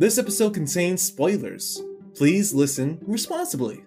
This 0.00 0.16
episode 0.16 0.54
contains 0.54 1.02
spoilers. 1.02 1.82
Please 2.14 2.54
listen 2.54 2.98
responsibly. 3.02 3.84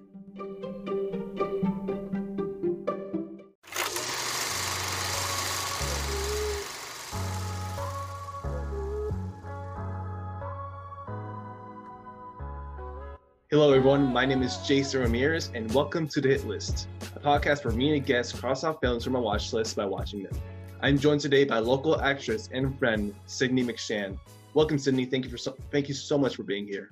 Hello, 13.50 13.74
everyone. 13.74 14.14
My 14.14 14.24
name 14.28 14.44
is 14.44 14.58
Jason 14.58 15.02
Ramirez, 15.02 15.50
and 15.56 15.74
welcome 15.74 16.08
to 16.10 16.22
The 16.22 16.28
Hit 16.28 16.46
List, 16.46 16.90
a 17.16 17.20
podcast 17.20 17.66
where 17.66 17.74
me 17.74 17.98
and 17.98 18.06
guests 18.06 18.40
cross 18.40 18.64
off 18.64 18.78
films 18.82 19.04
from 19.04 19.16
our 19.16 19.22
watch 19.24 19.52
list 19.52 19.76
by 19.76 19.86
watching 19.86 20.22
them. 20.22 20.40
I'm 20.80 21.00
joined 21.00 21.22
today 21.22 21.44
by 21.44 21.58
local 21.58 22.00
actress 22.00 22.50
and 22.54 22.78
friend 22.78 23.16
Sydney 23.26 23.64
McShan. 23.64 24.20
Welcome, 24.56 24.78
Sydney. 24.78 25.06
Thank 25.06 25.26
you 25.26 25.32
for 25.32 25.38
so, 25.38 25.56
thank 25.72 25.88
you 25.88 25.96
so 25.96 26.16
much 26.16 26.36
for 26.36 26.44
being 26.44 26.68
here. 26.68 26.92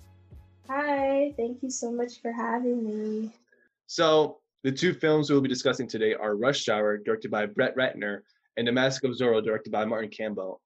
Hi, 0.67 1.31
thank 1.38 1.61
you 1.61 1.70
so 1.70 1.91
much 1.91 2.20
for 2.20 2.31
having 2.31 2.84
me. 2.84 3.31
So, 3.85 4.39
the 4.63 4.71
two 4.71 4.93
films 4.93 5.29
we'll 5.29 5.41
be 5.41 5.49
discussing 5.49 5.87
today 5.87 6.15
are 6.15 6.35
Rush 6.35 6.70
Hour, 6.70 6.97
directed 6.97 7.29
by 7.29 7.45
Brett 7.45 7.75
Ratner, 7.75 8.21
and 8.57 8.67
The 8.67 8.71
Mask 8.71 9.03
of 9.03 9.11
Zorro, 9.11 9.43
directed 9.43 9.71
by 9.71 9.85
Martin 9.85 10.09
Campbell. 10.09 10.59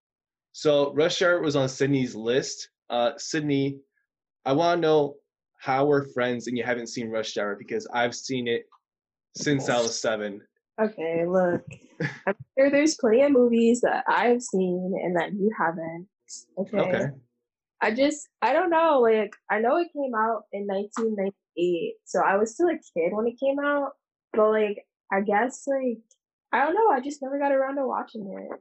So, 0.54 0.94
Rush 0.94 1.22
Hour 1.22 1.42
was 1.42 1.58
on 1.58 1.68
Sydney's 1.68 2.16
list. 2.16 2.70
Uh, 2.90 3.12
Sydney, 3.18 3.80
I 4.46 4.54
want 4.54 4.78
to 4.78 4.88
know 4.88 5.16
how 5.60 5.86
we're 5.86 6.06
friends 6.14 6.48
and 6.48 6.58
you 6.58 6.64
haven't 6.64 6.88
seen 6.88 7.10
Rush 7.10 7.36
Hour 7.36 7.58
because 7.58 7.86
I've 7.94 8.16
seen 8.16 8.48
it 8.48 8.64
since 9.36 9.68
I 9.68 9.82
was 9.82 10.00
seven. 10.00 10.42
Okay, 10.80 11.26
look, 11.26 11.62
I'm 12.26 12.36
sure 12.58 12.72
there's 12.72 12.96
plenty 12.96 13.24
of 13.24 13.34
movies 13.34 13.82
that 13.82 14.06
I've 14.08 14.42
seen 14.42 14.94
and 15.04 15.16
that 15.18 15.34
you 15.34 15.52
haven't. 15.58 16.08
Okay. 16.58 16.78
Okay. 16.78 17.06
I 17.82 17.94
just, 17.94 18.28
I 18.42 18.54
don't 18.54 18.70
know. 18.70 19.00
Like, 19.02 19.36
I 19.50 19.60
know 19.60 19.78
it 19.78 19.90
came 19.94 20.16
out 20.16 20.44
in 20.54 20.66
1998, 20.66 21.96
so 22.06 22.22
I 22.22 22.38
was 22.38 22.54
still 22.54 22.70
a 22.70 22.74
kid 22.74 23.14
when 23.14 23.28
it 23.28 23.40
came 23.40 23.60
out. 23.60 23.92
But 24.34 24.52
like, 24.52 24.86
I 25.12 25.22
guess 25.22 25.68
like, 25.68 26.00
I 26.52 26.66
don't 26.66 26.74
know. 26.74 26.90
I 26.90 27.02
just 27.02 27.22
never 27.22 27.38
got 27.38 27.52
around 27.52 27.76
to 27.76 27.88
watching 27.88 28.28
it. 28.32 28.60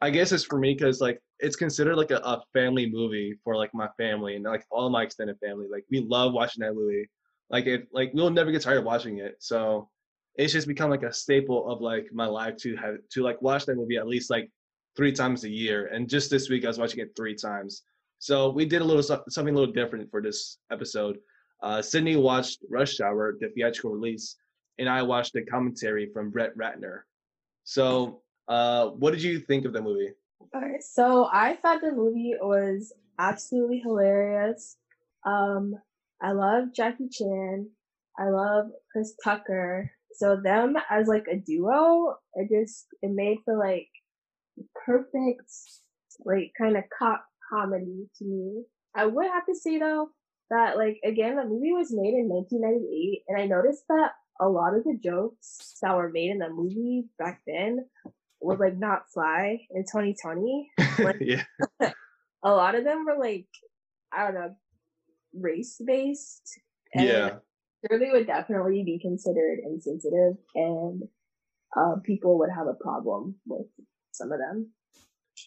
I 0.00 0.10
guess 0.10 0.32
it's 0.32 0.44
for 0.44 0.58
me 0.58 0.74
because 0.74 1.00
like 1.00 1.20
it's 1.38 1.56
considered 1.56 1.96
like 1.96 2.10
a, 2.10 2.18
a, 2.18 2.42
family 2.52 2.90
movie 2.90 3.34
for 3.42 3.56
like 3.56 3.74
my 3.74 3.88
family 3.96 4.36
and 4.36 4.44
like 4.44 4.64
all 4.70 4.90
my 4.90 5.02
extended 5.02 5.38
family. 5.38 5.66
Like 5.70 5.84
we 5.90 6.00
love 6.00 6.32
watching 6.32 6.62
that 6.62 6.74
movie. 6.74 7.08
Like 7.50 7.66
it 7.66 7.88
like 7.92 8.12
we'll 8.14 8.30
never 8.30 8.52
get 8.52 8.62
tired 8.62 8.78
of 8.78 8.84
watching 8.84 9.18
it. 9.18 9.36
So 9.40 9.88
it's 10.36 10.52
just 10.52 10.68
become 10.68 10.90
like 10.90 11.02
a 11.02 11.12
staple 11.12 11.70
of 11.70 11.80
like 11.80 12.06
my 12.12 12.26
life 12.26 12.56
to 12.58 12.76
have 12.76 12.96
to 13.12 13.22
like 13.22 13.42
watch 13.42 13.66
that 13.66 13.76
movie 13.76 13.96
at 13.96 14.06
least 14.06 14.30
like 14.30 14.50
three 14.96 15.12
times 15.12 15.44
a 15.44 15.48
year. 15.50 15.86
And 15.86 16.08
just 16.08 16.30
this 16.30 16.48
week 16.48 16.64
I 16.64 16.68
was 16.68 16.78
watching 16.78 17.00
it 17.00 17.16
three 17.16 17.34
times. 17.34 17.82
So 18.18 18.50
we 18.50 18.64
did 18.64 18.82
a 18.82 18.84
little 18.84 19.02
something 19.02 19.54
a 19.54 19.58
little 19.58 19.74
different 19.74 20.10
for 20.10 20.22
this 20.22 20.58
episode. 20.70 21.18
Uh, 21.62 21.80
Sydney 21.80 22.16
watched 22.16 22.64
Rush 22.68 23.00
Hour, 23.00 23.36
the 23.40 23.48
theatrical 23.48 23.92
release, 23.92 24.36
and 24.78 24.88
I 24.88 25.02
watched 25.02 25.32
the 25.32 25.44
commentary 25.44 26.10
from 26.12 26.30
Brett 26.30 26.56
Ratner. 26.56 27.00
So 27.64 28.22
uh, 28.48 28.88
what 28.88 29.12
did 29.12 29.22
you 29.22 29.38
think 29.40 29.64
of 29.64 29.72
the 29.72 29.82
movie? 29.82 30.10
All 30.54 30.60
right, 30.60 30.82
so 30.82 31.28
I 31.32 31.54
thought 31.54 31.80
the 31.80 31.92
movie 31.92 32.34
was 32.40 32.92
absolutely 33.18 33.78
hilarious. 33.78 34.76
Um, 35.24 35.76
I 36.20 36.32
love 36.32 36.72
Jackie 36.74 37.08
Chan. 37.08 37.68
I 38.18 38.28
love 38.28 38.70
Chris 38.90 39.14
Tucker. 39.22 39.90
So 40.14 40.36
them 40.36 40.76
as 40.90 41.06
like 41.06 41.26
a 41.30 41.36
duo, 41.36 42.16
it 42.34 42.50
just 42.50 42.86
it 43.02 43.10
made 43.10 43.38
for 43.44 43.56
like 43.56 43.88
perfect 44.84 45.50
like 46.24 46.52
kind 46.56 46.76
of 46.76 46.84
cop 46.96 47.24
comedy 47.50 48.08
to 48.18 48.24
me. 48.24 48.64
I 48.94 49.06
would 49.06 49.26
have 49.26 49.46
to 49.46 49.54
say 49.54 49.78
though 49.78 50.10
that 50.50 50.76
like 50.76 50.98
again 51.04 51.36
the 51.36 51.44
movie 51.44 51.72
was 51.72 51.92
made 51.92 52.14
in 52.14 52.28
1998 52.28 53.22
and 53.28 53.40
I 53.40 53.46
noticed 53.46 53.84
that 53.88 54.12
a 54.40 54.48
lot 54.48 54.74
of 54.74 54.84
the 54.84 54.98
jokes 55.02 55.76
that 55.82 55.94
were 55.94 56.10
made 56.10 56.30
in 56.30 56.38
the 56.38 56.48
movie 56.48 57.04
back 57.18 57.40
then 57.46 57.86
would 58.40 58.58
like 58.58 58.76
not 58.76 59.10
fly 59.12 59.58
in 59.70 59.82
2020. 59.84 60.70
Like, 60.98 61.16
yeah. 61.20 61.44
a 62.44 62.50
lot 62.50 62.74
of 62.74 62.84
them 62.84 63.06
were 63.06 63.16
like, 63.18 63.46
I 64.12 64.24
don't 64.24 64.34
know, 64.34 64.54
race 65.32 65.80
based. 65.84 66.60
yeah. 66.94 67.36
Surely 67.88 68.10
would 68.12 68.26
definitely 68.26 68.82
be 68.84 68.98
considered 69.00 69.60
insensitive 69.64 70.34
and 70.54 71.02
uh, 71.76 71.96
people 72.04 72.38
would 72.38 72.50
have 72.54 72.66
a 72.66 72.74
problem 72.74 73.36
with 73.46 73.66
some 74.12 74.30
of 74.30 74.38
them. 74.38 74.70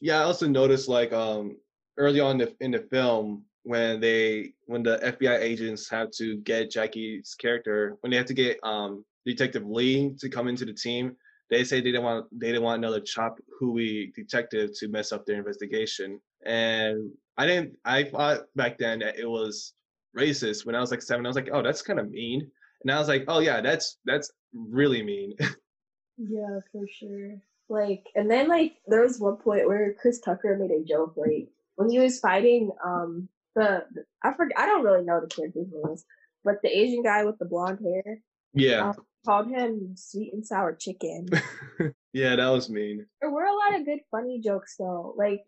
Yeah, 0.01 0.19
I 0.19 0.23
also 0.23 0.47
noticed 0.47 0.87
like 0.87 1.13
um 1.13 1.57
early 1.97 2.19
on 2.19 2.39
in 2.41 2.47
the, 2.47 2.55
in 2.59 2.71
the 2.71 2.79
film 2.91 3.43
when 3.63 3.99
they 3.99 4.53
when 4.67 4.83
the 4.83 4.97
FBI 4.97 5.39
agents 5.39 5.89
have 5.89 6.11
to 6.11 6.37
get 6.37 6.71
Jackie's 6.71 7.35
character 7.35 7.97
when 8.01 8.11
they 8.11 8.17
have 8.17 8.27
to 8.27 8.33
get 8.33 8.59
um 8.63 9.03
Detective 9.25 9.65
Lee 9.65 10.13
to 10.19 10.29
come 10.29 10.47
into 10.47 10.65
the 10.65 10.73
team, 10.73 11.15
they 11.49 11.63
say 11.63 11.77
they 11.77 11.91
didn't 11.91 12.03
want 12.03 12.27
they 12.31 12.47
didn't 12.47 12.63
want 12.63 12.77
another 12.79 12.99
chop 12.99 13.39
suey 13.59 14.11
detective 14.15 14.71
to 14.77 14.87
mess 14.87 15.11
up 15.11 15.25
their 15.25 15.37
investigation. 15.37 16.19
And 16.45 17.11
I 17.37 17.47
didn't 17.47 17.75
I 17.85 18.03
thought 18.03 18.41
back 18.55 18.77
then 18.77 18.99
that 18.99 19.17
it 19.17 19.29
was 19.29 19.73
racist 20.17 20.65
when 20.65 20.75
I 20.75 20.79
was 20.79 20.91
like 20.91 21.01
seven. 21.01 21.25
I 21.25 21.29
was 21.29 21.35
like, 21.35 21.49
oh, 21.51 21.61
that's 21.61 21.81
kind 21.81 21.99
of 21.99 22.09
mean. 22.11 22.49
And 22.81 22.91
I 22.91 22.99
was 22.99 23.07
like, 23.07 23.25
oh 23.27 23.39
yeah, 23.39 23.61
that's 23.61 23.97
that's 24.05 24.31
really 24.53 25.01
mean. 25.01 25.33
yeah, 26.17 26.59
for 26.71 26.85
sure. 26.87 27.35
Like, 27.69 28.03
and 28.15 28.29
then 28.29 28.47
like 28.47 28.73
there 28.87 29.01
was 29.01 29.19
one 29.19 29.37
point 29.37 29.67
where 29.67 29.95
Chris 29.99 30.19
Tucker 30.19 30.57
made 30.57 30.71
a 30.71 30.83
joke 30.83 31.13
like 31.15 31.49
when 31.75 31.89
he 31.89 31.99
was 31.99 32.19
fighting 32.19 32.71
um 32.85 33.27
the 33.55 33.83
I 34.23 34.33
forget 34.33 34.59
I 34.59 34.65
don't 34.65 34.83
really 34.83 35.03
know 35.03 35.21
the 35.21 35.27
character's 35.27 35.67
names, 35.71 36.05
but 36.43 36.61
the 36.61 36.69
Asian 36.69 37.03
guy 37.03 37.23
with 37.25 37.39
the 37.39 37.45
blonde 37.45 37.79
hair. 37.83 38.19
Yeah. 38.53 38.89
Um, 38.89 38.95
called 39.25 39.49
him 39.49 39.95
sweet 39.95 40.33
and 40.33 40.45
sour 40.45 40.75
chicken. 40.75 41.27
yeah, 42.13 42.35
that 42.35 42.47
was 42.47 42.69
mean. 42.69 43.05
There 43.21 43.31
were 43.31 43.45
a 43.45 43.55
lot 43.55 43.79
of 43.79 43.85
good 43.85 43.99
funny 44.11 44.39
jokes 44.43 44.75
though. 44.77 45.15
Like 45.17 45.43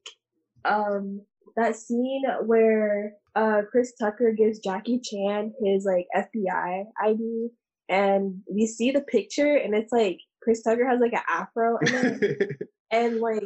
um 0.65 1.21
that 1.55 1.75
scene 1.75 2.23
where 2.45 3.13
uh 3.35 3.61
Chris 3.69 3.93
Tucker 3.93 4.31
gives 4.31 4.59
Jackie 4.59 4.99
Chan 4.99 5.53
his 5.63 5.85
like 5.85 6.07
FBI 6.15 6.85
ID 7.03 7.49
and 7.89 8.41
we 8.51 8.65
see 8.65 8.91
the 8.91 9.01
picture 9.01 9.55
and 9.55 9.75
it's 9.75 9.93
like 9.93 10.19
Chris 10.47 10.61
Tucker 10.61 10.87
has 10.87 11.01
like 11.01 11.11
an 11.11 11.19
afro 11.27 11.77
and 12.91 13.19
like 13.19 13.43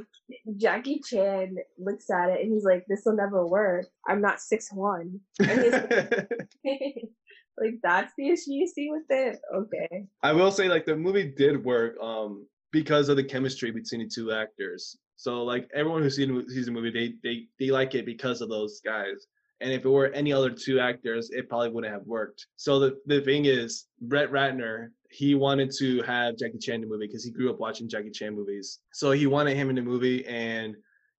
Jackie 0.57 1.01
Chan 1.03 1.55
looks 1.79 2.11
at 2.11 2.29
it 2.29 2.41
and 2.41 2.53
he's 2.53 2.63
like, 2.63 2.85
This 2.87 3.01
will 3.03 3.15
never 3.15 3.43
work. 3.47 3.87
I'm 4.07 4.21
not 4.21 4.39
six 4.39 4.71
one. 4.71 5.19
And 5.39 5.61
he's 5.61 5.71
like, 5.71 6.29
like 7.57 7.73
that's 7.81 8.13
the 8.19 8.29
issue 8.29 8.51
you 8.51 8.67
see 8.67 8.91
with 8.91 9.05
it? 9.09 9.39
Okay. 9.51 10.05
I 10.21 10.31
will 10.31 10.51
say 10.51 10.67
like 10.67 10.85
the 10.85 10.95
movie 10.95 11.33
did 11.35 11.65
work 11.65 11.95
um 11.99 12.45
because 12.71 13.09
of 13.09 13.15
the 13.15 13.23
chemistry 13.23 13.71
between 13.71 14.01
the 14.01 14.07
two 14.07 14.31
actors. 14.31 14.95
So 15.15 15.43
like 15.43 15.67
everyone 15.73 16.03
who 16.03 16.09
sees 16.11 16.27
the 16.67 16.71
movie 16.71 16.91
they 16.91 17.15
they 17.23 17.47
they 17.59 17.71
like 17.71 17.95
it 17.95 18.05
because 18.05 18.41
of 18.41 18.49
those 18.49 18.79
guys. 18.85 19.25
And 19.59 19.71
if 19.71 19.85
it 19.85 19.89
were 19.89 20.09
any 20.09 20.31
other 20.31 20.51
two 20.51 20.79
actors 20.79 21.31
it 21.31 21.49
probably 21.49 21.69
wouldn't 21.69 21.91
have 21.91 22.05
worked. 22.05 22.45
So 22.57 22.79
the, 22.79 22.99
the 23.07 23.21
thing 23.21 23.45
is 23.45 23.85
brett 24.01 24.31
ratner 24.31 24.89
he 25.11 25.35
wanted 25.35 25.71
to 25.77 26.01
have 26.03 26.37
jackie 26.37 26.57
chan 26.57 26.75
in 26.75 26.81
the 26.81 26.87
movie 26.87 27.05
because 27.05 27.23
he 27.23 27.31
grew 27.31 27.49
up 27.49 27.59
watching 27.59 27.89
jackie 27.89 28.09
chan 28.09 28.33
movies. 28.33 28.79
So 28.93 29.11
he 29.11 29.27
wanted 29.27 29.57
him 29.57 29.69
in 29.69 29.75
the 29.75 29.81
movie 29.81 30.25
and 30.25 30.75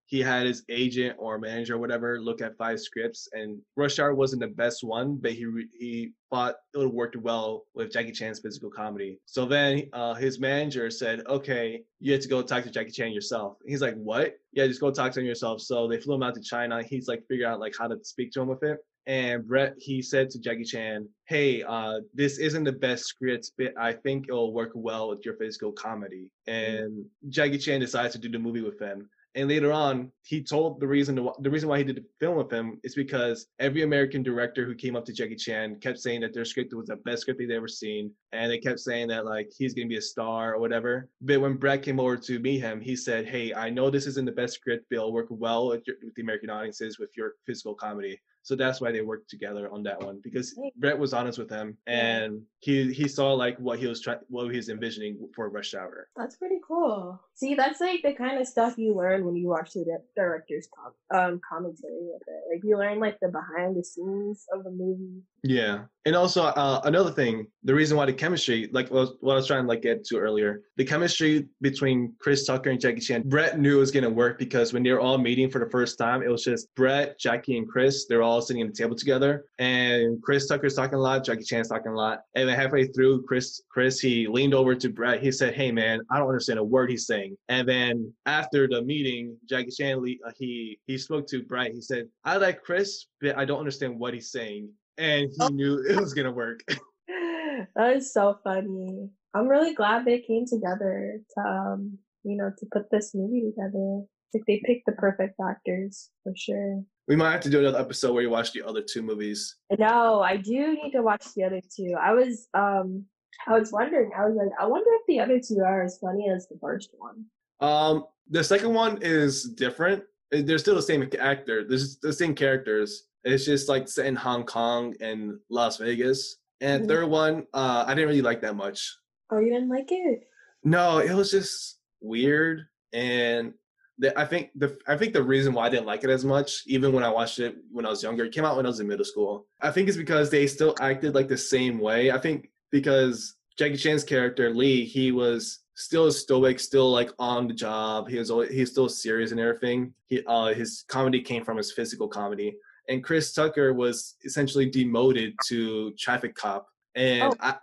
he 0.06 0.20
had 0.20 0.47
his 0.47 0.64
agent 0.69 1.16
or 1.19 1.38
manager 1.38 1.75
or 1.75 1.78
whatever 1.78 2.20
look 2.20 2.42
at 2.42 2.56
five 2.56 2.81
scripts 2.81 3.28
and 3.32 3.58
rush 3.76 3.98
hour 3.98 4.14
wasn't 4.14 4.41
the 4.41 4.48
best 4.48 4.82
one 4.82 5.16
but 5.16 5.32
he 5.32 5.47
he 5.78 6.12
thought 6.31 6.56
it 6.75 6.78
would 6.78 6.92
worked 6.92 7.16
well 7.16 7.64
with 7.75 7.92
jackie 7.92 8.12
chan's 8.12 8.41
physical 8.41 8.70
comedy. 8.70 9.20
So 9.26 9.44
then 9.44 9.88
uh, 9.92 10.14
his 10.14 10.41
manager 10.41 10.91
said 10.91 11.22
okay 11.26 11.82
you 12.00 12.12
have 12.12 12.22
to 12.22 12.28
go 12.28 12.42
talk 12.42 12.64
to 12.64 12.70
jackie 12.70 12.92
chan 12.92 13.12
yourself. 13.12 13.58
He's 13.66 13.82
like 13.82 13.94
what? 13.94 14.36
Yeah 14.52 14.66
just 14.66 14.81
go 14.81 14.91
talk 14.91 15.12
to 15.12 15.20
him 15.20 15.26
yourself. 15.26 15.61
So 15.61 15.87
they 15.87 15.99
flew 15.99 16.14
him 16.14 16.22
out 16.22 16.34
to 16.34 16.40
china. 16.40 16.82
He's 16.82 17.08
like 17.08 17.26
figure 17.28 17.46
out 17.46 17.61
like 17.61 17.75
how 17.78 17.88
to 17.88 17.99
speak 18.02 18.32
to 18.32 18.40
him 18.40 18.49
with 18.49 18.62
it 18.62 18.78
and 19.06 19.46
Brett 19.46 19.75
he 19.78 20.02
said 20.02 20.31
to 20.31 20.38
Jackie 20.40 20.64
Chan, 20.64 21.08
"Hey, 21.26 21.62
uh, 21.62 22.00
this 22.14 22.38
isn't 22.38 22.64
the 22.64 22.72
best 22.72 23.04
script, 23.04 23.52
but 23.58 23.72
I 23.78 23.93
think 23.93 24.26
it'll 24.28 24.52
work 24.52 24.72
well 24.75 25.08
with 25.08 25.25
your 25.25 25.34
physical 25.34 25.72
comedy." 25.72 26.31
And 26.46 27.04
Jackie 27.28 27.58
Chan 27.58 27.81
decides 27.81 28.12
to 28.14 28.20
do 28.20 28.28
the 28.28 28.38
movie 28.38 28.62
with 28.62 28.78
him. 28.78 29.08
And 29.34 29.49
later 29.49 29.72
on, 29.72 30.12
he 30.25 30.43
told 30.43 30.78
the 30.78 30.87
reason 30.87 31.16
to, 31.16 31.32
the 31.40 31.49
reason 31.49 31.69
why 31.69 31.78
he 31.78 31.84
did 31.84 31.96
the 31.96 32.04
film 32.20 32.37
with 32.37 32.52
him 32.52 32.78
is 32.84 32.94
because 32.94 33.46
every 33.58 33.82
American 33.82 34.22
director 34.22 34.66
who 34.66 34.75
came 34.75 34.94
up 34.94 35.06
to 35.06 35.12
Jackie 35.12 35.37
Chan 35.37 35.81
kept 35.81 35.99
saying 35.99 36.20
that 36.20 36.34
their 36.34 36.44
script 36.44 36.75
was 36.75 36.88
the 36.88 36.96
best 36.96 37.22
script 37.22 37.40
they'd 37.40 37.50
ever 37.50 37.69
seen, 37.69 38.12
and 38.32 38.50
they 38.50 38.58
kept 38.58 38.81
saying 38.81 39.08
that 39.08 39.25
like 39.25 39.50
he's 39.56 39.72
gonna 39.72 39.88
be 39.88 39.96
a 39.96 40.02
star 40.02 40.54
or 40.54 40.60
whatever. 40.60 41.08
But 41.22 41.40
when 41.40 41.56
Brett 41.56 41.82
came 41.82 41.99
over 41.99 42.19
to 42.19 42.38
meet 42.40 42.60
him, 42.60 42.81
he 42.81 42.94
said, 42.94 43.26
"Hey, 43.26 43.54
I 43.54 43.70
know 43.70 43.88
this 43.88 44.06
isn't 44.06 44.26
the 44.26 44.32
best 44.32 44.54
script, 44.54 44.87
but 44.90 44.96
it'll 44.96 45.12
work 45.12 45.28
well 45.31 45.69
with, 45.69 45.87
your, 45.87 45.96
with 46.04 46.14
the 46.14 46.22
American 46.22 46.50
audiences 46.50 46.99
with 46.99 47.10
your 47.16 47.34
physical 47.46 47.75
comedy." 47.75 48.20
So 48.42 48.56
that's 48.56 48.80
why 48.80 48.92
they 48.92 49.00
worked 49.00 49.30
together 49.30 49.70
on 49.72 49.82
that 49.84 50.02
one 50.02 50.20
because 50.22 50.58
Brett 50.76 50.98
was 50.98 51.12
honest 51.12 51.38
with 51.38 51.50
him 51.50 51.76
and 51.86 52.42
he 52.58 52.92
he 52.92 53.08
saw 53.08 53.32
like 53.32 53.56
what 53.58 53.78
he 53.78 53.86
was 53.86 54.00
trying 54.00 54.18
what 54.28 54.50
he 54.50 54.56
was 54.56 54.68
envisioning 54.68 55.18
for 55.34 55.48
Rush 55.48 55.74
Hour. 55.74 56.08
That's 56.16 56.36
pretty 56.36 56.58
cool. 56.66 57.20
See, 57.34 57.54
that's 57.54 57.80
like 57.80 58.02
the 58.02 58.14
kind 58.14 58.40
of 58.40 58.46
stuff 58.46 58.78
you 58.78 58.94
learn 58.94 59.24
when 59.24 59.36
you 59.36 59.48
watch 59.48 59.72
the 59.72 59.98
director's 60.16 60.68
com- 60.74 61.18
um 61.18 61.40
commentary 61.48 61.98
with 62.00 62.22
it. 62.26 62.42
Like 62.52 62.64
you 62.64 62.78
learn 62.78 63.00
like 63.00 63.18
the 63.20 63.28
behind 63.28 63.76
the 63.76 63.84
scenes 63.84 64.44
of 64.52 64.64
the 64.64 64.70
movie. 64.70 65.22
Yeah, 65.44 65.84
and 66.04 66.14
also 66.14 66.44
uh, 66.44 66.80
another 66.84 67.10
thing, 67.10 67.48
the 67.64 67.74
reason 67.74 67.96
why 67.96 68.06
the 68.06 68.12
chemistry, 68.12 68.68
like 68.72 68.90
what 68.90 68.98
I 68.98 69.00
was, 69.00 69.12
what 69.20 69.32
I 69.32 69.36
was 69.36 69.46
trying 69.48 69.64
to 69.64 69.68
like 69.68 69.82
get 69.82 70.04
to 70.04 70.18
earlier, 70.18 70.62
the 70.76 70.84
chemistry 70.84 71.48
between 71.60 72.14
Chris 72.20 72.46
Tucker 72.46 72.70
and 72.70 72.80
Jackie 72.80 73.00
Chan, 73.00 73.22
Brett 73.26 73.58
knew 73.58 73.76
it 73.76 73.80
was 73.80 73.90
gonna 73.90 74.10
work 74.10 74.38
because 74.38 74.72
when 74.72 74.84
they 74.84 74.92
were 74.92 75.00
all 75.00 75.18
meeting 75.18 75.50
for 75.50 75.58
the 75.58 75.70
first 75.70 75.98
time, 75.98 76.22
it 76.22 76.28
was 76.28 76.44
just 76.44 76.72
Brett, 76.76 77.18
Jackie, 77.18 77.56
and 77.56 77.68
Chris. 77.68 78.06
They're 78.06 78.22
all 78.22 78.31
sitting 78.40 78.62
at 78.62 78.69
the 78.69 78.75
table 78.75 78.96
together, 78.96 79.44
and 79.58 80.23
Chris 80.23 80.46
Tucker's 80.46 80.75
talking 80.75 80.94
a 80.94 81.00
lot, 81.00 81.25
Jackie 81.25 81.44
Chan's 81.44 81.69
talking 81.69 81.93
a 81.93 81.96
lot, 81.96 82.20
and 82.34 82.49
then 82.49 82.58
halfway 82.58 82.87
through, 82.87 83.23
Chris, 83.25 83.61
Chris, 83.70 84.00
he 84.00 84.26
leaned 84.26 84.55
over 84.55 84.75
to 84.75 84.88
Brett. 84.88 85.23
He 85.23 85.31
said, 85.31 85.55
"Hey, 85.55 85.73
man, 85.73 86.00
I 86.11 86.19
don't 86.19 86.29
understand 86.29 86.58
a 86.58 86.64
word 86.64 86.90
he's 86.90 87.06
saying." 87.06 87.37
And 87.49 87.69
then 87.69 88.12
after 88.26 88.69
the 88.69 88.82
meeting, 88.82 89.37
Jackie 89.49 89.70
Chan, 89.70 89.99
uh, 89.99 90.31
he 90.38 90.79
he 90.87 90.96
spoke 90.99 91.26
to 91.29 91.43
Brett. 91.43 91.73
He 91.73 91.81
said, 91.81 92.08
"I 92.25 92.37
like 92.37 92.62
Chris, 92.62 93.06
but 93.20 93.37
I 93.37 93.44
don't 93.44 93.58
understand 93.58 93.99
what 93.99 94.14
he's 94.14 94.31
saying." 94.31 94.70
And 94.99 95.31
he 95.31 95.49
knew 95.55 95.78
it 95.88 96.00
was 96.00 96.14
gonna 96.14 96.32
work. 96.32 96.61
that 97.76 97.96
is 97.96 98.12
so 98.12 98.38
funny. 98.44 99.08
I'm 99.35 99.49
really 99.49 99.75
glad 99.75 100.05
they 100.05 100.20
came 100.20 100.46
together 100.46 101.19
to 101.35 101.40
um 101.40 101.99
you 102.23 102.37
know 102.37 102.50
to 102.58 102.67
put 102.73 102.90
this 102.90 103.14
movie 103.14 103.50
together. 103.50 104.02
Like 104.34 104.44
they 104.46 104.62
picked 104.64 104.87
the 104.87 104.93
perfect 104.93 105.34
actors 105.46 106.11
for 106.23 106.32
sure. 106.37 106.82
We 107.08 107.17
might 107.17 107.32
have 107.32 107.40
to 107.43 107.50
do 107.50 107.61
another 107.61 107.81
episode 107.81 108.12
where 108.14 108.23
you 108.23 108.31
watch 108.31 108.52
the 108.52 108.62
other 108.62 108.82
two 108.82 109.02
movies. 109.02 109.56
No, 109.79 110.20
I 110.20 110.37
do 110.37 110.73
need 110.75 110.93
to 110.93 111.02
watch 111.02 111.25
the 111.34 111.44
other 111.44 111.61
two. 111.75 111.94
I 112.00 112.12
was 112.12 112.49
um 112.55 113.05
I 113.46 113.58
was 113.58 113.73
wondering, 113.73 114.11
I 114.17 114.25
was 114.26 114.37
like, 114.37 114.50
I 114.61 114.67
wonder 114.67 114.88
if 114.93 115.02
the 115.08 115.19
other 115.20 115.40
two 115.40 115.61
are 115.64 115.82
as 115.82 115.99
funny 115.99 116.29
as 116.31 116.46
the 116.49 116.58
first 116.61 116.90
one. 116.96 117.25
Um, 117.61 118.06
the 118.31 118.44
second 118.44 118.73
one 118.73 118.99
is 119.02 119.44
different. 119.50 120.05
Uh, 120.35 120.43
They're 120.44 120.58
still 120.58 120.76
the 120.76 120.82
same 120.82 121.08
actor. 121.19 121.64
There's 121.67 121.99
the 121.99 122.12
same 122.12 122.35
characters. 122.35 123.06
It's 123.25 123.44
just 123.44 123.69
like 123.69 123.88
set 123.88 124.06
in 124.06 124.17
Hong 124.17 124.44
Kong 124.44 124.94
and 125.00 125.38
Las 125.50 125.78
Vegas. 125.78 126.37
And 126.61 126.85
Mhm. 126.85 126.88
third 126.88 127.08
one, 127.08 127.46
uh, 127.55 127.85
I 127.87 127.94
didn't 127.94 128.08
really 128.08 128.23
like 128.23 128.40
that 128.43 128.55
much. 128.55 128.96
Oh, 129.31 129.38
you 129.40 129.52
didn't 129.52 129.69
like 129.70 129.90
it? 129.90 130.20
No, 130.62 130.99
it 130.99 131.12
was 131.14 131.31
just 131.32 131.78
weird, 132.00 132.67
and 132.93 133.55
the, 134.02 134.19
I 134.19 134.26
think 134.26 134.50
the 134.56 134.76
I 134.88 134.96
think 134.96 135.12
the 135.12 135.22
reason 135.22 135.54
why 135.54 135.66
I 135.66 135.69
didn't 135.70 135.87
like 135.87 136.02
it 136.02 136.10
as 136.10 136.25
much, 136.25 136.64
even 136.66 136.93
when 136.93 137.04
I 137.04 137.08
watched 137.08 137.38
it 137.38 137.56
when 137.70 137.87
I 137.87 137.90
was 137.90 138.02
younger, 138.02 138.25
it 138.25 138.32
came 138.32 138.44
out 138.44 138.56
when 138.56 138.66
I 138.66 138.69
was 138.69 138.81
in 138.81 138.88
middle 138.88 139.04
school. 139.04 139.46
I 139.60 139.70
think 139.70 139.88
it's 139.88 139.96
because 139.96 140.28
they 140.28 140.46
still 140.49 140.75
acted 140.81 141.14
like 141.14 141.28
the 141.28 141.38
same 141.38 141.78
way. 141.78 142.10
I 142.10 142.19
think 142.19 142.50
because 142.72 143.37
Jackie 143.56 143.76
Chan's 143.76 144.02
character 144.02 144.50
Lee, 144.50 144.84
he 144.84 145.12
was 145.12 145.60
still 145.75 146.10
stoic, 146.10 146.58
still 146.58 146.90
like 146.90 147.10
on 147.20 147.46
the 147.46 147.54
job. 147.54 148.08
He 148.08 148.19
was 148.19 148.28
always, 148.28 148.50
he's 148.50 148.72
still 148.72 148.88
serious 148.88 149.31
and 149.31 149.40
everything. 149.40 149.94
He 150.06 150.25
uh, 150.26 150.52
his 150.52 150.84
comedy 150.88 151.22
came 151.22 151.44
from 151.44 151.56
his 151.56 151.70
physical 151.70 152.08
comedy, 152.08 152.56
and 152.88 153.04
Chris 153.04 153.32
Tucker 153.32 153.72
was 153.72 154.16
essentially 154.25 154.69
demoted 154.69 155.34
to 155.46 155.93
traffic 155.93 156.34
cop, 156.34 156.66
and 156.96 157.22
Oh. 157.22 157.37
I 157.38 157.54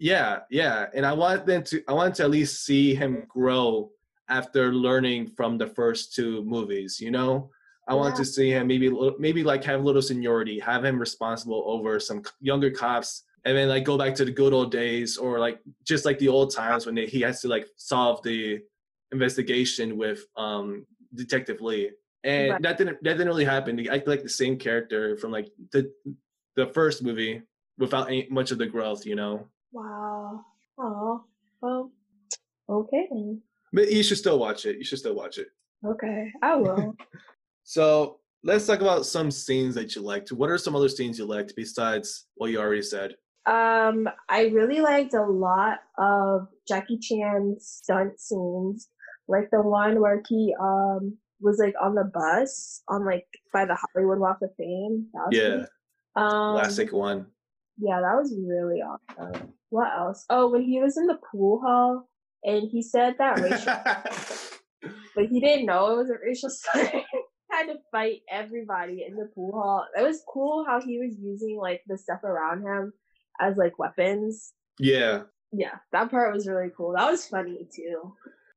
yeah, 0.00 0.40
yeah, 0.48 0.86
and 0.94 1.04
I 1.04 1.12
want 1.12 1.44
them 1.44 1.64
to. 1.64 1.82
I 1.88 1.92
want 1.92 2.14
to 2.16 2.22
at 2.22 2.30
least 2.30 2.64
see 2.64 2.94
him 2.94 3.24
grow 3.28 3.90
after 4.28 4.72
learning 4.72 5.28
from 5.28 5.58
the 5.58 5.66
first 5.66 6.14
two 6.14 6.44
movies. 6.44 7.00
You 7.00 7.10
know, 7.10 7.50
I 7.88 7.94
want 7.94 8.14
Yeah. 8.14 8.18
to 8.18 8.24
see 8.24 8.50
him 8.50 8.66
maybe, 8.66 8.90
maybe 9.18 9.42
like 9.42 9.64
have 9.64 9.80
a 9.80 9.82
little 9.82 10.02
seniority, 10.02 10.58
have 10.60 10.84
him 10.84 10.98
responsible 10.98 11.64
over 11.66 11.98
some 12.00 12.22
younger 12.40 12.70
cops, 12.70 13.24
and 13.44 13.56
then 13.56 13.68
like 13.68 13.84
go 13.84 13.96
back 13.96 14.14
to 14.16 14.24
the 14.24 14.32
good 14.32 14.52
old 14.52 14.70
days, 14.70 15.16
or 15.16 15.38
like 15.38 15.60
just 15.84 16.04
like 16.04 16.18
the 16.18 16.28
old 16.28 16.54
times 16.54 16.86
when 16.86 16.94
they, 16.94 17.06
he 17.06 17.20
has 17.22 17.40
to 17.42 17.48
like 17.48 17.66
solve 17.76 18.22
the 18.22 18.60
investigation 19.12 19.96
with 19.96 20.20
um 20.36 20.86
Detective 21.14 21.60
Lee. 21.60 21.90
And 22.24 22.50
Right. 22.52 22.62
that 22.62 22.76
didn't 22.78 23.02
that 23.04 23.14
didn't 23.14 23.28
really 23.28 23.44
happen. 23.44 23.78
Acted 23.88 24.08
like 24.08 24.22
the 24.22 24.28
same 24.28 24.58
character 24.58 25.16
from 25.16 25.30
like 25.30 25.48
the 25.72 25.90
the 26.56 26.66
first 26.66 27.02
movie 27.02 27.42
without 27.78 28.08
any 28.08 28.26
much 28.28 28.50
of 28.50 28.58
the 28.58 28.66
growth, 28.66 29.06
you 29.06 29.14
know. 29.14 29.46
Wow. 29.72 30.44
Oh, 30.78 31.24
well, 31.62 31.90
okay. 32.68 33.08
But 33.72 33.90
you 33.90 34.02
should 34.02 34.18
still 34.18 34.38
watch 34.38 34.66
it. 34.66 34.76
You 34.76 34.84
should 34.84 34.98
still 34.98 35.14
watch 35.14 35.38
it. 35.38 35.48
Okay, 35.86 36.30
I 36.42 36.56
will. 36.56 36.94
So 37.64 38.20
let's 38.44 38.66
talk 38.66 38.80
about 38.80 39.04
some 39.04 39.30
scenes 39.30 39.74
that 39.74 39.94
you 39.94 40.00
liked. 40.00 40.32
What 40.32 40.48
are 40.48 40.56
some 40.56 40.74
other 40.74 40.88
scenes 40.88 41.18
you 41.18 41.26
liked 41.26 41.52
besides 41.54 42.24
what 42.36 42.50
you 42.50 42.58
already 42.58 42.80
said? 42.80 43.14
um, 43.44 44.08
I 44.28 44.46
really 44.52 44.80
liked 44.80 45.12
a 45.12 45.22
lot 45.22 45.78
of 45.98 46.48
Jackie 46.66 46.98
Chan's 46.98 47.66
stunt 47.66 48.18
scenes, 48.18 48.88
like 49.28 49.50
the 49.50 49.60
one 49.60 50.00
where 50.00 50.22
he 50.28 50.54
um 50.60 51.18
was 51.40 51.58
like 51.58 51.74
on 51.80 51.94
the 51.94 52.04
bus 52.04 52.82
on 52.88 53.04
like 53.04 53.26
by 53.52 53.66
the 53.66 53.76
Hollywood 53.76 54.18
Walk 54.18 54.38
of 54.42 54.50
Fame. 54.56 55.06
That 55.12 55.26
was 55.26 55.36
Yeah, 55.36 55.66
Um, 56.16 56.56
classic 56.56 56.92
one. 56.92 57.26
Yeah, 57.78 58.00
that 58.00 58.16
was 58.16 58.34
really 58.34 58.80
awesome. 58.80 59.52
What 59.68 59.92
else? 59.96 60.24
Oh, 60.30 60.50
when 60.50 60.62
he 60.62 60.80
was 60.80 60.96
in 60.96 61.06
the 61.06 61.18
pool 61.30 61.60
hall 61.60 62.07
and 62.44 62.68
he 62.70 62.82
said 62.82 63.14
that 63.18 63.38
racial, 63.40 63.74
but 65.14 65.26
he 65.26 65.40
didn't 65.40 65.66
know 65.66 65.92
it 65.92 65.96
was 65.96 66.10
a 66.10 66.16
racial 66.24 66.50
slur. 66.52 67.02
Had 67.50 67.66
to 67.66 67.76
fight 67.90 68.20
everybody 68.30 69.06
in 69.08 69.16
the 69.16 69.24
pool 69.34 69.52
hall. 69.52 69.86
It 69.98 70.02
was 70.02 70.22
cool 70.32 70.64
how 70.66 70.80
he 70.82 70.98
was 70.98 71.16
using 71.18 71.56
like 71.58 71.80
the 71.86 71.96
stuff 71.96 72.22
around 72.22 72.62
him 72.62 72.92
as 73.40 73.56
like 73.56 73.78
weapons. 73.78 74.52
yeah. 74.78 75.22
Yeah, 75.50 75.76
that 75.92 76.10
part 76.10 76.34
was 76.34 76.46
really 76.46 76.68
cool. 76.76 76.92
That 76.94 77.10
was 77.10 77.26
funny 77.26 77.66
too. 77.74 78.12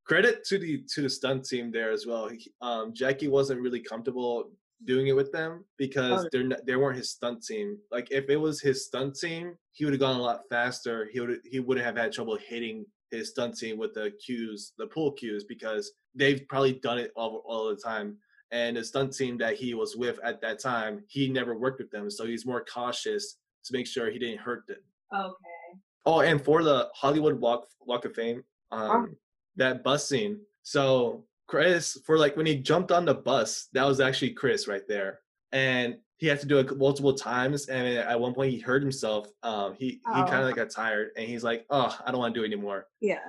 Credit 0.05 0.43
to 0.43 0.57
the 0.59 0.83
to 0.93 1.01
the 1.03 1.09
stunt 1.09 1.45
team 1.45 1.71
there 1.71 1.89
as 1.89 2.05
well. 2.05 2.27
He- 2.27 2.51
Um, 2.61 2.93
Jackie 2.93 3.29
wasn't 3.29 3.61
really 3.61 3.79
comfortable 3.79 4.51
doing 4.83 5.07
it 5.07 5.15
with 5.15 5.31
them 5.31 5.63
because 5.77 6.25
Oh. 6.25 6.29
they're 6.33 6.43
not, 6.43 6.65
they 6.65 6.75
weren't 6.75 6.97
his 6.97 7.11
stunt 7.11 7.45
team. 7.45 7.77
Like 7.93 8.11
if 8.11 8.29
it 8.29 8.35
was 8.35 8.59
his 8.59 8.85
stunt 8.87 9.15
team, 9.15 9.55
he 9.71 9.85
would 9.85 9.93
have 9.93 10.01
gone 10.01 10.19
a 10.19 10.21
lot 10.21 10.41
faster. 10.49 11.07
He 11.13 11.21
would 11.21 11.39
he 11.49 11.61
wouldn't 11.61 11.85
have 11.85 11.95
had 11.95 12.11
trouble 12.11 12.37
hitting 12.45 12.85
his 13.11 13.29
stunt 13.29 13.57
team 13.57 13.77
with 13.77 13.93
the 13.93 14.11
cues, 14.25 14.73
the 14.77 14.87
pool 14.87 15.11
cues, 15.11 15.43
because 15.43 15.91
they've 16.15 16.47
probably 16.47 16.73
done 16.73 16.97
it 16.97 17.11
all 17.15 17.43
all 17.45 17.69
the 17.69 17.75
time. 17.75 18.17
And 18.51 18.75
the 18.75 18.83
stunt 18.83 19.15
team 19.15 19.37
that 19.37 19.55
he 19.55 19.73
was 19.73 19.95
with 19.95 20.19
at 20.23 20.41
that 20.41 20.59
time, 20.59 21.03
he 21.07 21.29
never 21.29 21.57
worked 21.57 21.79
with 21.79 21.91
them, 21.91 22.09
so 22.09 22.25
he's 22.25 22.45
more 22.45 22.65
cautious 22.65 23.37
to 23.65 23.73
make 23.73 23.87
sure 23.87 24.09
he 24.09 24.19
didn't 24.19 24.39
hurt 24.39 24.65
them. 24.67 24.79
Okay. 25.13 25.79
Oh, 26.05 26.21
and 26.21 26.43
for 26.43 26.63
the 26.63 26.89
Hollywood 26.95 27.39
Walk 27.39 27.67
Walk 27.81 28.05
of 28.05 28.15
Fame, 28.15 28.43
um, 28.71 29.15
that 29.55 29.83
bus 29.83 30.07
scene. 30.07 30.39
So 30.63 31.25
Chris, 31.47 31.99
for 32.05 32.17
like 32.17 32.35
when 32.35 32.45
he 32.45 32.55
jumped 32.55 32.91
on 32.91 33.05
the 33.05 33.13
bus, 33.13 33.67
that 33.73 33.85
was 33.85 33.99
actually 33.99 34.31
Chris 34.31 34.67
right 34.67 34.87
there, 34.87 35.19
and 35.51 35.97
he 36.21 36.27
had 36.27 36.39
to 36.39 36.45
do 36.45 36.59
it 36.59 36.77
multiple 36.77 37.15
times. 37.15 37.67
And 37.67 37.97
at 37.97 38.19
one 38.19 38.33
point, 38.35 38.51
he 38.53 38.59
hurt 38.59 38.83
himself. 38.83 39.27
Um, 39.41 39.73
he 39.77 39.87
he 39.89 39.99
Oh. 40.05 40.23
kind 40.29 40.41
of 40.41 40.45
like 40.45 40.55
got 40.55 40.69
tired, 40.69 41.09
and 41.17 41.27
he's 41.27 41.43
like, 41.43 41.65
"Oh, 41.71 41.91
I 42.05 42.11
don't 42.11 42.19
want 42.21 42.33
to 42.35 42.39
do 42.39 42.43
it 42.43 42.47
anymore." 42.53 42.85
Yeah. 43.01 43.19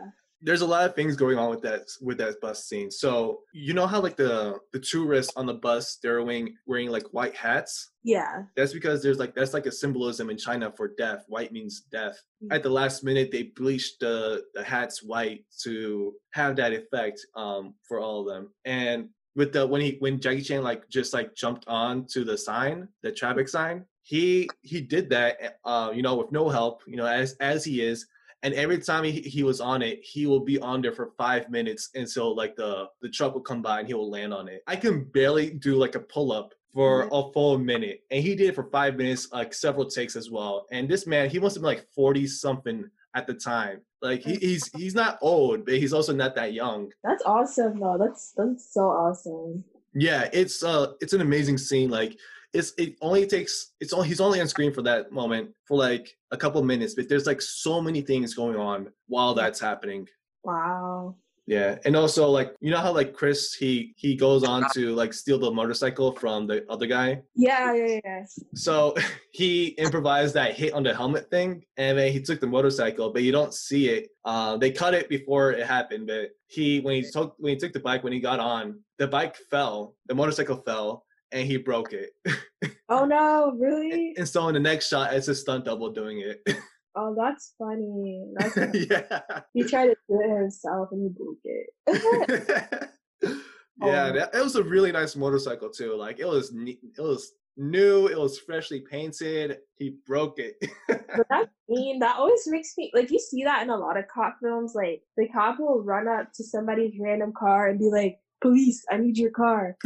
There's 0.44 0.60
a 0.60 0.66
lot 0.66 0.84
of 0.84 0.96
things 0.96 1.14
going 1.16 1.38
on 1.38 1.50
with 1.50 1.62
that 1.62 1.82
with 2.02 2.18
that 2.18 2.40
bus 2.40 2.66
scene. 2.66 2.90
So 2.90 3.40
you 3.54 3.72
know 3.74 3.86
how 3.86 4.00
like 4.02 4.16
the 4.16 4.58
the 4.72 4.80
tourists 4.80 5.32
on 5.36 5.46
the 5.46 5.54
bus 5.54 5.96
they're 6.02 6.22
wearing 6.22 6.56
wearing 6.66 6.90
like 6.90 7.06
white 7.14 7.36
hats. 7.36 7.92
Yeah. 8.02 8.42
That's 8.56 8.72
because 8.74 9.02
there's 9.04 9.20
like 9.20 9.34
that's 9.36 9.54
like 9.54 9.66
a 9.66 9.72
symbolism 9.72 10.28
in 10.30 10.36
China 10.36 10.72
for 10.76 10.88
death. 10.98 11.24
White 11.28 11.52
means 11.52 11.82
death. 11.92 12.20
Mm. 12.44 12.54
At 12.56 12.62
the 12.64 12.70
last 12.70 13.04
minute, 13.04 13.30
they 13.30 13.44
bleached 13.44 14.00
the 14.00 14.42
the 14.54 14.64
hats 14.64 15.02
white 15.02 15.44
to 15.62 16.12
have 16.32 16.56
that 16.56 16.72
effect 16.72 17.24
um, 17.36 17.74
for 17.86 18.00
all 18.00 18.20
of 18.22 18.26
them. 18.34 18.52
And 18.64 19.08
with 19.34 19.52
the 19.52 19.66
when 19.66 19.80
he 19.80 19.96
when 20.00 20.20
Jackie 20.20 20.42
Chan 20.42 20.62
like 20.62 20.88
just 20.88 21.14
like 21.14 21.34
jumped 21.34 21.66
on 21.66 22.06
to 22.06 22.24
the 22.24 22.36
sign, 22.36 22.88
the 23.02 23.12
traffic 23.12 23.48
sign, 23.48 23.84
he 24.02 24.48
he 24.62 24.80
did 24.80 25.08
that, 25.10 25.58
uh, 25.64 25.90
you 25.94 26.02
know, 26.02 26.16
with 26.16 26.32
no 26.32 26.48
help, 26.48 26.82
you 26.86 26.96
know, 26.96 27.06
as 27.06 27.34
as 27.40 27.64
he 27.64 27.80
is. 27.80 28.06
And 28.44 28.54
every 28.54 28.78
time 28.78 29.04
he, 29.04 29.20
he 29.20 29.44
was 29.44 29.60
on 29.60 29.82
it, 29.82 30.00
he 30.02 30.26
will 30.26 30.40
be 30.40 30.58
on 30.58 30.82
there 30.82 30.92
for 30.92 31.12
five 31.16 31.48
minutes 31.48 31.90
until 31.94 32.34
like 32.34 32.56
the 32.56 32.88
the 33.00 33.08
truck 33.08 33.34
will 33.34 33.40
come 33.40 33.62
by 33.62 33.78
and 33.78 33.88
he 33.88 33.94
will 33.94 34.10
land 34.10 34.34
on 34.34 34.48
it. 34.48 34.62
I 34.66 34.76
can 34.76 35.04
barely 35.04 35.50
do 35.50 35.76
like 35.76 35.94
a 35.94 36.00
pull 36.00 36.32
up 36.32 36.52
for 36.74 37.08
a 37.12 37.32
full 37.32 37.58
minute, 37.58 38.02
and 38.10 38.22
he 38.22 38.34
did 38.34 38.48
it 38.48 38.54
for 38.54 38.64
five 38.64 38.96
minutes, 38.96 39.30
like 39.30 39.54
several 39.54 39.86
takes 39.86 40.16
as 40.16 40.30
well. 40.30 40.66
And 40.72 40.88
this 40.88 41.06
man, 41.06 41.30
he 41.30 41.38
must 41.38 41.54
have 41.54 41.62
been 41.62 41.68
like 41.68 41.86
forty 41.94 42.26
something 42.26 42.90
at 43.14 43.26
the 43.26 43.34
time. 43.34 43.80
Like 44.00 44.22
he, 44.22 44.36
he's 44.36 44.68
he's 44.74 44.94
not 44.94 45.18
old, 45.22 45.64
but 45.64 45.74
he's 45.74 45.92
also 45.92 46.12
not 46.12 46.34
that 46.34 46.52
young. 46.52 46.90
That's 47.04 47.22
awesome 47.24 47.78
though. 47.78 47.96
That's 47.98 48.32
that's 48.36 48.72
so 48.72 48.82
awesome. 48.88 49.64
Yeah, 49.94 50.28
it's 50.32 50.62
uh 50.62 50.92
it's 51.00 51.12
an 51.12 51.20
amazing 51.20 51.58
scene. 51.58 51.90
Like 51.90 52.18
it's 52.52 52.72
it 52.78 52.96
only 53.00 53.26
takes 53.26 53.72
it's 53.80 53.92
only 53.92 54.08
he's 54.08 54.20
only 54.20 54.40
on 54.40 54.48
screen 54.48 54.72
for 54.72 54.82
that 54.82 55.12
moment 55.12 55.50
for 55.66 55.78
like 55.78 56.16
a 56.30 56.36
couple 56.36 56.62
minutes, 56.62 56.94
but 56.94 57.08
there's 57.08 57.26
like 57.26 57.40
so 57.40 57.80
many 57.80 58.00
things 58.00 58.34
going 58.34 58.56
on 58.56 58.88
while 59.06 59.34
that's 59.34 59.60
happening. 59.60 60.08
Wow. 60.44 61.16
Yeah, 61.46 61.78
and 61.84 61.96
also 61.96 62.28
like 62.28 62.54
you 62.60 62.70
know 62.70 62.78
how 62.78 62.92
like 62.92 63.14
Chris 63.14 63.52
he 63.52 63.94
he 63.96 64.14
goes 64.14 64.44
on 64.44 64.64
to 64.74 64.94
like 64.94 65.12
steal 65.12 65.40
the 65.40 65.50
motorcycle 65.50 66.12
from 66.12 66.46
the 66.46 66.64
other 66.70 66.86
guy. 66.86 67.22
Yeah, 67.34 67.74
yeah, 67.74 68.00
yeah. 68.04 68.24
So 68.54 68.94
he 69.32 69.68
improvised 69.78 70.34
that 70.34 70.54
hit 70.54 70.72
on 70.72 70.84
the 70.84 70.94
helmet 70.94 71.30
thing, 71.30 71.64
and 71.76 71.98
then 71.98 72.12
he 72.12 72.22
took 72.22 72.40
the 72.40 72.46
motorcycle, 72.46 73.12
but 73.12 73.24
you 73.24 73.32
don't 73.32 73.52
see 73.52 73.88
it. 73.88 74.10
Uh, 74.24 74.56
they 74.56 74.70
cut 74.70 74.94
it 74.94 75.08
before 75.08 75.50
it 75.50 75.66
happened, 75.66 76.06
but 76.06 76.30
he 76.46 76.78
when 76.80 76.94
he 76.94 77.10
took 77.10 77.34
when 77.38 77.54
he 77.54 77.58
took 77.58 77.72
the 77.72 77.80
bike 77.80 78.04
when 78.04 78.12
he 78.12 78.20
got 78.20 78.38
on, 78.38 78.78
the 78.98 79.08
bike 79.08 79.36
fell, 79.50 79.96
the 80.06 80.14
motorcycle 80.14 80.62
fell, 80.64 81.04
and 81.32 81.46
he 81.46 81.56
broke 81.56 81.92
it. 81.92 82.10
Oh 82.88 83.06
no, 83.06 83.56
really? 83.58 84.14
and 84.18 84.28
so 84.28 84.48
in 84.48 84.54
the 84.54 84.60
next 84.60 84.88
shot, 84.88 85.14
it's 85.14 85.26
a 85.26 85.34
stunt 85.34 85.64
double 85.64 85.90
doing 85.90 86.20
it. 86.20 86.46
Oh, 86.94 87.14
that's 87.16 87.54
funny. 87.58 88.24
That's 88.36 88.54
funny. 88.54 88.86
yeah. 88.90 89.20
he 89.54 89.64
tried 89.64 89.86
to 89.88 89.96
do 90.08 90.20
it 90.20 90.36
himself 90.38 90.88
and 90.92 91.02
he 91.02 91.08
broke 91.08 91.38
it. 91.44 92.88
yeah, 93.22 94.08
Oh. 94.08 94.12
that, 94.12 94.34
it 94.34 94.42
was 94.42 94.56
a 94.56 94.62
really 94.62 94.92
nice 94.92 95.16
motorcycle 95.16 95.70
too. 95.70 95.94
Like 95.96 96.18
it 96.20 96.26
was, 96.26 96.52
it 96.54 96.78
was 97.00 97.32
new. 97.56 98.06
It 98.08 98.18
was 98.18 98.38
freshly 98.38 98.80
painted. 98.80 99.58
He 99.76 99.96
broke 100.06 100.38
it. 100.38 100.54
but 100.88 101.26
that 101.30 101.48
scene, 101.68 101.98
that 102.00 102.16
always 102.16 102.42
makes 102.46 102.74
me 102.76 102.90
like 102.94 103.10
you 103.10 103.18
see 103.18 103.44
that 103.44 103.62
in 103.62 103.70
a 103.70 103.76
lot 103.76 103.96
of 103.96 104.04
cop 104.08 104.36
films. 104.42 104.72
Like 104.74 105.02
the 105.16 105.28
cop 105.28 105.58
will 105.58 105.82
run 105.82 106.08
up 106.08 106.32
to 106.34 106.44
somebody's 106.44 106.94
random 107.00 107.32
car 107.36 107.68
and 107.68 107.78
be 107.78 107.90
like, 107.90 108.18
"Police, 108.42 108.84
I 108.90 108.98
need 108.98 109.16
your 109.18 109.30
car." 109.30 109.76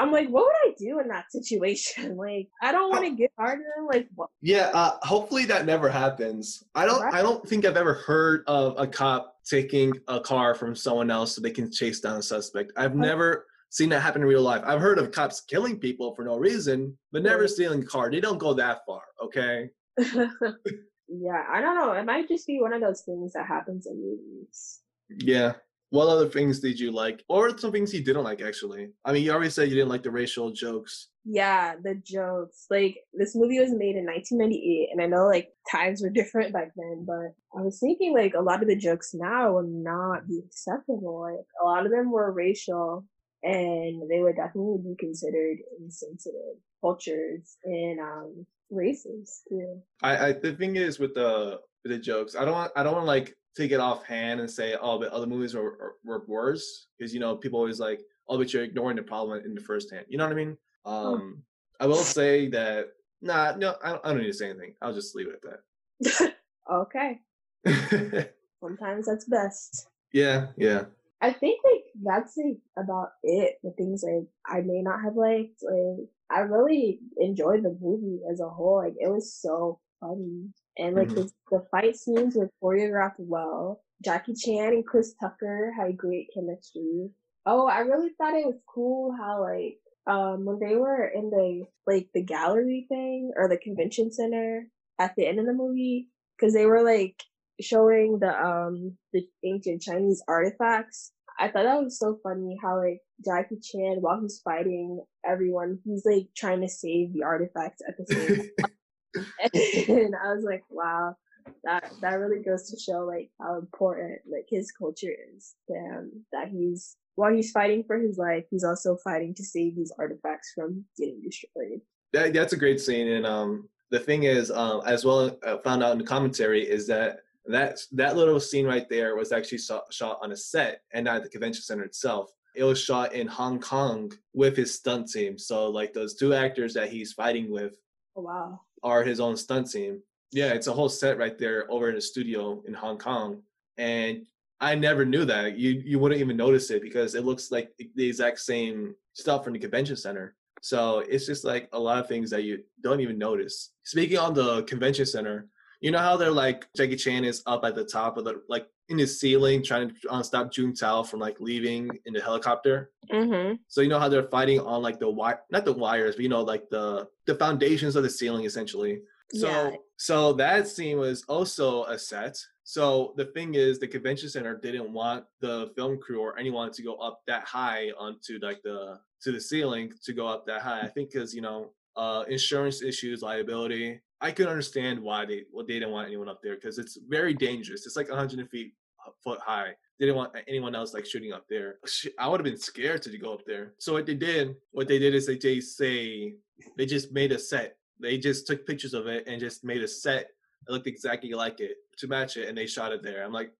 I'm 0.00 0.10
like, 0.10 0.28
what 0.28 0.44
would 0.46 0.70
I 0.70 0.74
do 0.78 0.98
in 1.00 1.08
that 1.08 1.30
situation? 1.30 2.16
Like, 2.20 2.48
I 2.62 2.72
don't 2.72 2.90
want 2.90 3.04
to 3.04 3.10
get 3.16 3.30
hard 3.38 3.58
to. 3.58 3.84
Like, 3.86 4.08
what? 4.14 4.30
yeah. 4.40 4.70
Uh, 4.72 4.96
hopefully 5.02 5.44
that 5.46 5.66
never 5.66 5.88
happens. 5.88 6.62
I 6.74 6.86
don't. 6.86 7.02
I 7.14 7.22
don't 7.22 7.46
think 7.48 7.64
I've 7.64 7.76
ever 7.76 7.94
heard 7.94 8.42
of 8.46 8.74
a 8.78 8.86
cop 8.86 9.36
taking 9.48 9.92
a 10.08 10.20
car 10.20 10.54
from 10.54 10.74
someone 10.74 11.10
else 11.10 11.34
so 11.34 11.40
they 11.40 11.50
can 11.50 11.70
chase 11.70 12.00
down 12.00 12.16
a 12.18 12.22
suspect. 12.22 12.72
I've 12.76 12.94
never 12.94 13.46
seen 13.70 13.88
that 13.90 14.00
happen 14.00 14.22
in 14.22 14.28
real 14.28 14.42
life. 14.42 14.62
I've 14.64 14.80
heard 14.80 14.98
of 14.98 15.12
cops 15.12 15.42
killing 15.42 15.78
people 15.78 16.14
for 16.14 16.24
no 16.24 16.36
reason, 16.36 16.96
but 17.12 17.22
never 17.22 17.42
Right. 17.42 17.50
stealing 17.50 17.82
a 17.82 17.86
car. 17.86 18.10
They 18.10 18.20
don't 18.20 18.38
go 18.38 18.52
that 18.54 18.78
far. 18.86 19.02
Okay. 19.22 19.70
yeah, 19.98 21.44
I 21.48 21.60
don't 21.60 21.76
know. 21.78 21.92
It 21.92 22.04
might 22.04 22.28
just 22.28 22.46
be 22.46 22.60
one 22.60 22.72
of 22.72 22.80
those 22.80 23.02
things 23.02 23.32
that 23.34 23.46
happens 23.46 23.86
in 23.86 23.96
movies. 24.00 24.80
Yeah. 25.08 25.54
What 25.90 26.08
other 26.08 26.28
things 26.28 26.60
did 26.60 26.78
you 26.78 26.92
like? 26.92 27.24
Or 27.28 27.56
some 27.58 27.72
things 27.72 27.92
you 27.92 28.04
didn't 28.04 28.22
like, 28.22 28.40
actually? 28.40 28.90
I 29.04 29.12
mean, 29.12 29.24
you 29.24 29.32
already 29.32 29.50
said 29.50 29.68
you 29.68 29.74
didn't 29.74 29.88
like 29.88 30.04
the 30.04 30.10
racial 30.10 30.50
jokes. 30.52 31.08
Yeah, 31.24 31.74
the 31.82 31.96
jokes. 31.96 32.66
Like 32.70 32.98
this 33.12 33.34
movie 33.34 33.58
was 33.58 33.72
made 33.72 33.96
in 33.96 34.06
1998, 34.06 34.88
and 34.92 35.02
I 35.02 35.06
know 35.06 35.26
like 35.26 35.50
times 35.70 36.00
were 36.00 36.10
different 36.10 36.52
back 36.52 36.70
then, 36.76 37.04
but 37.06 37.34
I 37.58 37.62
was 37.62 37.78
thinking 37.80 38.14
like 38.14 38.34
a 38.34 38.40
lot 38.40 38.62
of 38.62 38.68
the 38.68 38.76
jokes 38.76 39.14
now 39.14 39.54
would 39.54 39.68
not 39.68 40.28
be 40.28 40.40
acceptable. 40.46 41.22
Like 41.22 41.44
a 41.60 41.64
lot 41.64 41.84
of 41.84 41.92
them 41.92 42.10
were 42.10 42.32
racial, 42.32 43.04
and 43.42 44.08
they 44.08 44.20
would 44.20 44.36
definitely 44.36 44.78
be 44.82 44.96
considered 44.96 45.58
insensitive 45.80 46.56
cultures 46.80 47.56
and 47.64 48.00
um 48.00 48.46
races 48.70 49.42
too. 49.48 49.82
I, 50.02 50.28
I 50.28 50.32
the 50.32 50.54
thing 50.54 50.76
is 50.76 50.98
with 50.98 51.14
the 51.14 51.60
the 51.84 51.98
jokes, 51.98 52.36
I 52.36 52.44
don't 52.44 52.54
want 52.54 52.72
I 52.76 52.82
don't 52.82 52.94
want 52.94 53.06
like 53.06 53.36
take 53.56 53.72
it 53.72 53.80
offhand 53.80 54.40
and 54.40 54.50
say, 54.50 54.76
oh, 54.80 54.98
but 54.98 55.08
other 55.08 55.26
movies 55.26 55.54
were 55.54 55.62
were, 55.62 55.96
were 56.04 56.24
worse 56.26 56.86
because 56.98 57.12
you 57.12 57.20
know 57.20 57.36
people 57.36 57.58
always 57.58 57.80
like, 57.80 58.00
oh, 58.28 58.38
but 58.38 58.52
you're 58.52 58.64
ignoring 58.64 58.96
the 58.96 59.02
problem 59.02 59.42
in 59.44 59.54
the 59.54 59.60
first 59.60 59.92
hand. 59.92 60.06
You 60.08 60.18
know 60.18 60.24
what 60.24 60.32
I 60.32 60.36
mean? 60.36 60.56
Um, 60.84 61.42
I 61.78 61.86
will 61.86 61.96
say 61.96 62.48
that 62.48 62.88
nah, 63.22 63.54
no, 63.56 63.74
I 63.82 63.90
don't, 63.90 64.04
I 64.04 64.08
don't 64.08 64.18
need 64.18 64.26
to 64.26 64.32
say 64.32 64.50
anything. 64.50 64.74
I'll 64.80 64.94
just 64.94 65.14
leave 65.14 65.28
it 65.28 65.40
at 65.44 66.20
that. 66.20 66.34
okay, 66.72 67.20
sometimes 68.60 69.06
that's 69.06 69.24
best. 69.26 69.88
yeah, 70.12 70.48
yeah. 70.56 70.84
I 71.22 71.32
think 71.32 71.60
like 71.64 71.84
that's 72.02 72.36
like 72.36 72.58
about 72.78 73.10
it. 73.22 73.58
The 73.62 73.72
things 73.72 74.02
like 74.02 74.26
I 74.46 74.62
may 74.62 74.80
not 74.80 75.02
have 75.04 75.16
liked. 75.16 75.62
Like 75.62 76.08
I 76.30 76.40
really 76.40 77.00
enjoyed 77.18 77.62
the 77.62 77.76
movie 77.80 78.20
as 78.30 78.40
a 78.40 78.48
whole. 78.48 78.78
Like 78.78 78.94
it 78.98 79.10
was 79.10 79.34
so 79.34 79.80
funny, 80.00 80.48
and 80.80 80.96
like 80.96 81.08
Mhm. 81.08 81.14
the, 81.16 81.30
the 81.58 81.66
fight 81.70 81.96
scenes 81.96 82.36
were 82.36 82.50
choreographed 82.62 83.18
well. 83.20 83.82
Jackie 84.04 84.34
Chan 84.34 84.72
and 84.72 84.86
Chris 84.86 85.14
Tucker 85.20 85.72
had 85.76 85.96
great 85.96 86.28
chemistry. 86.34 87.10
Oh, 87.46 87.66
I 87.66 87.80
really 87.80 88.10
thought 88.18 88.34
it 88.34 88.46
was 88.46 88.60
cool 88.66 89.12
how 89.12 89.42
like 89.42 89.78
um 90.06 90.44
when 90.46 90.58
they 90.58 90.76
were 90.76 91.06
in 91.06 91.30
the 91.30 91.64
like 91.86 92.08
the 92.14 92.22
gallery 92.22 92.86
thing 92.88 93.32
or 93.36 93.48
the 93.48 93.58
convention 93.58 94.10
center 94.12 94.66
at 94.98 95.14
the 95.16 95.26
end 95.26 95.38
of 95.38 95.46
the 95.46 95.52
movie 95.52 96.08
because 96.36 96.54
they 96.54 96.66
were 96.66 96.82
like 96.82 97.22
showing 97.60 98.18
the 98.18 98.32
um 98.46 98.96
the 99.12 99.26
ancient 99.44 99.82
Chinese 99.82 100.22
artifacts. 100.28 101.12
I 101.38 101.48
thought 101.48 101.64
that 101.64 101.82
was 101.82 101.98
so 101.98 102.18
funny 102.22 102.58
how 102.62 102.78
like 102.78 103.00
Jackie 103.24 103.60
Chan 103.62 103.98
while 104.00 104.20
he's 104.20 104.40
fighting 104.40 105.02
everyone, 105.26 105.78
he's 105.84 106.04
like 106.06 106.28
trying 106.36 106.60
to 106.62 106.68
save 106.68 107.12
the 107.12 107.22
artifacts 107.22 107.82
at 107.86 107.96
the 107.98 108.06
same 108.06 108.36
time. 108.60 108.70
and 109.54 110.14
I 110.16 110.32
was 110.34 110.44
like, 110.44 110.64
wow, 110.68 111.16
that 111.64 111.92
that 112.00 112.14
really 112.14 112.42
goes 112.42 112.70
to 112.70 112.78
show 112.78 113.04
like 113.04 113.30
how 113.40 113.58
important 113.58 114.20
like 114.30 114.46
his 114.48 114.72
culture 114.72 115.14
is 115.36 115.54
to 115.68 115.74
him. 115.74 116.24
That 116.32 116.48
he's 116.48 116.96
while 117.16 117.32
he's 117.32 117.50
fighting 117.50 117.84
for 117.84 117.98
his 117.98 118.18
life, 118.18 118.44
he's 118.50 118.64
also 118.64 118.96
fighting 119.02 119.34
to 119.34 119.44
save 119.44 119.76
these 119.76 119.92
artifacts 119.98 120.52
from 120.54 120.84
getting 120.96 121.20
destroyed. 121.22 121.80
That, 122.12 122.32
that's 122.32 122.52
a 122.52 122.56
great 122.56 122.80
scene, 122.80 123.08
and 123.08 123.26
um, 123.26 123.68
the 123.90 124.00
thing 124.00 124.24
is, 124.24 124.50
um, 124.50 124.82
as 124.86 125.04
well, 125.04 125.38
uh, 125.44 125.58
found 125.58 125.82
out 125.82 125.92
in 125.92 125.98
the 125.98 126.04
commentary 126.04 126.68
is 126.68 126.86
that 126.88 127.20
that 127.46 127.78
that 127.92 128.16
little 128.16 128.40
scene 128.40 128.66
right 128.66 128.88
there 128.88 129.16
was 129.16 129.32
actually 129.32 129.58
shot, 129.58 129.92
shot 129.92 130.18
on 130.22 130.32
a 130.32 130.36
set 130.36 130.82
and 130.92 131.04
not 131.04 131.16
at 131.16 131.22
the 131.24 131.28
convention 131.28 131.62
center 131.62 131.84
itself. 131.84 132.30
It 132.54 132.64
was 132.64 132.80
shot 132.80 133.14
in 133.14 133.28
Hong 133.28 133.60
Kong 133.60 134.12
with 134.34 134.56
his 134.56 134.74
stunt 134.74 135.08
team. 135.08 135.38
So 135.38 135.68
like 135.70 135.92
those 135.92 136.14
two 136.14 136.34
actors 136.34 136.74
that 136.74 136.90
he's 136.90 137.12
fighting 137.12 137.50
with 137.50 137.74
Oh 138.16 138.22
wow. 138.22 138.60
Are 138.82 139.02
his 139.02 139.20
own 139.20 139.36
stunt 139.36 139.70
team. 139.70 140.02
Yeah, 140.32 140.52
it's 140.52 140.66
a 140.66 140.72
whole 140.72 140.88
set 140.88 141.18
right 141.18 141.38
there 141.38 141.70
over 141.70 141.88
in 141.88 141.94
the 141.94 142.00
studio 142.00 142.62
in 142.66 142.74
Hong 142.74 142.98
Kong, 142.98 143.42
and 143.78 144.26
I 144.60 144.74
never 144.74 145.04
knew 145.04 145.24
that. 145.24 145.58
You 145.58 145.82
you 145.84 145.98
wouldn't 145.98 146.20
even 146.20 146.36
notice 146.36 146.70
it 146.70 146.82
because 146.82 147.14
it 147.14 147.24
looks 147.24 147.50
like 147.50 147.72
the 147.96 148.08
exact 148.08 148.38
same 148.40 148.94
stuff 149.14 149.44
from 149.44 149.54
the 149.54 149.58
convention 149.58 149.96
center. 149.96 150.36
So 150.60 151.00
it's 151.00 151.26
just 151.26 151.44
like 151.44 151.68
a 151.72 151.78
lot 151.78 151.98
of 151.98 152.08
things 152.08 152.30
that 152.30 152.44
you 152.44 152.62
don't 152.82 153.00
even 153.00 153.18
notice. 153.18 153.72
Speaking 153.84 154.18
on 154.18 154.34
the 154.34 154.62
convention 154.64 155.06
center, 155.06 155.48
you 155.80 155.90
know 155.90 155.98
how 155.98 156.16
they're 156.16 156.30
like 156.30 156.68
Jackie 156.76 156.96
Chan 156.96 157.24
is 157.24 157.42
up 157.46 157.64
at 157.64 157.74
the 157.74 157.84
top 157.84 158.18
of 158.18 158.24
the 158.24 158.42
like 158.48 158.66
in 158.90 158.98
his 158.98 159.18
ceiling 159.20 159.62
trying 159.62 159.88
to 159.88 159.94
uh, 160.10 160.22
stop 160.22 160.52
Juntao 160.52 161.06
from 161.06 161.20
like 161.20 161.40
leaving 161.40 161.88
in 162.04 162.12
the 162.12 162.20
helicopter. 162.20 162.90
Mm-hmm. 163.10 163.54
So 163.68 163.80
you 163.80 163.88
know 163.88 164.00
how 164.00 164.08
they're 164.08 164.28
fighting 164.28 164.60
on 164.60 164.82
like 164.82 164.98
the 164.98 165.08
wire, 165.08 165.40
not 165.50 165.64
the 165.64 165.72
wires, 165.72 166.16
but 166.16 166.22
you 166.24 166.28
know 166.28 166.42
like 166.42 166.68
the 166.70 167.08
the 167.26 167.36
foundations 167.36 167.96
of 167.96 168.02
the 168.02 168.10
ceiling 168.10 168.44
essentially. 168.44 169.00
So 169.32 169.48
Yeah. 169.48 169.76
so 169.96 170.32
that 170.34 170.66
scene 170.68 170.98
was 170.98 171.24
also 171.28 171.84
a 171.84 171.98
set. 171.98 172.36
So 172.64 173.14
the 173.16 173.26
thing 173.26 173.54
is, 173.54 173.78
the 173.78 173.88
convention 173.88 174.28
center 174.28 174.56
didn't 174.56 174.92
want 174.92 175.24
the 175.40 175.72
film 175.76 175.98
crew 175.98 176.20
or 176.20 176.38
anyone 176.38 176.70
to 176.72 176.82
go 176.82 176.94
up 176.96 177.20
that 177.26 177.44
high 177.44 177.90
onto 177.96 178.38
like 178.42 178.60
the 178.62 178.98
to 179.22 179.32
the 179.32 179.40
ceiling 179.40 179.92
to 180.04 180.12
go 180.12 180.26
up 180.26 180.46
that 180.46 180.62
high. 180.62 180.80
I 180.80 180.88
think 180.88 181.12
because 181.12 181.32
you 181.32 181.42
know 181.42 181.70
uh, 181.96 182.24
insurance 182.28 182.82
issues, 182.82 183.22
liability. 183.22 184.00
I 184.22 184.32
could 184.32 184.48
understand 184.48 185.00
why 185.00 185.24
they 185.24 185.44
well 185.52 185.64
they 185.64 185.74
didn't 185.74 185.92
want 185.92 186.08
anyone 186.08 186.28
up 186.28 186.40
there 186.42 186.54
because 186.56 186.78
it's 186.78 186.98
very 187.08 187.34
dangerous. 187.34 187.86
It's 187.86 187.96
like 187.96 188.08
100 188.10 188.50
feet 188.50 188.74
foot 189.22 189.40
high. 189.40 189.74
They 189.98 190.06
didn't 190.06 190.16
want 190.16 190.34
anyone 190.48 190.74
else 190.74 190.94
like 190.94 191.04
shooting 191.04 191.32
up 191.32 191.46
there. 191.48 191.78
I 192.18 192.28
would 192.28 192.40
have 192.40 192.44
been 192.44 192.56
scared 192.56 193.02
to 193.02 193.18
go 193.18 193.34
up 193.34 193.44
there. 193.46 193.74
So 193.78 193.92
what 193.92 194.06
they 194.06 194.14
did, 194.14 194.56
what 194.72 194.88
they 194.88 194.98
did 194.98 195.14
is 195.14 195.26
they 195.26 195.36
just 195.36 195.76
say 195.76 196.34
they 196.76 196.86
just 196.86 197.12
made 197.12 197.32
a 197.32 197.38
set. 197.38 197.76
They 197.98 198.16
just 198.16 198.46
took 198.46 198.66
pictures 198.66 198.94
of 198.94 199.06
it 199.06 199.26
and 199.26 199.38
just 199.38 199.62
made 199.62 199.82
a 199.82 199.88
set 199.88 200.30
that 200.66 200.72
looked 200.72 200.86
exactly 200.86 201.32
like 201.32 201.60
it 201.60 201.76
to 201.98 202.06
match 202.08 202.36
it, 202.38 202.48
and 202.48 202.56
they 202.56 202.66
shot 202.66 202.92
it 202.92 203.02
there. 203.02 203.22
I'm 203.24 203.32
like, 203.32 203.52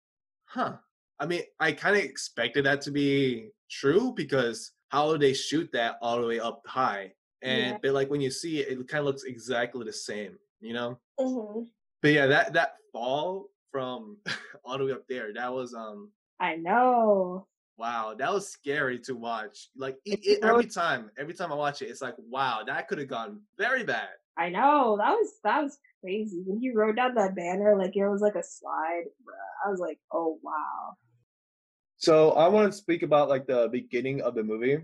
huh. 0.46 0.76
I 1.18 1.26
mean, 1.26 1.42
I 1.60 1.72
kind 1.72 1.94
of 1.96 2.02
expected 2.02 2.64
that 2.64 2.80
to 2.82 2.90
be 2.90 3.50
true 3.70 4.12
because 4.16 4.72
how 4.88 5.14
they 5.18 5.34
shoot 5.34 5.70
that 5.72 5.98
all 6.00 6.20
the 6.20 6.26
way 6.26 6.40
up 6.40 6.62
high? 6.66 7.12
And 7.42 7.72
Yeah. 7.72 7.78
but 7.82 7.92
like 7.92 8.10
when 8.10 8.22
you 8.22 8.30
see 8.30 8.60
it, 8.60 8.68
it 8.78 8.88
kind 8.88 9.00
of 9.00 9.04
looks 9.06 9.24
exactly 9.24 9.84
the 9.84 9.92
same, 9.92 10.38
you 10.60 10.72
know. 10.72 10.98
Mm-hmm. 11.18 11.64
But 12.00 12.12
yeah, 12.12 12.26
that 12.26 12.54
that 12.54 12.76
fall 12.92 13.49
from 13.70 14.16
all 14.64 14.78
the 14.78 14.86
way 14.86 14.92
up 14.92 15.06
there, 15.08 15.32
that 15.34 15.52
was 15.52 15.74
um 15.74 16.10
I 16.38 16.56
know. 16.56 17.46
wow, 17.76 18.14
that 18.18 18.32
was 18.32 18.48
scary 18.48 18.98
to 19.00 19.14
watch. 19.14 19.68
Like 19.76 19.96
it, 20.04 20.20
it, 20.22 20.44
every 20.44 20.66
time, 20.66 21.10
every 21.18 21.34
time 21.34 21.52
I 21.52 21.56
watch 21.56 21.82
it, 21.82 21.88
it's 21.90 22.02
like 22.02 22.14
wow, 22.18 22.62
that 22.66 22.88
could 22.88 22.98
have 22.98 23.08
gone 23.08 23.40
very 23.58 23.84
bad. 23.84 24.08
I 24.38 24.48
know. 24.48 24.96
That 24.98 25.10
was 25.10 25.32
that 25.44 25.62
was 25.62 25.78
crazy. 26.02 26.42
When 26.46 26.58
he 26.58 26.70
wrote 26.70 26.96
down 26.96 27.14
that 27.14 27.36
banner 27.36 27.76
like 27.76 27.96
it 27.96 28.08
was 28.08 28.22
like 28.22 28.36
a 28.36 28.42
slide, 28.42 29.04
bruh, 29.24 29.66
I 29.66 29.70
was 29.70 29.80
like, 29.80 29.98
oh 30.12 30.38
wow. 30.42 30.94
So 31.98 32.30
I 32.32 32.48
want 32.48 32.72
to 32.72 32.78
speak 32.78 33.02
about 33.02 33.28
like 33.28 33.46
the 33.46 33.68
beginning 33.70 34.22
of 34.22 34.34
the 34.34 34.42
movie 34.42 34.78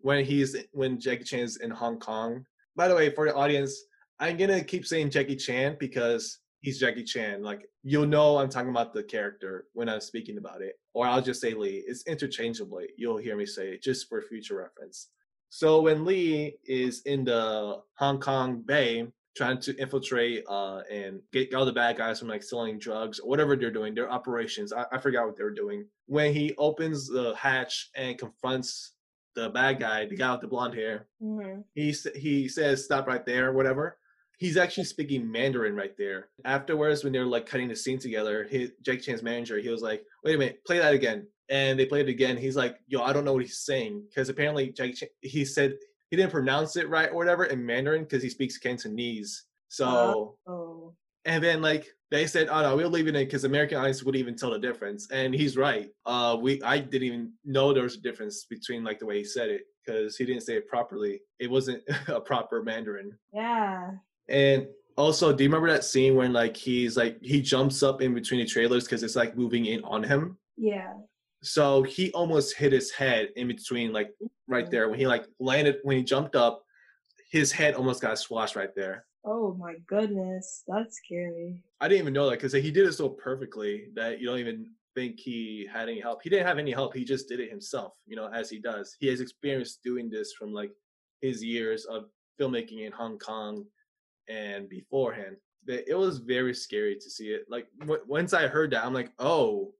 when 0.00 0.24
he's 0.24 0.54
when 0.72 1.00
Jackie 1.00 1.24
Chan's 1.24 1.56
in 1.56 1.70
Hong 1.70 1.98
Kong. 1.98 2.44
By 2.76 2.88
the 2.88 2.94
way, 2.94 3.10
for 3.10 3.26
the 3.26 3.34
audience, 3.34 3.74
I'm 4.18 4.36
gonna 4.36 4.62
keep 4.62 4.86
saying 4.86 5.10
Jackie 5.10 5.36
Chan 5.36 5.76
because 5.80 6.38
he's 6.60 6.78
Jackie 6.78 7.04
Chan. 7.04 7.42
Like 7.42 7.68
you'll 7.82 8.06
know 8.06 8.38
I'm 8.38 8.48
talking 8.48 8.70
about 8.70 8.92
the 8.94 9.02
character 9.02 9.66
when 9.72 9.88
I'm 9.88 10.00
speaking 10.00 10.38
about 10.38 10.62
it, 10.62 10.74
or 10.94 11.06
I'll 11.06 11.22
just 11.22 11.40
say 11.40 11.54
Lee. 11.54 11.82
It's 11.86 12.06
interchangeably. 12.06 12.88
You'll 12.96 13.16
hear 13.18 13.36
me 13.36 13.46
say 13.46 13.68
it 13.70 13.82
just 13.82 14.08
for 14.08 14.22
future 14.22 14.56
reference. 14.56 15.08
So 15.48 15.80
when 15.82 16.04
Lee 16.04 16.56
is 16.64 17.02
in 17.06 17.24
the 17.24 17.80
Hong 17.98 18.20
Kong 18.20 18.62
Bay 18.64 19.06
trying 19.36 19.60
to 19.60 19.76
infiltrate 19.78 20.44
uh, 20.48 20.80
and 20.90 21.20
get 21.32 21.54
all 21.54 21.64
the 21.64 21.72
bad 21.72 21.96
guys 21.96 22.18
from 22.18 22.28
like 22.28 22.42
selling 22.42 22.78
drugs 22.78 23.18
or 23.20 23.28
whatever 23.28 23.56
they're 23.56 23.70
doing, 23.70 23.94
their 23.94 24.10
operations. 24.10 24.72
I, 24.72 24.84
I 24.92 24.98
forgot 24.98 25.26
what 25.26 25.36
they 25.36 25.44
were 25.44 25.50
doing. 25.54 25.86
When 26.06 26.32
he 26.34 26.52
opens 26.58 27.08
the 27.08 27.34
hatch 27.36 27.90
and 27.96 28.18
confronts 28.18 28.92
the 29.36 29.48
bad 29.50 29.78
guy, 29.78 30.06
the 30.06 30.16
guy 30.16 30.32
with 30.32 30.40
the 30.40 30.48
blonde 30.48 30.74
hair, 30.74 31.06
Mm-hmm. 31.22 31.60
he 31.74 31.94
he 32.18 32.48
says 32.48 32.84
stop 32.84 33.06
right 33.06 33.24
there, 33.24 33.52
whatever. 33.52 33.98
He's 34.40 34.56
actually 34.56 34.84
speaking 34.84 35.30
Mandarin 35.30 35.76
right 35.76 35.94
there. 35.98 36.30
Afterwards, 36.46 37.04
when 37.04 37.12
they 37.12 37.18
were 37.18 37.26
like 37.26 37.44
cutting 37.46 37.68
the 37.68 37.76
scene 37.76 37.98
together, 37.98 38.44
his 38.44 38.72
Jackie 38.80 39.02
Chan's 39.02 39.22
manager, 39.22 39.58
he 39.58 39.68
was 39.68 39.82
like, 39.82 40.02
"Wait 40.24 40.34
a 40.34 40.38
minute, 40.38 40.64
play 40.64 40.78
that 40.78 40.94
again." 40.94 41.26
And 41.50 41.78
they 41.78 41.84
played 41.84 42.08
it 42.08 42.10
again. 42.10 42.38
He's 42.38 42.56
like, 42.56 42.78
"Yo, 42.88 43.02
I 43.02 43.12
don't 43.12 43.26
know 43.26 43.34
what 43.34 43.42
he's 43.42 43.58
saying," 43.58 44.06
because 44.08 44.30
apparently 44.30 44.70
Jackie 44.72 44.94
Chan, 44.94 45.08
he 45.20 45.44
said 45.44 45.74
he 46.10 46.16
didn't 46.16 46.32
pronounce 46.32 46.76
it 46.76 46.88
right 46.88 47.10
or 47.10 47.16
whatever 47.16 47.44
in 47.44 47.64
Mandarin 47.66 48.04
because 48.04 48.22
he 48.22 48.30
speaks 48.30 48.56
Cantonese. 48.56 49.44
So 49.68 50.36
Oh. 50.48 50.94
and 51.26 51.44
then 51.44 51.60
like 51.60 51.86
they 52.10 52.26
said, 52.26 52.48
"Oh 52.50 52.62
no, 52.62 52.76
we'll 52.76 52.88
leave 52.88 53.08
it 53.08 53.14
in 53.14 53.24
because 53.26 53.44
American 53.44 53.76
audience 53.76 54.02
wouldn't 54.02 54.20
even 54.20 54.36
tell 54.36 54.50
the 54.52 54.58
difference." 54.58 55.10
And 55.10 55.34
he's 55.34 55.56
right. 55.58 55.90
Uh, 56.06 56.38
we 56.40 56.62
I 56.62 56.78
didn't 56.78 57.06
even 57.06 57.32
know 57.44 57.74
there 57.74 57.82
was 57.82 57.96
a 57.96 58.00
difference 58.00 58.46
between 58.46 58.84
like 58.84 58.98
the 59.00 59.06
way 59.06 59.18
he 59.18 59.24
said 59.24 59.50
it 59.50 59.64
because 59.84 60.16
he 60.16 60.24
didn't 60.24 60.42
say 60.44 60.56
it 60.56 60.66
properly. 60.66 61.20
It 61.38 61.50
wasn't 61.50 61.82
a 62.08 62.20
proper 62.22 62.62
Mandarin. 62.62 63.18
Yeah. 63.34 63.90
And 64.30 64.66
also, 64.96 65.32
do 65.32 65.42
you 65.42 65.48
remember 65.50 65.70
that 65.70 65.84
scene 65.84 66.14
when 66.14 66.32
like 66.32 66.56
he's 66.56 66.96
like 66.96 67.18
he 67.22 67.42
jumps 67.42 67.82
up 67.82 68.00
in 68.00 68.14
between 68.14 68.40
the 68.40 68.46
trailers 68.46 68.84
because 68.84 69.02
it's 69.02 69.16
like 69.16 69.36
moving 69.36 69.66
in 69.66 69.82
on 69.84 70.02
him? 70.02 70.38
Yeah. 70.56 70.92
So 71.42 71.82
he 71.82 72.12
almost 72.12 72.56
hit 72.56 72.72
his 72.72 72.90
head 72.90 73.30
in 73.36 73.48
between, 73.48 73.92
like 73.92 74.10
right 74.46 74.64
mm-hmm. 74.64 74.70
there 74.70 74.88
when 74.88 74.98
he 74.98 75.06
like 75.06 75.26
landed 75.38 75.76
when 75.82 75.96
he 75.96 76.04
jumped 76.04 76.36
up. 76.36 76.62
His 77.30 77.52
head 77.52 77.74
almost 77.74 78.02
got 78.02 78.18
squashed 78.18 78.56
right 78.56 78.74
there. 78.74 79.04
Oh 79.24 79.54
my 79.54 79.74
goodness. 79.86 80.64
That's 80.66 80.96
scary. 80.96 81.62
I 81.80 81.88
didn't 81.88 82.02
even 82.02 82.12
know 82.12 82.28
that 82.28 82.38
because 82.38 82.52
he 82.52 82.70
did 82.70 82.86
it 82.86 82.92
so 82.92 83.08
perfectly 83.08 83.88
that 83.94 84.20
you 84.20 84.26
don't 84.26 84.38
even 84.38 84.66
think 84.94 85.18
he 85.18 85.68
had 85.72 85.88
any 85.88 86.00
help. 86.00 86.22
He 86.22 86.30
didn't 86.30 86.46
have 86.46 86.58
any 86.58 86.72
help. 86.72 86.94
He 86.94 87.04
just 87.04 87.28
did 87.28 87.40
it 87.40 87.50
himself, 87.50 87.94
you 88.06 88.16
know, 88.16 88.28
as 88.28 88.50
he 88.50 88.58
does. 88.58 88.96
He 88.98 89.06
has 89.08 89.20
experience 89.20 89.78
doing 89.82 90.10
this 90.10 90.32
from 90.32 90.52
like 90.52 90.72
his 91.20 91.42
years 91.44 91.84
of 91.84 92.06
filmmaking 92.40 92.86
in 92.86 92.92
Hong 92.92 93.18
Kong 93.18 93.64
and 94.30 94.68
beforehand. 94.68 95.36
That 95.66 95.90
it 95.90 95.94
was 95.94 96.18
very 96.18 96.54
scary 96.54 96.96
to 96.96 97.10
see 97.10 97.28
it. 97.28 97.44
Like 97.48 97.66
w- 97.80 98.02
once 98.06 98.32
I 98.32 98.46
heard 98.46 98.70
that, 98.70 98.84
I'm 98.84 98.94
like, 98.94 99.12
oh, 99.18 99.74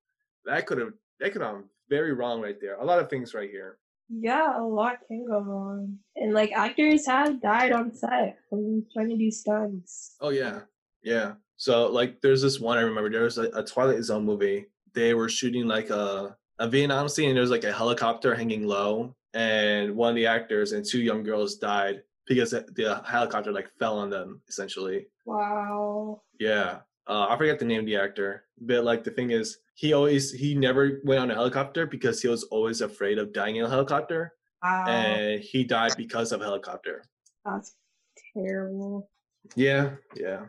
that 0.44 0.66
could 0.66 0.78
have 0.78 0.92
that 1.20 1.32
could 1.32 1.42
have 1.42 1.62
very 1.88 2.12
wrong 2.12 2.40
right 2.40 2.60
there. 2.60 2.76
A 2.76 2.84
lot 2.84 2.98
of 2.98 3.08
things 3.08 3.34
right 3.34 3.50
here. 3.50 3.78
Yeah, 4.08 4.60
a 4.60 4.62
lot 4.62 4.98
can 5.06 5.24
go 5.26 5.40
wrong. 5.40 5.98
And 6.16 6.34
like 6.34 6.52
actors 6.52 7.06
have 7.06 7.40
died 7.40 7.72
on 7.72 7.94
set 7.94 8.38
from 8.48 8.84
trying 8.92 9.08
to 9.10 9.16
do 9.16 9.30
stunts. 9.30 10.16
Oh 10.20 10.30
yeah, 10.30 10.60
yeah. 11.02 11.34
So 11.56 11.86
like, 11.88 12.20
there's 12.20 12.42
this 12.42 12.58
one 12.58 12.78
I 12.78 12.82
remember. 12.82 13.10
There 13.10 13.22
was 13.22 13.38
a, 13.38 13.50
a 13.54 13.64
Twilight 13.64 14.02
Zone 14.02 14.24
movie. 14.24 14.66
They 14.94 15.14
were 15.14 15.28
shooting 15.28 15.66
like 15.66 15.90
a 15.90 16.36
a 16.58 16.68
Vietnam 16.68 17.08
scene, 17.08 17.28
and 17.28 17.36
there 17.36 17.42
was 17.42 17.50
like 17.50 17.64
a 17.64 17.72
helicopter 17.72 18.34
hanging 18.34 18.66
low, 18.66 19.14
and 19.32 19.96
one 19.96 20.10
of 20.10 20.16
the 20.16 20.26
actors 20.26 20.72
and 20.72 20.84
two 20.84 21.00
young 21.00 21.22
girls 21.22 21.56
died 21.56 22.02
because 22.30 22.52
the, 22.52 23.02
helicopter 23.04 23.50
like 23.50 23.68
fell 23.80 23.98
on 23.98 24.08
them 24.08 24.40
essentially. 24.48 25.06
Wow. 25.26 26.22
Yeah. 26.38 26.78
Uh, 27.08 27.26
I 27.28 27.36
forget 27.36 27.58
the 27.58 27.64
name 27.64 27.80
of 27.80 27.86
the 27.86 27.96
actor, 27.96 28.44
but 28.60 28.84
like 28.84 29.02
the 29.02 29.10
thing 29.10 29.32
is, 29.32 29.58
he 29.74 29.92
always 29.94 30.30
he 30.30 30.54
never 30.54 31.00
went 31.04 31.20
on 31.20 31.30
a 31.30 31.34
helicopter 31.34 31.86
because 31.86 32.22
he 32.22 32.28
was 32.28 32.44
always 32.44 32.82
afraid 32.82 33.18
of 33.18 33.32
dying 33.32 33.56
in 33.56 33.64
a 33.64 33.68
helicopter, 33.68 34.34
Wow. 34.62 34.86
and 34.86 35.40
he 35.42 35.64
died 35.64 35.92
because 35.96 36.30
of 36.30 36.40
a 36.40 36.44
helicopter. 36.44 37.02
That's 37.44 37.74
terrible. 38.32 39.10
Yeah, 39.56 39.90
yeah. 40.14 40.44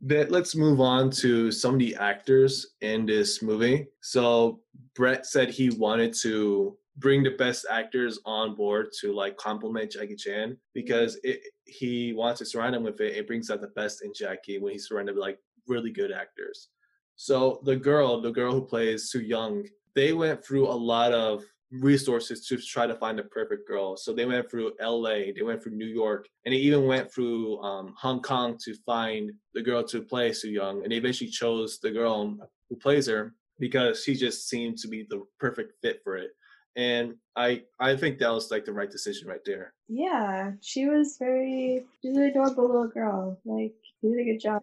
But 0.00 0.30
let's 0.30 0.54
move 0.54 0.80
on 0.80 1.10
to 1.22 1.50
some 1.50 1.72
of 1.74 1.80
the 1.80 1.96
actors 1.96 2.74
in 2.82 3.04
this 3.06 3.42
movie. 3.42 3.88
So 4.00 4.60
Brett 4.94 5.26
said 5.26 5.48
he 5.50 5.70
wanted 5.70 6.14
to 6.22 6.76
bring 6.98 7.22
the 7.22 7.30
best 7.30 7.66
actors 7.70 8.18
on 8.24 8.54
board 8.54 8.88
to 9.00 9.12
like 9.12 9.36
complement 9.36 9.92
Jackie 9.92 10.16
Chan 10.16 10.56
because 10.74 11.18
it, 11.22 11.40
he 11.64 12.12
wants 12.14 12.38
to 12.38 12.46
surround 12.46 12.74
him 12.74 12.82
with 12.82 13.00
it. 13.00 13.16
It 13.16 13.26
brings 13.26 13.50
out 13.50 13.60
the 13.60 13.68
best 13.68 14.02
in 14.02 14.12
Jackie 14.14 14.58
when 14.58 14.72
he's 14.72 14.88
surrounded 14.88 15.14
with 15.14 15.22
like 15.22 15.38
really 15.66 15.90
good 15.90 16.12
actors. 16.12 16.68
So 17.16 17.60
the 17.64 17.76
girl, 17.76 18.20
the 18.20 18.30
girl 18.30 18.52
who 18.52 18.64
plays 18.64 19.10
Soo 19.10 19.20
Yung, 19.20 19.66
they 19.94 20.12
went 20.12 20.44
through 20.44 20.68
a 20.68 20.72
lot 20.72 21.12
of 21.12 21.42
resources 21.70 22.46
to 22.46 22.56
try 22.58 22.86
to 22.86 22.94
find 22.94 23.18
the 23.18 23.24
perfect 23.24 23.66
girl. 23.66 23.96
So 23.96 24.12
they 24.12 24.24
went 24.24 24.50
through 24.50 24.72
LA, 24.80 25.32
they 25.34 25.42
went 25.42 25.62
through 25.62 25.76
New 25.76 25.86
York, 25.86 26.28
and 26.44 26.54
they 26.54 26.58
even 26.58 26.86
went 26.86 27.12
through 27.12 27.60
um, 27.60 27.94
Hong 27.98 28.22
Kong 28.22 28.56
to 28.64 28.74
find 28.86 29.32
the 29.54 29.62
girl 29.62 29.82
to 29.84 30.02
play 30.02 30.32
Soo 30.32 30.50
Yung. 30.50 30.82
And 30.82 30.92
they 30.92 30.96
eventually 30.96 31.30
chose 31.30 31.78
the 31.82 31.90
girl 31.90 32.36
who 32.68 32.76
plays 32.76 33.06
her 33.06 33.34
because 33.58 34.02
she 34.02 34.14
just 34.14 34.48
seemed 34.48 34.78
to 34.78 34.88
be 34.88 35.06
the 35.08 35.22
perfect 35.40 35.72
fit 35.82 36.00
for 36.04 36.16
it. 36.16 36.30
And 36.76 37.14
I 37.36 37.62
I 37.80 37.96
think 37.96 38.18
that 38.18 38.30
was 38.32 38.50
like 38.50 38.64
the 38.64 38.72
right 38.72 38.90
decision 38.90 39.28
right 39.28 39.44
there. 39.44 39.72
Yeah, 39.88 40.52
she 40.62 40.86
was 40.86 41.16
very, 41.18 41.84
she's 42.02 42.16
an 42.16 42.24
adorable 42.24 42.66
little 42.66 42.88
girl. 42.88 43.40
Like, 43.44 43.72
she 44.00 44.08
did 44.08 44.20
a 44.20 44.24
good 44.24 44.40
job. 44.40 44.62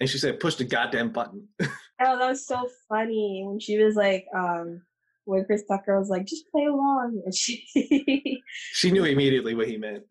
And 0.00 0.08
she 0.08 0.18
said, 0.18 0.40
"Push 0.40 0.54
the 0.56 0.64
goddamn 0.64 1.10
button." 1.12 1.48
Oh, 2.02 2.18
that 2.18 2.28
was 2.30 2.46
so 2.46 2.66
funny 2.88 3.42
when 3.46 3.60
she 3.60 3.76
was 3.76 3.94
like, 3.94 4.24
um, 4.34 4.80
when 5.26 5.44
Chris 5.44 5.64
Tucker 5.68 5.98
was 5.98 6.08
like, 6.08 6.24
just 6.24 6.50
play 6.50 6.64
along. 6.64 7.20
And 7.26 7.34
she, 7.34 7.62
she 8.72 8.90
knew 8.90 9.04
immediately 9.04 9.54
what 9.54 9.68
he 9.68 9.76
meant. 9.76 10.04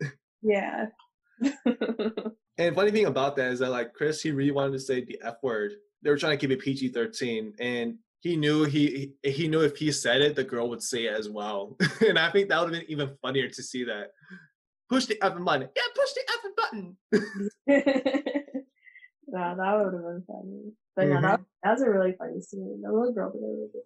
yeah. 0.44 0.86
And 2.60 2.76
funny 2.76 2.92
thing 2.92 3.06
about 3.06 3.38
that 3.38 3.54
is 3.54 3.60
that 3.60 3.72
like 3.72 3.94
Chris, 3.94 4.22
he 4.22 4.32
really 4.32 4.52
wanted 4.52 4.74
to 4.74 4.80
say 4.80 5.04
the 5.04 5.18
F 5.24 5.38
word. 5.42 5.72
They 6.04 6.10
were 6.10 6.18
trying 6.18 6.38
to 6.38 6.42
keep 6.42 6.52
it 6.52 6.62
PG 6.62 6.90
thirteen, 6.90 7.54
and 7.60 7.98
he 8.22 8.36
knew 8.36 8.66
he 8.66 9.14
he 9.24 9.48
knew 9.48 9.62
if 9.62 9.78
he 9.78 9.92
said 9.92 10.22
it, 10.22 10.36
the 10.36 10.44
girl 10.44 10.70
would 10.70 10.84
say 10.84 11.06
it 11.06 11.18
as 11.18 11.30
well. 11.30 11.78
and 12.08 12.20
I 12.20 12.30
think 12.32 12.50
that 12.50 12.60
would 12.60 12.74
have 12.74 12.82
been 12.82 12.92
even 12.92 13.16
funnier 13.22 13.50
to 13.50 13.64
see 13.64 13.84
that. 13.86 14.12
Push 14.90 15.06
the 15.06 15.16
effing 15.16 15.46
button. 15.46 15.70
Yeah, 15.76 15.84
push 15.96 16.14
the 16.14 16.24
effing 16.34 16.56
button. 16.58 16.98
no, 19.28 19.56
that 19.56 19.78
would 19.78 19.94
have 19.94 20.04
been 20.04 20.24
funny. 20.28 20.74
But 20.96 21.08
no, 21.08 21.22
that, 21.22 21.42
that 21.64 21.72
was 21.72 21.82
a 21.82 21.90
really 21.90 22.14
funny 22.18 22.42
scene. 22.42 22.82
The 22.82 22.92
little 22.92 23.14
girl 23.14 23.32
did 23.32 23.42
a 23.42 23.46
really 23.46 23.68
good. 23.72 23.82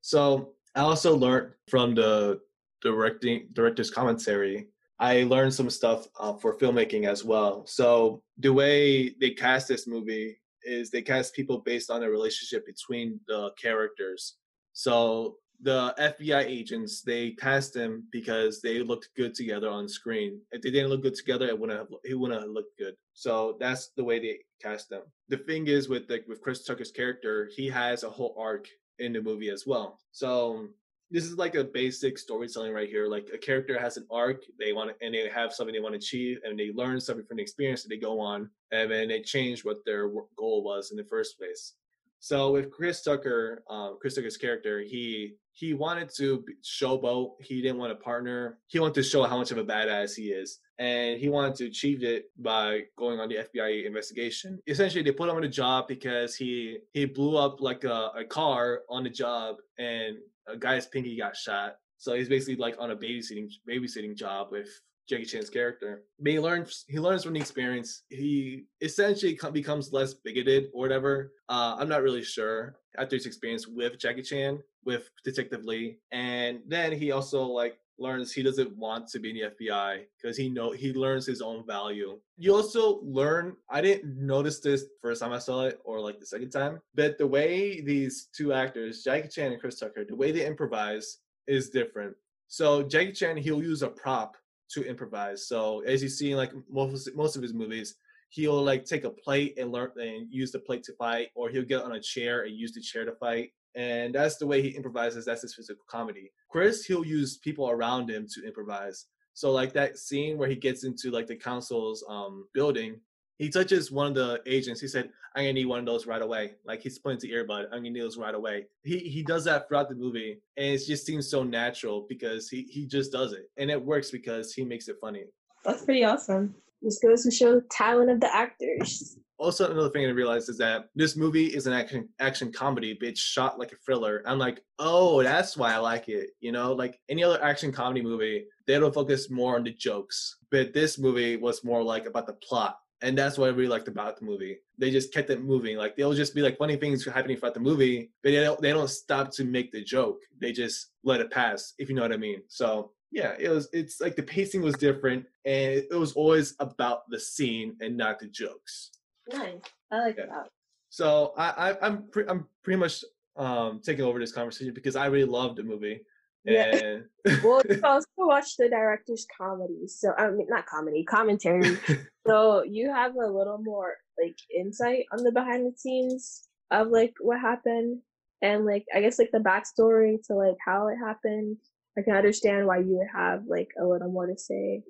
So 0.00 0.54
I 0.74 0.80
also 0.80 1.16
learned 1.16 1.52
from 1.68 1.94
the 1.94 2.40
directing 2.82 3.48
director's 3.52 3.90
commentary. 3.90 4.68
I 4.98 5.24
learned 5.24 5.54
some 5.54 5.70
stuff 5.70 6.08
uh, 6.18 6.34
for 6.34 6.56
filmmaking 6.58 7.06
as 7.06 7.24
well. 7.24 7.66
So 7.66 8.22
the 8.38 8.52
way 8.52 9.14
they 9.20 9.30
cast 9.30 9.68
this 9.68 9.86
movie 9.86 10.40
is 10.64 10.90
they 10.90 11.02
cast 11.02 11.34
people 11.34 11.58
based 11.58 11.90
on 11.90 12.02
a 12.02 12.10
relationship 12.10 12.66
between 12.66 13.20
the 13.26 13.50
characters. 13.60 14.36
So 14.72 15.36
the 15.60 15.92
FBI 15.98 16.44
agents 16.44 17.02
they 17.02 17.32
cast 17.32 17.74
them 17.74 18.04
because 18.12 18.60
they 18.60 18.80
looked 18.80 19.08
good 19.16 19.34
together 19.34 19.68
on 19.68 19.88
screen. 19.88 20.40
If 20.52 20.62
they 20.62 20.70
didn't 20.70 20.90
look 20.90 21.02
good 21.02 21.16
together, 21.16 21.48
it 21.48 21.58
wouldn't 21.58 21.78
have 21.78 21.88
it 22.04 22.14
wouldn't 22.14 22.40
have 22.40 22.50
looked 22.50 22.78
good. 22.78 22.94
So 23.14 23.56
that's 23.58 23.88
the 23.96 24.04
way 24.04 24.20
they 24.20 24.38
cast 24.62 24.88
them. 24.88 25.02
The 25.28 25.38
thing 25.38 25.66
is 25.66 25.88
with 25.88 26.08
like 26.08 26.26
with 26.28 26.40
Chris 26.40 26.64
Tucker's 26.64 26.92
character, 26.92 27.50
he 27.54 27.68
has 27.68 28.04
a 28.04 28.10
whole 28.10 28.36
arc 28.38 28.68
in 28.98 29.12
the 29.12 29.22
movie 29.22 29.50
as 29.50 29.66
well. 29.66 29.98
So 30.12 30.68
this 31.10 31.24
is 31.24 31.36
like 31.36 31.54
a 31.54 31.64
basic 31.64 32.18
storytelling 32.18 32.72
right 32.72 32.88
here. 32.88 33.06
Like 33.06 33.28
a 33.32 33.38
character 33.38 33.78
has 33.78 33.96
an 33.96 34.06
arc, 34.10 34.44
they 34.58 34.72
want 34.72 34.90
to, 34.90 35.04
and 35.04 35.14
they 35.14 35.28
have 35.28 35.52
something 35.52 35.74
they 35.74 35.80
want 35.80 35.94
to 35.94 35.98
achieve, 35.98 36.38
and 36.44 36.58
they 36.58 36.70
learn 36.74 37.00
something 37.00 37.24
from 37.24 37.38
the 37.38 37.42
experience 37.42 37.82
that 37.82 37.88
they 37.88 37.96
go 37.96 38.20
on, 38.20 38.50
and 38.72 38.90
then 38.90 39.08
they 39.08 39.20
change 39.20 39.64
what 39.64 39.84
their 39.84 40.08
goal 40.36 40.62
was 40.62 40.90
in 40.90 40.96
the 40.96 41.04
first 41.04 41.38
place. 41.38 41.74
So 42.20 42.52
with 42.52 42.70
Chris 42.70 43.02
Tucker, 43.02 43.62
um, 43.70 43.96
Chris 44.00 44.16
Tucker's 44.16 44.36
character, 44.36 44.80
he 44.80 45.34
he 45.52 45.74
wanted 45.74 46.08
to 46.16 46.44
showboat. 46.62 47.32
He 47.40 47.62
didn't 47.62 47.78
want 47.78 47.92
a 47.92 47.96
partner. 47.96 48.58
He 48.66 48.78
wanted 48.78 48.94
to 48.94 49.02
show 49.02 49.24
how 49.24 49.38
much 49.38 49.50
of 49.50 49.58
a 49.58 49.64
badass 49.64 50.14
he 50.16 50.30
is, 50.30 50.58
and 50.78 51.18
he 51.18 51.28
wanted 51.28 51.54
to 51.56 51.66
achieve 51.66 52.02
it 52.02 52.30
by 52.38 52.82
going 52.96 53.20
on 53.20 53.28
the 53.28 53.36
FBI 53.36 53.86
investigation. 53.86 54.60
Essentially, 54.66 55.02
they 55.02 55.12
put 55.12 55.28
him 55.28 55.36
on 55.36 55.42
the 55.42 55.48
job 55.48 55.86
because 55.86 56.34
he 56.34 56.78
he 56.92 57.04
blew 57.04 57.36
up 57.36 57.60
like 57.60 57.84
a, 57.84 58.10
a 58.16 58.24
car 58.24 58.80
on 58.90 59.04
the 59.04 59.10
job, 59.10 59.56
and 59.78 60.16
a 60.50 60.56
guy's 60.56 60.86
pinky 60.86 61.16
got 61.16 61.36
shot. 61.36 61.76
So 61.98 62.14
he's 62.14 62.28
basically 62.28 62.56
like 62.56 62.76
on 62.78 62.90
a 62.90 62.96
babysitting 62.96 63.50
babysitting 63.68 64.16
job 64.16 64.48
with 64.50 64.68
Jackie 65.08 65.24
Chan's 65.24 65.50
character. 65.50 66.04
But 66.20 66.32
he 66.32 66.40
learns 66.40 66.84
he 66.88 67.00
learns 67.00 67.24
from 67.24 67.34
the 67.34 67.40
experience. 67.40 68.02
He 68.08 68.64
essentially 68.80 69.38
becomes 69.52 69.92
less 69.92 70.14
bigoted 70.14 70.66
or 70.74 70.80
whatever. 70.80 71.32
Uh, 71.48 71.76
I'm 71.78 71.88
not 71.88 72.02
really 72.02 72.22
sure 72.22 72.76
after 72.96 73.16
his 73.16 73.26
experience 73.26 73.66
with 73.66 73.98
Jackie 73.98 74.22
Chan 74.22 74.60
with 74.84 75.10
Detective 75.24 75.64
Lee, 75.64 75.98
and 76.12 76.60
then 76.66 76.92
he 76.92 77.10
also 77.10 77.42
like 77.44 77.78
learns 77.98 78.32
he 78.32 78.42
doesn't 78.42 78.76
want 78.76 79.08
to 79.08 79.18
be 79.18 79.30
in 79.30 79.36
the 79.36 79.66
FBI 79.66 80.04
because 80.20 80.36
he 80.36 80.48
know 80.48 80.72
he 80.72 80.92
learns 80.92 81.26
his 81.26 81.40
own 81.40 81.66
value. 81.66 82.18
You 82.36 82.54
also 82.54 83.00
learn. 83.02 83.56
I 83.70 83.80
didn't 83.80 84.16
notice 84.16 84.60
this 84.60 84.84
first 85.02 85.20
time 85.20 85.32
I 85.32 85.38
saw 85.38 85.64
it, 85.64 85.80
or 85.84 86.00
like 86.00 86.20
the 86.20 86.26
second 86.26 86.50
time, 86.50 86.80
but 86.94 87.18
the 87.18 87.26
way 87.26 87.80
these 87.80 88.28
two 88.36 88.52
actors, 88.52 89.02
Jackie 89.02 89.28
Chan 89.28 89.52
and 89.52 89.60
Chris 89.60 89.78
Tucker, 89.78 90.04
the 90.04 90.16
way 90.16 90.32
they 90.32 90.46
improvise 90.46 91.18
is 91.46 91.70
different. 91.70 92.14
So 92.48 92.82
Jackie 92.82 93.12
Chan, 93.12 93.36
he'll 93.38 93.62
use 93.62 93.82
a 93.82 93.88
prop 93.88 94.36
to 94.72 94.82
improvise. 94.82 95.46
So 95.48 95.80
as 95.86 96.02
you 96.02 96.08
see 96.08 96.30
in 96.32 96.36
like 96.36 96.52
most 96.70 97.14
most 97.14 97.36
of 97.36 97.42
his 97.42 97.54
movies, 97.54 97.96
he'll 98.30 98.62
like 98.62 98.84
take 98.84 99.04
a 99.04 99.10
plate 99.10 99.58
and 99.58 99.72
learn 99.72 99.90
and 99.96 100.26
use 100.30 100.52
the 100.52 100.58
plate 100.58 100.82
to 100.84 100.92
fight, 100.94 101.28
or 101.34 101.48
he'll 101.48 101.64
get 101.64 101.82
on 101.82 101.92
a 101.92 102.00
chair 102.00 102.42
and 102.42 102.56
use 102.56 102.72
the 102.72 102.80
chair 102.80 103.04
to 103.04 103.12
fight. 103.12 103.50
And 103.78 104.12
that's 104.12 104.38
the 104.38 104.46
way 104.46 104.60
he 104.60 104.70
improvises. 104.70 105.24
That's 105.24 105.42
his 105.42 105.54
physical 105.54 105.84
comedy. 105.88 106.32
Chris, 106.50 106.84
he'll 106.84 107.06
use 107.06 107.38
people 107.38 107.70
around 107.70 108.10
him 108.10 108.26
to 108.34 108.44
improvise. 108.44 109.06
So 109.34 109.52
like 109.52 109.72
that 109.74 109.98
scene 109.98 110.36
where 110.36 110.48
he 110.48 110.56
gets 110.56 110.82
into 110.82 111.12
like 111.12 111.28
the 111.28 111.36
council's 111.36 112.04
um, 112.08 112.48
building, 112.52 112.98
he 113.36 113.48
touches 113.48 113.92
one 113.92 114.08
of 114.08 114.14
the 114.16 114.42
agents. 114.46 114.80
He 114.80 114.88
said, 114.88 115.10
"I'm 115.36 115.44
gonna 115.44 115.52
need 115.52 115.66
one 115.66 115.78
of 115.78 115.86
those 115.86 116.08
right 116.08 116.20
away." 116.20 116.56
Like 116.66 116.82
he's 116.82 116.98
pointing 116.98 117.30
to 117.30 117.36
earbud. 117.36 117.66
I'm 117.66 117.78
gonna 117.78 117.90
need 117.90 118.02
those 118.02 118.18
right 118.18 118.34
away. 118.34 118.66
He 118.82 118.98
he 118.98 119.22
does 119.22 119.44
that 119.44 119.68
throughout 119.68 119.88
the 119.88 119.94
movie, 119.94 120.42
and 120.56 120.74
it 120.74 120.82
just 120.84 121.06
seems 121.06 121.30
so 121.30 121.44
natural 121.44 122.04
because 122.08 122.48
he 122.48 122.62
he 122.62 122.84
just 122.84 123.12
does 123.12 123.32
it, 123.32 123.48
and 123.58 123.70
it 123.70 123.80
works 123.80 124.10
because 124.10 124.52
he 124.52 124.64
makes 124.64 124.88
it 124.88 124.96
funny. 125.00 125.26
That's 125.64 125.84
pretty 125.84 126.02
awesome. 126.02 126.56
Just 126.82 127.00
goes 127.00 127.22
to 127.22 127.30
show 127.30 127.54
the 127.54 127.66
talent 127.70 128.10
of 128.10 128.18
the 128.18 128.34
actors. 128.34 129.18
Also, 129.38 129.70
another 129.70 129.90
thing 129.90 130.04
I 130.04 130.10
realized 130.10 130.48
is 130.48 130.58
that 130.58 130.88
this 130.94 131.16
movie 131.16 131.46
is 131.46 131.66
an 131.66 131.72
action 131.72 132.08
action 132.18 132.52
comedy, 132.52 132.96
but 132.98 133.08
it's 133.08 133.20
shot 133.20 133.58
like 133.58 133.72
a 133.72 133.76
thriller. 133.76 134.22
I'm 134.26 134.38
like, 134.38 134.62
oh, 134.78 135.22
that's 135.22 135.56
why 135.56 135.72
I 135.72 135.78
like 135.78 136.08
it. 136.08 136.30
You 136.40 136.52
know, 136.52 136.72
like 136.72 136.98
any 137.08 137.22
other 137.22 137.42
action 137.42 137.72
comedy 137.72 138.02
movie, 138.02 138.46
they 138.66 138.78
don't 138.78 138.94
focus 138.94 139.30
more 139.30 139.56
on 139.56 139.64
the 139.64 139.72
jokes, 139.72 140.38
but 140.50 140.74
this 140.74 140.98
movie 140.98 141.36
was 141.36 141.64
more 141.64 141.82
like 141.82 142.06
about 142.06 142.26
the 142.26 142.34
plot 142.34 142.78
and 143.02 143.16
that's 143.16 143.38
what 143.38 143.46
I 143.46 143.52
really 143.52 143.68
liked 143.68 143.88
about 143.88 144.18
the 144.18 144.24
movie. 144.24 144.58
They 144.76 144.90
just 144.90 145.12
kept 145.12 145.30
it 145.30 145.42
moving. 145.42 145.76
Like 145.76 145.96
they'll 145.96 146.14
just 146.14 146.34
be 146.34 146.42
like 146.42 146.58
funny 146.58 146.76
things 146.76 147.04
happening 147.04 147.36
throughout 147.36 147.54
the 147.54 147.60
movie, 147.60 148.10
but 148.22 148.30
they 148.30 148.40
don't 148.42 148.60
they 148.60 148.72
don't 148.72 148.90
stop 148.90 149.30
to 149.32 149.44
make 149.44 149.70
the 149.70 149.82
joke. 149.82 150.18
They 150.40 150.52
just 150.52 150.88
let 151.04 151.20
it 151.20 151.30
pass, 151.30 151.74
if 151.78 151.88
you 151.88 151.94
know 151.94 152.02
what 152.02 152.12
I 152.12 152.16
mean. 152.16 152.42
So 152.48 152.92
yeah, 153.10 153.34
it 153.38 153.48
was 153.48 153.68
it's 153.72 154.00
like 154.00 154.16
the 154.16 154.22
pacing 154.22 154.62
was 154.62 154.74
different 154.74 155.26
and 155.44 155.84
it 155.90 155.98
was 155.98 156.12
always 156.12 156.54
about 156.58 157.08
the 157.08 157.20
scene 157.20 157.76
and 157.80 157.96
not 157.96 158.18
the 158.18 158.26
jokes. 158.26 158.90
Nice. 159.32 159.60
I 159.90 159.98
like 160.00 160.16
yeah. 160.18 160.26
that. 160.26 160.48
So 160.90 161.34
I, 161.36 161.70
I 161.70 161.86
I'm 161.86 162.04
pre- 162.08 162.26
I'm 162.26 162.46
pretty 162.62 162.78
much 162.78 163.04
um 163.36 163.80
taking 163.84 164.04
over 164.04 164.18
this 164.18 164.32
conversation 164.32 164.74
because 164.74 164.96
I 164.96 165.06
really 165.06 165.28
loved 165.28 165.56
the 165.56 165.62
movie. 165.62 166.00
Yeah. 166.44 166.98
well, 167.44 167.62
you 167.68 167.80
also 167.82 168.06
watch 168.16 168.56
the 168.56 168.68
director's 168.68 169.26
comedy. 169.36 169.86
So 169.86 170.12
I 170.16 170.30
mean, 170.30 170.46
not 170.48 170.66
comedy, 170.66 171.04
commentary. 171.04 171.76
so 172.26 172.62
you 172.64 172.92
have 172.92 173.14
a 173.16 173.26
little 173.26 173.58
more 173.58 173.94
like 174.22 174.36
insight 174.54 175.04
on 175.12 175.22
the 175.22 175.32
behind 175.32 175.66
the 175.66 175.76
scenes 175.76 176.48
of 176.70 176.88
like 176.88 177.14
what 177.20 177.40
happened 177.40 178.00
and 178.42 178.64
like 178.64 178.84
I 178.94 179.00
guess 179.00 179.18
like 179.18 179.30
the 179.32 179.38
backstory 179.38 180.16
to 180.26 180.34
like 180.34 180.56
how 180.64 180.88
it 180.88 180.96
happened. 180.96 181.58
I 181.98 182.02
can 182.02 182.14
understand 182.14 182.66
why 182.66 182.78
you 182.78 182.96
would 182.98 183.08
have 183.12 183.42
like 183.46 183.70
a 183.80 183.84
little 183.84 184.10
more 184.10 184.26
to 184.26 184.38
say. 184.38 184.82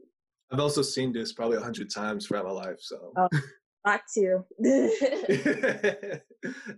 I've 0.53 0.61
also 0.61 0.83
seen 0.83 1.13
this 1.13 1.33
probably 1.33 1.57
a 1.57 1.61
hundred 1.61 1.91
times 1.91 2.27
throughout 2.27 2.45
my 2.45 2.53
life, 2.53 2.79
so. 2.81 3.13
Oh, 3.17 3.29
too. 4.13 4.45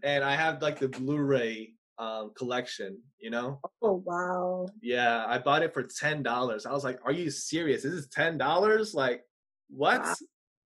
and 0.03 0.25
I 0.25 0.35
have 0.35 0.62
like 0.62 0.79
the 0.79 0.88
Blu-ray 0.88 1.75
um, 1.99 2.33
collection, 2.37 3.01
you 3.18 3.31
know? 3.31 3.61
Oh 3.83 4.03
wow. 4.05 4.66
Yeah, 4.81 5.25
I 5.27 5.38
bought 5.38 5.62
it 5.62 5.75
for 5.75 5.83
ten 5.83 6.23
dollars. 6.23 6.66
I 6.66 6.73
was 6.73 6.85
like, 6.85 6.99
"Are 7.05 7.12
you 7.12 7.31
serious? 7.31 7.83
This 7.83 7.92
is 7.92 8.09
ten 8.09 8.38
dollars? 8.38 8.94
Like, 8.94 9.23
what?" 9.68 10.03
Wow. 10.03 10.14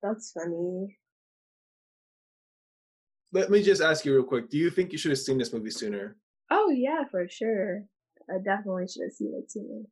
That's 0.04 0.32
funny. 0.32 0.98
Let 3.34 3.50
me 3.50 3.64
just 3.64 3.82
ask 3.82 4.04
you 4.04 4.14
real 4.14 4.24
quick. 4.24 4.50
Do 4.50 4.58
you 4.58 4.70
think 4.70 4.92
you 4.92 4.98
should 4.98 5.12
have 5.12 5.20
seen 5.20 5.38
this 5.38 5.54
movie 5.54 5.70
sooner? 5.70 6.18
Oh 6.50 6.70
yeah, 6.70 7.04
for 7.10 7.28
sure. 7.30 7.84
I 8.30 8.38
definitely 8.44 8.88
should 8.88 9.04
have 9.04 9.14
seen 9.14 9.34
it 9.38 9.50
sooner. 9.50 9.84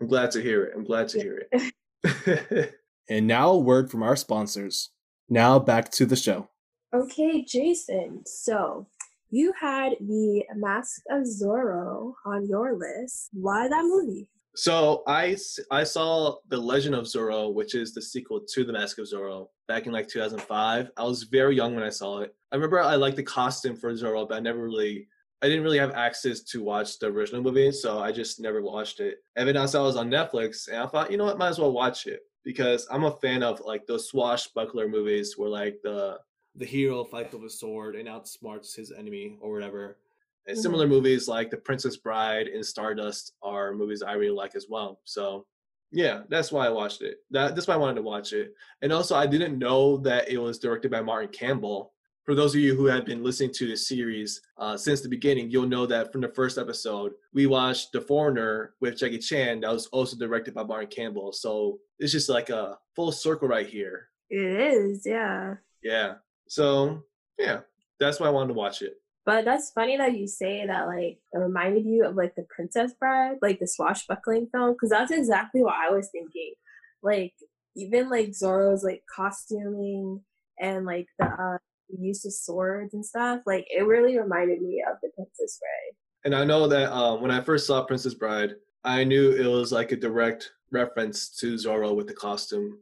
I'm 0.00 0.06
glad 0.06 0.30
to 0.32 0.42
hear 0.42 0.64
it. 0.64 0.72
I'm 0.76 0.84
glad 0.84 1.08
to 1.08 1.20
hear 1.20 1.42
it. 1.50 2.74
and 3.08 3.26
now 3.26 3.50
a 3.50 3.58
word 3.58 3.90
from 3.90 4.02
our 4.02 4.16
sponsors. 4.16 4.90
Now 5.28 5.58
back 5.58 5.90
to 5.92 6.06
the 6.06 6.16
show. 6.16 6.48
Okay, 6.94 7.42
Jason. 7.44 8.22
So 8.26 8.86
you 9.30 9.52
had 9.58 9.94
the 10.00 10.44
Mask 10.54 11.02
of 11.10 11.22
Zorro 11.22 12.12
on 12.24 12.46
your 12.46 12.76
list. 12.76 13.30
Why 13.32 13.68
that 13.68 13.84
movie? 13.84 14.28
So 14.54 15.02
I, 15.08 15.36
I 15.72 15.82
saw 15.82 16.36
The 16.48 16.56
Legend 16.56 16.94
of 16.94 17.06
Zorro, 17.06 17.52
which 17.52 17.74
is 17.74 17.92
the 17.92 18.02
sequel 18.02 18.42
to 18.52 18.64
The 18.64 18.72
Mask 18.72 18.98
of 18.98 19.06
Zorro, 19.06 19.48
back 19.66 19.86
in 19.86 19.92
like 19.92 20.06
2005. 20.06 20.90
I 20.96 21.02
was 21.02 21.24
very 21.24 21.56
young 21.56 21.74
when 21.74 21.82
I 21.82 21.88
saw 21.88 22.20
it. 22.20 22.32
I 22.52 22.54
remember 22.54 22.80
I 22.80 22.94
liked 22.94 23.16
the 23.16 23.24
costume 23.24 23.76
for 23.76 23.92
Zorro, 23.94 24.28
but 24.28 24.36
I 24.36 24.40
never 24.40 24.62
really, 24.62 25.08
I 25.42 25.48
didn't 25.48 25.64
really 25.64 25.78
have 25.78 25.94
access 25.94 26.40
to 26.42 26.62
watch 26.62 27.00
the 27.00 27.06
original 27.06 27.42
movie, 27.42 27.72
so 27.72 27.98
I 27.98 28.12
just 28.12 28.38
never 28.38 28.62
watched 28.62 29.00
it. 29.00 29.16
And 29.34 29.48
then 29.48 29.56
I 29.56 29.66
saw 29.66 29.82
it 29.82 29.86
was 29.86 29.96
on 29.96 30.10
Netflix, 30.10 30.68
and 30.68 30.76
I 30.76 30.86
thought, 30.86 31.10
you 31.10 31.16
know 31.16 31.24
what, 31.24 31.38
might 31.38 31.48
as 31.48 31.58
well 31.58 31.72
watch 31.72 32.06
it 32.06 32.20
because 32.44 32.86
I'm 32.90 33.04
a 33.04 33.16
fan 33.18 33.42
of 33.42 33.60
like 33.60 33.86
those 33.86 34.08
swashbuckler 34.08 34.88
movies 34.88 35.36
where 35.36 35.48
like 35.48 35.80
the 35.82 36.18
the 36.56 36.64
hero 36.64 37.02
fights 37.04 37.34
with 37.34 37.44
a 37.44 37.50
sword 37.50 37.96
and 37.96 38.08
outsmarts 38.08 38.76
his 38.76 38.92
enemy 38.92 39.38
or 39.40 39.52
whatever. 39.52 39.98
And 40.46 40.56
mm-hmm. 40.56 40.62
similar 40.62 40.86
movies 40.86 41.26
like 41.26 41.50
The 41.50 41.56
Princess 41.56 41.96
Bride 41.96 42.46
and 42.46 42.64
Stardust 42.64 43.32
are 43.42 43.74
movies 43.74 44.02
I 44.02 44.12
really 44.12 44.36
like 44.36 44.54
as 44.54 44.66
well. 44.68 45.00
So 45.04 45.46
yeah, 45.90 46.22
that's 46.28 46.52
why 46.52 46.66
I 46.66 46.70
watched 46.70 47.02
it. 47.02 47.18
That 47.30 47.54
that's 47.54 47.66
why 47.66 47.74
I 47.74 47.78
wanted 47.78 47.96
to 47.96 48.02
watch 48.02 48.32
it. 48.32 48.52
And 48.82 48.92
also 48.92 49.16
I 49.16 49.26
didn't 49.26 49.58
know 49.58 49.96
that 49.98 50.28
it 50.28 50.38
was 50.38 50.58
directed 50.58 50.90
by 50.90 51.00
Martin 51.00 51.30
Campbell. 51.30 51.93
For 52.24 52.34
those 52.34 52.54
of 52.54 52.60
you 52.62 52.74
who 52.74 52.86
have 52.86 53.04
been 53.04 53.22
listening 53.22 53.52
to 53.52 53.66
the 53.66 53.76
series 53.76 54.40
uh, 54.56 54.78
since 54.78 55.02
the 55.02 55.10
beginning, 55.10 55.50
you'll 55.50 55.68
know 55.68 55.84
that 55.84 56.10
from 56.10 56.22
the 56.22 56.28
first 56.28 56.56
episode, 56.56 57.12
we 57.34 57.46
watched 57.46 57.92
The 57.92 58.00
Foreigner 58.00 58.74
with 58.80 58.96
Jackie 58.96 59.18
Chan. 59.18 59.60
That 59.60 59.72
was 59.72 59.88
also 59.88 60.16
directed 60.16 60.54
by 60.54 60.62
Martin 60.62 60.88
Campbell. 60.88 61.32
So 61.32 61.80
it's 61.98 62.12
just 62.12 62.30
like 62.30 62.48
a 62.48 62.78
full 62.96 63.12
circle 63.12 63.46
right 63.46 63.66
here. 63.66 64.08
It 64.30 64.40
is, 64.40 65.02
yeah. 65.04 65.56
Yeah. 65.82 66.14
So 66.48 67.02
yeah, 67.38 67.60
that's 68.00 68.20
why 68.20 68.28
I 68.28 68.30
wanted 68.30 68.48
to 68.48 68.54
watch 68.54 68.80
it. 68.80 68.94
But 69.26 69.44
that's 69.44 69.70
funny 69.70 69.98
that 69.98 70.16
you 70.16 70.26
say 70.26 70.66
that 70.66 70.86
like 70.86 71.18
it 71.32 71.38
reminded 71.38 71.84
you 71.84 72.06
of 72.06 72.16
like 72.16 72.34
the 72.36 72.46
Princess 72.54 72.92
Bride, 72.98 73.36
like 73.42 73.58
the 73.58 73.66
swashbuckling 73.66 74.48
film, 74.50 74.72
because 74.72 74.90
that's 74.90 75.12
exactly 75.12 75.62
what 75.62 75.74
I 75.74 75.90
was 75.90 76.08
thinking. 76.10 76.54
Like 77.02 77.34
even 77.76 78.08
like 78.08 78.30
Zorro's 78.30 78.82
like 78.82 79.02
costuming 79.14 80.22
and 80.58 80.86
like 80.86 81.08
the 81.18 81.26
uh, 81.26 81.58
use 81.88 82.24
of 82.24 82.32
swords 82.32 82.94
and 82.94 83.04
stuff, 83.04 83.40
like 83.46 83.66
it 83.70 83.86
really 83.86 84.18
reminded 84.18 84.62
me 84.62 84.84
of 84.88 84.96
the 85.02 85.10
Princess 85.14 85.58
Bride. 85.60 85.96
And 86.24 86.34
I 86.34 86.44
know 86.44 86.66
that 86.68 86.92
um, 86.92 87.20
when 87.20 87.30
I 87.30 87.40
first 87.40 87.66
saw 87.66 87.84
Princess 87.84 88.14
Bride, 88.14 88.54
I 88.84 89.04
knew 89.04 89.32
it 89.32 89.46
was 89.46 89.72
like 89.72 89.92
a 89.92 89.96
direct 89.96 90.52
reference 90.70 91.28
to 91.40 91.54
Zorro 91.54 91.94
with 91.94 92.06
the 92.06 92.14
costume. 92.14 92.78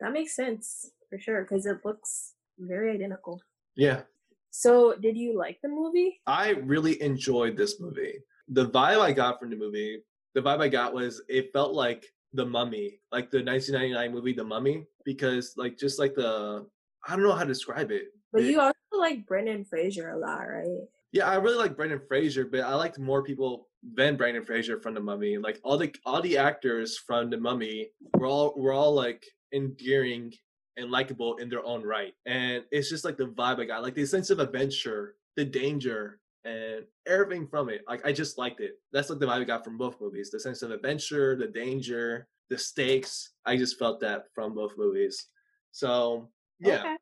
That 0.00 0.12
makes 0.12 0.36
sense 0.36 0.90
for 1.08 1.18
sure 1.18 1.42
because 1.42 1.66
it 1.66 1.78
looks 1.84 2.34
very 2.58 2.92
identical. 2.92 3.40
Yeah. 3.74 4.02
So, 4.50 4.94
did 4.94 5.16
you 5.16 5.36
like 5.36 5.58
the 5.62 5.68
movie? 5.68 6.20
I 6.26 6.50
really 6.50 7.00
enjoyed 7.02 7.56
this 7.56 7.78
movie. 7.80 8.14
The 8.48 8.68
vibe 8.70 9.00
I 9.00 9.12
got 9.12 9.38
from 9.38 9.50
the 9.50 9.56
movie, 9.56 10.00
the 10.34 10.40
vibe 10.40 10.60
I 10.60 10.68
got 10.68 10.94
was 10.94 11.22
it 11.28 11.52
felt 11.52 11.74
like 11.74 12.06
The 12.32 12.46
Mummy, 12.46 13.00
like 13.12 13.30
the 13.30 13.42
1999 13.42 14.12
movie 14.12 14.32
The 14.32 14.44
Mummy, 14.44 14.86
because 15.04 15.54
like 15.56 15.76
just 15.78 15.98
like 15.98 16.14
the 16.14 16.66
I 17.06 17.12
don't 17.12 17.22
know 17.22 17.32
how 17.32 17.42
to 17.42 17.48
describe 17.48 17.90
it. 17.90 18.08
But 18.36 18.44
you 18.44 18.60
also 18.60 18.74
like 18.92 19.26
Brendan 19.26 19.64
Fraser 19.64 20.10
a 20.10 20.18
lot, 20.18 20.42
right? 20.42 20.86
Yeah, 21.12 21.28
I 21.28 21.36
really 21.36 21.56
like 21.56 21.76
Brendan 21.76 22.02
Fraser, 22.06 22.44
but 22.44 22.60
I 22.60 22.74
liked 22.74 22.98
more 22.98 23.22
people 23.22 23.68
than 23.94 24.16
Brendan 24.16 24.44
Fraser 24.44 24.78
from 24.80 24.92
The 24.92 25.00
Mummy. 25.00 25.38
Like 25.38 25.58
all 25.64 25.78
the 25.78 25.94
all 26.04 26.20
the 26.20 26.36
actors 26.36 26.98
from 26.98 27.30
The 27.30 27.38
Mummy 27.38 27.88
were 28.14 28.26
all 28.26 28.52
were 28.56 28.72
all 28.72 28.94
like 28.94 29.24
endearing 29.54 30.32
and 30.76 30.90
likable 30.90 31.36
in 31.36 31.48
their 31.48 31.64
own 31.64 31.82
right. 31.82 32.12
And 32.26 32.64
it's 32.70 32.90
just 32.90 33.04
like 33.04 33.16
the 33.16 33.28
vibe 33.28 33.60
I 33.60 33.64
got, 33.64 33.82
like 33.82 33.94
the 33.94 34.04
sense 34.04 34.28
of 34.28 34.40
adventure, 34.40 35.14
the 35.36 35.44
danger, 35.46 36.20
and 36.44 36.84
everything 37.06 37.46
from 37.46 37.70
it. 37.70 37.82
Like 37.88 38.06
I 38.06 38.12
just 38.12 38.36
liked 38.36 38.60
it. 38.60 38.72
That's 38.92 39.08
like 39.08 39.18
the 39.18 39.26
vibe 39.26 39.40
I 39.40 39.44
got 39.44 39.64
from 39.64 39.78
both 39.78 39.98
movies. 40.00 40.30
The 40.30 40.40
sense 40.40 40.60
of 40.60 40.70
adventure, 40.70 41.36
the 41.36 41.46
danger, 41.46 42.28
the 42.50 42.58
stakes. 42.58 43.32
I 43.46 43.56
just 43.56 43.78
felt 43.78 44.00
that 44.00 44.24
from 44.34 44.54
both 44.54 44.74
movies. 44.76 45.28
So 45.72 46.28
yeah. 46.60 46.80
Okay. 46.80 46.96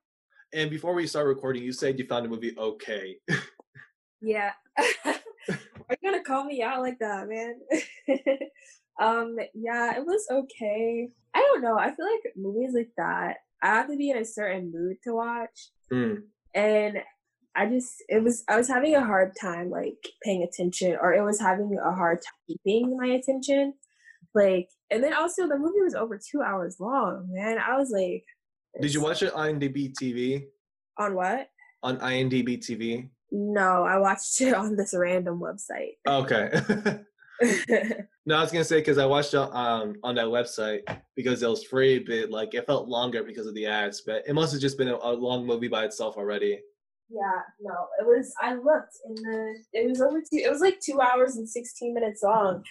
And 0.54 0.70
before 0.70 0.94
we 0.94 1.06
start 1.06 1.26
recording, 1.26 1.64
you 1.64 1.72
said 1.72 1.98
you 1.98 2.06
found 2.06 2.24
the 2.24 2.28
movie 2.28 2.54
okay. 2.56 3.16
yeah. 4.22 4.52
Are 4.78 5.96
you 6.00 6.10
gonna 6.10 6.22
call 6.22 6.44
me 6.44 6.62
out 6.62 6.80
like 6.80 6.98
that, 7.00 7.28
man? 7.28 7.56
um, 9.00 9.36
yeah, 9.52 9.96
it 9.96 10.06
was 10.06 10.26
okay. 10.30 11.08
I 11.34 11.38
don't 11.40 11.60
know. 11.60 11.76
I 11.76 11.94
feel 11.94 12.06
like 12.06 12.32
movies 12.36 12.72
like 12.72 12.90
that 12.96 13.38
I 13.64 13.68
have 13.68 13.88
to 13.88 13.96
be 13.96 14.10
in 14.10 14.18
a 14.18 14.24
certain 14.24 14.70
mood 14.70 14.98
to 15.04 15.14
watch. 15.14 15.70
Mm. 15.90 16.24
And 16.54 16.98
I 17.56 17.66
just 17.66 18.04
it 18.08 18.22
was 18.22 18.44
I 18.48 18.56
was 18.56 18.68
having 18.68 18.94
a 18.94 19.04
hard 19.04 19.32
time 19.40 19.70
like 19.70 19.96
paying 20.22 20.42
attention 20.42 20.96
or 21.00 21.14
it 21.14 21.22
was 21.24 21.40
having 21.40 21.76
a 21.82 21.92
hard 21.92 22.18
time 22.18 22.46
keeping 22.46 22.96
my 22.96 23.06
attention. 23.06 23.74
Like, 24.34 24.68
and 24.90 25.02
then 25.02 25.14
also 25.14 25.48
the 25.48 25.58
movie 25.58 25.80
was 25.80 25.94
over 25.94 26.18
two 26.18 26.42
hours 26.42 26.76
long, 26.78 27.28
man. 27.32 27.58
I 27.58 27.76
was 27.76 27.90
like, 27.90 28.24
Did 28.80 28.94
you 28.94 29.00
watch 29.00 29.22
it 29.22 29.32
on 29.34 29.60
IMDb 29.60 29.92
TV? 29.92 30.46
on 30.98 31.14
what? 31.14 31.48
On 31.82 31.98
IMDb 31.98 32.58
TV? 32.58 33.08
No, 33.30 33.84
I 33.84 33.98
watched 33.98 34.40
it 34.40 34.54
on 34.54 34.76
this 34.76 34.94
random 34.96 35.40
website. 35.40 35.96
Okay. 36.06 36.50
no, 38.26 38.36
I 38.36 38.40
was 38.42 38.52
gonna 38.52 38.64
say 38.64 38.78
because 38.78 38.98
I 38.98 39.06
watched 39.06 39.34
it 39.34 39.38
um 39.38 39.96
on 40.04 40.14
that 40.14 40.26
website 40.26 40.82
because 41.16 41.42
it 41.42 41.48
was 41.48 41.64
free, 41.64 41.98
but 41.98 42.30
like 42.30 42.54
it 42.54 42.66
felt 42.66 42.88
longer 42.88 43.24
because 43.24 43.46
of 43.46 43.54
the 43.54 43.66
ads. 43.66 44.02
But 44.02 44.22
it 44.26 44.34
must 44.34 44.52
have 44.52 44.60
just 44.60 44.78
been 44.78 44.88
a, 44.88 44.96
a 44.96 45.12
long 45.12 45.44
movie 45.44 45.68
by 45.68 45.84
itself 45.84 46.16
already. 46.16 46.60
yeah, 47.10 47.40
no, 47.60 47.74
it 47.98 48.06
was. 48.06 48.32
I 48.40 48.54
looked 48.54 48.94
in 49.06 49.14
the. 49.14 49.54
It 49.72 49.88
was 49.88 50.00
over 50.00 50.20
two. 50.20 50.38
It 50.38 50.50
was 50.50 50.60
like 50.60 50.78
two 50.80 51.00
hours 51.00 51.36
and 51.36 51.48
sixteen 51.48 51.92
minutes 51.92 52.22
long, 52.22 52.62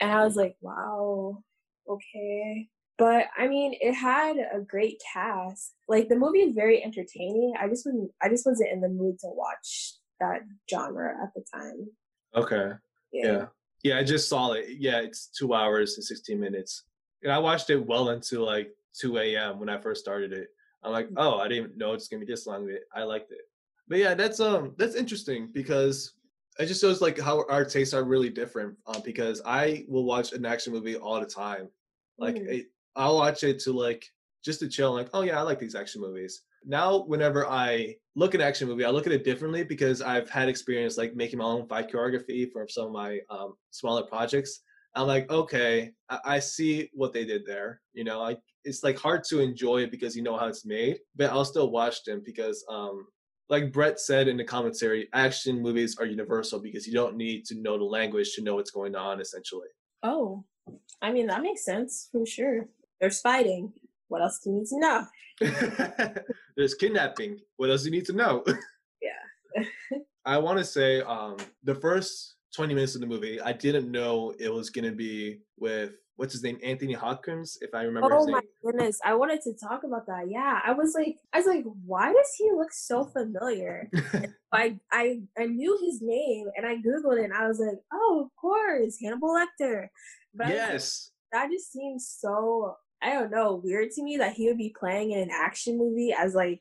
and 0.00 0.10
I 0.12 0.24
was 0.24 0.36
like, 0.36 0.56
wow, 0.60 1.42
okay. 1.88 2.68
But 3.02 3.26
I 3.36 3.48
mean, 3.48 3.74
it 3.80 3.94
had 3.94 4.36
a 4.36 4.60
great 4.60 5.02
cast. 5.12 5.74
Like 5.88 6.08
the 6.08 6.14
movie 6.14 6.38
is 6.38 6.54
very 6.54 6.84
entertaining. 6.84 7.52
I 7.60 7.66
just 7.68 7.84
wasn't. 7.84 8.12
I 8.22 8.28
just 8.28 8.46
wasn't 8.46 8.70
in 8.70 8.80
the 8.80 8.88
mood 8.88 9.18
to 9.20 9.26
watch 9.26 9.94
that 10.20 10.42
genre 10.70 11.12
at 11.20 11.34
the 11.34 11.44
time. 11.52 11.88
Okay. 12.36 12.70
Yeah. 13.12 13.26
Yeah. 13.26 13.46
Yeah, 13.82 13.98
I 13.98 14.04
just 14.04 14.28
saw 14.28 14.52
it. 14.52 14.66
Yeah, 14.78 15.00
it's 15.00 15.26
two 15.26 15.52
hours 15.52 15.96
and 15.96 16.04
16 16.04 16.38
minutes. 16.38 16.84
And 17.24 17.32
I 17.32 17.38
watched 17.40 17.70
it 17.70 17.84
well 17.84 18.10
into 18.10 18.44
like 18.44 18.70
2 19.00 19.18
a.m. 19.18 19.58
when 19.58 19.68
I 19.68 19.78
first 19.80 20.00
started 20.00 20.32
it. 20.32 20.50
I'm 20.84 20.92
like, 20.92 21.08
oh, 21.16 21.38
I 21.38 21.48
didn't 21.48 21.76
know 21.76 21.94
it's 21.94 22.06
gonna 22.06 22.24
be 22.24 22.32
this 22.32 22.46
long. 22.46 22.66
but 22.66 22.82
I 22.94 23.02
liked 23.02 23.32
it. 23.32 23.40
But 23.88 23.98
yeah, 23.98 24.14
that's 24.14 24.38
um 24.38 24.74
that's 24.78 24.94
interesting 24.94 25.50
because 25.52 26.12
it 26.60 26.66
just 26.66 26.80
shows 26.80 27.00
like 27.00 27.18
how 27.18 27.44
our 27.48 27.64
tastes 27.64 27.94
are 27.94 28.04
really 28.04 28.30
different. 28.30 28.76
Um, 28.86 29.02
because 29.04 29.42
I 29.44 29.84
will 29.88 30.04
watch 30.04 30.32
an 30.32 30.46
action 30.46 30.72
movie 30.72 30.94
all 30.96 31.18
the 31.18 31.26
time. 31.26 31.68
Like 32.16 32.36
Mm. 32.36 32.46
it, 32.46 32.66
I'll 32.96 33.16
watch 33.16 33.44
it 33.44 33.58
to 33.60 33.72
like 33.72 34.06
just 34.44 34.60
to 34.60 34.68
chill. 34.68 34.92
Like, 34.92 35.08
oh 35.14 35.22
yeah, 35.22 35.38
I 35.38 35.42
like 35.42 35.58
these 35.58 35.74
action 35.74 36.00
movies. 36.00 36.42
Now, 36.64 37.04
whenever 37.04 37.46
I 37.48 37.96
look 38.14 38.34
at 38.34 38.40
action 38.40 38.68
movie, 38.68 38.84
I 38.84 38.90
look 38.90 39.06
at 39.06 39.12
it 39.12 39.24
differently 39.24 39.64
because 39.64 40.00
I've 40.00 40.30
had 40.30 40.48
experience 40.48 40.96
like 40.96 41.14
making 41.14 41.38
my 41.38 41.44
own 41.44 41.66
fight 41.66 41.90
choreography 41.90 42.50
for 42.52 42.66
some 42.68 42.86
of 42.86 42.92
my 42.92 43.20
um, 43.30 43.54
smaller 43.70 44.04
projects. 44.04 44.60
I'm 44.94 45.06
like, 45.06 45.30
okay, 45.30 45.92
I, 46.08 46.18
I 46.24 46.38
see 46.38 46.90
what 46.92 47.12
they 47.12 47.24
did 47.24 47.46
there. 47.46 47.80
You 47.94 48.04
know, 48.04 48.36
it's 48.64 48.84
like 48.84 48.98
hard 48.98 49.24
to 49.24 49.40
enjoy 49.40 49.82
it 49.82 49.90
because 49.90 50.14
you 50.14 50.22
know 50.22 50.36
how 50.36 50.46
it's 50.46 50.64
made, 50.66 51.00
but 51.16 51.30
I'll 51.30 51.44
still 51.44 51.70
watch 51.70 52.04
them 52.04 52.22
because, 52.24 52.64
um, 52.68 53.06
like 53.48 53.72
Brett 53.72 53.98
said 53.98 54.28
in 54.28 54.36
the 54.36 54.44
commentary, 54.44 55.08
action 55.14 55.60
movies 55.60 55.96
are 55.98 56.06
universal 56.06 56.60
because 56.60 56.86
you 56.86 56.92
don't 56.92 57.16
need 57.16 57.44
to 57.46 57.60
know 57.60 57.76
the 57.76 57.84
language 57.84 58.34
to 58.34 58.42
know 58.42 58.54
what's 58.54 58.70
going 58.70 58.94
on. 58.94 59.20
Essentially, 59.20 59.68
Oh, 60.02 60.44
I 61.00 61.12
mean 61.12 61.26
that 61.26 61.42
makes 61.42 61.64
sense 61.64 62.08
for 62.12 62.24
sure. 62.24 62.68
There's 63.02 63.20
fighting. 63.20 63.72
What 64.06 64.22
else 64.22 64.38
do 64.38 64.50
you 64.50 64.56
need 64.58 64.66
to 64.68 64.78
know? 64.78 65.06
there's 66.56 66.74
kidnapping. 66.74 67.40
What 67.56 67.68
else 67.68 67.82
do 67.82 67.88
you 67.88 67.96
need 67.96 68.06
to 68.06 68.12
know? 68.12 68.44
Yeah. 69.02 69.64
I 70.24 70.38
want 70.38 70.58
to 70.58 70.64
say 70.64 71.00
um, 71.00 71.36
the 71.64 71.74
first 71.74 72.36
20 72.54 72.72
minutes 72.72 72.94
of 72.94 73.00
the 73.00 73.08
movie, 73.08 73.40
I 73.40 73.52
didn't 73.52 73.90
know 73.90 74.32
it 74.38 74.48
was 74.48 74.70
going 74.70 74.84
to 74.84 74.92
be 74.92 75.40
with, 75.58 75.94
what's 76.14 76.32
his 76.32 76.44
name, 76.44 76.60
Anthony 76.62 76.92
Hopkins, 76.92 77.58
if 77.60 77.74
I 77.74 77.82
remember 77.82 78.08
Oh 78.12 78.28
my 78.28 78.40
goodness, 78.64 79.00
I 79.04 79.14
wanted 79.14 79.40
to 79.42 79.54
talk 79.54 79.82
about 79.82 80.06
that. 80.06 80.30
Yeah, 80.30 80.60
I 80.64 80.72
was 80.72 80.94
like, 80.94 81.16
I 81.32 81.38
was 81.38 81.46
like, 81.48 81.64
why 81.84 82.12
does 82.12 82.30
he 82.38 82.52
look 82.52 82.72
so 82.72 83.04
familiar? 83.06 83.90
I 84.52 84.78
I 84.92 85.22
I 85.36 85.46
knew 85.46 85.76
his 85.84 86.00
name 86.00 86.46
and 86.56 86.64
I 86.64 86.76
googled 86.76 87.18
it 87.18 87.24
and 87.24 87.34
I 87.34 87.48
was 87.48 87.58
like, 87.58 87.80
oh, 87.92 88.22
of 88.24 88.30
course, 88.40 88.98
Hannibal 89.02 89.30
Lecter. 89.30 89.88
But 90.32 90.46
I 90.46 90.50
like, 90.50 90.58
yes. 90.58 91.10
that 91.32 91.50
just 91.50 91.72
seems 91.72 92.16
so 92.20 92.76
I 93.02 93.10
don't 93.12 93.30
know 93.30 93.60
weird 93.62 93.90
to 93.92 94.02
me 94.02 94.16
that 94.18 94.34
he 94.34 94.46
would 94.48 94.58
be 94.58 94.74
playing 94.78 95.12
in 95.12 95.20
an 95.20 95.30
action 95.32 95.76
movie 95.78 96.14
as 96.16 96.34
like 96.34 96.60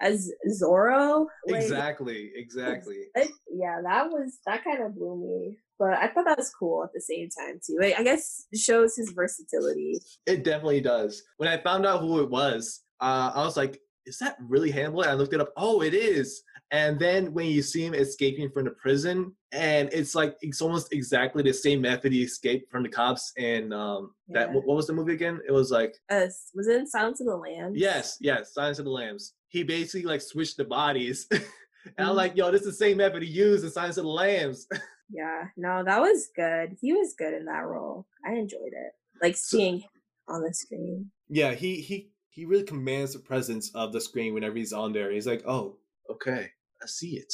as 0.00 0.30
Zorro. 0.60 1.26
Like, 1.46 1.62
Exactly. 1.62 2.32
Exactly. 2.36 2.96
it- 3.14 3.30
yeah, 3.52 3.80
that 3.84 4.08
was 4.08 4.38
that 4.46 4.64
kind 4.64 4.82
of 4.82 4.94
blew 4.96 5.16
me. 5.16 5.58
But 5.78 5.94
I 5.94 6.08
thought 6.08 6.24
that 6.26 6.38
was 6.38 6.52
cool 6.58 6.84
at 6.84 6.92
the 6.94 7.00
same 7.00 7.28
time 7.30 7.60
too. 7.64 7.76
Like, 7.80 7.98
I 7.98 8.02
guess 8.04 8.46
it 8.52 8.58
shows 8.60 8.96
his 8.96 9.10
versatility. 9.10 10.00
It 10.26 10.44
definitely 10.44 10.80
does. 10.80 11.22
When 11.36 11.48
I 11.48 11.58
found 11.58 11.84
out 11.84 12.00
who 12.00 12.20
it 12.20 12.30
was, 12.30 12.82
uh, 13.00 13.32
I 13.34 13.44
was 13.44 13.56
like, 13.56 13.80
is 14.06 14.18
that 14.18 14.36
really? 14.40 14.70
And 14.70 14.96
I 15.00 15.14
looked 15.14 15.34
it 15.34 15.40
up. 15.40 15.52
Oh, 15.56 15.82
it 15.82 15.94
is. 15.94 16.42
And 16.70 16.98
then 16.98 17.32
when 17.32 17.46
you 17.46 17.62
see 17.62 17.84
him 17.84 17.94
escaping 17.94 18.50
from 18.50 18.64
the 18.64 18.70
prison, 18.72 19.32
and 19.52 19.88
it's 19.92 20.14
like 20.14 20.36
it's 20.40 20.60
almost 20.60 20.92
exactly 20.92 21.42
the 21.42 21.52
same 21.52 21.80
method 21.82 22.12
he 22.12 22.22
escaped 22.24 22.70
from 22.70 22.82
the 22.82 22.88
cops. 22.88 23.32
And 23.38 23.72
um, 23.72 24.12
that 24.28 24.48
Yeah. 24.48 24.54
what 24.54 24.66
what 24.66 24.76
was 24.76 24.86
the 24.86 24.92
movie 24.92 25.12
again? 25.14 25.40
It 25.46 25.52
was 25.52 25.70
like 25.70 25.94
Uh, 26.10 26.26
was 26.54 26.66
it 26.66 26.76
in 26.76 26.86
Silence 26.86 27.20
of 27.20 27.26
the 27.26 27.36
Lambs? 27.36 27.78
Yes, 27.78 28.16
yes, 28.20 28.52
Silence 28.54 28.78
of 28.80 28.86
the 28.86 28.90
Lambs. 28.90 29.34
He 29.48 29.62
basically 29.62 30.02
like 30.02 30.20
switched 30.20 30.56
the 30.56 30.64
bodies. 30.64 31.26
and 31.30 31.42
I'm 31.98 32.08
Mhm. 32.08 32.16
like, 32.16 32.36
yo, 32.36 32.50
this 32.50 32.62
is 32.62 32.66
the 32.66 32.72
same 32.72 32.96
method 32.96 33.22
he 33.22 33.28
used 33.30 33.62
in 33.64 33.70
Silence 33.70 33.96
of 33.98 34.04
the 34.04 34.10
Lambs. 34.10 34.66
Yeah, 35.10 35.44
no, 35.56 35.84
that 35.84 36.00
was 36.00 36.28
good. 36.34 36.76
He 36.80 36.92
was 36.92 37.14
good 37.16 37.34
in 37.34 37.44
that 37.44 37.66
role. 37.66 38.06
I 38.26 38.32
enjoyed 38.32 38.72
it. 38.72 38.92
Like 39.22 39.36
So- 39.36 39.58
seeing 39.58 39.78
him 39.80 39.88
on 40.26 40.42
the 40.42 40.52
screen. 40.52 41.10
yeah, 41.28 41.52
he 41.52 41.80
he 41.80 42.10
he 42.30 42.46
really 42.46 42.64
commands 42.64 43.12
the 43.12 43.20
presence 43.20 43.70
of 43.76 43.92
the 43.92 44.00
screen 44.00 44.34
whenever 44.34 44.56
he's 44.56 44.72
on 44.72 44.92
there. 44.92 45.12
He's 45.12 45.26
like, 45.26 45.46
oh, 45.46 45.76
okay, 46.10 46.50
I 46.82 46.86
see 46.86 47.16
it. 47.16 47.32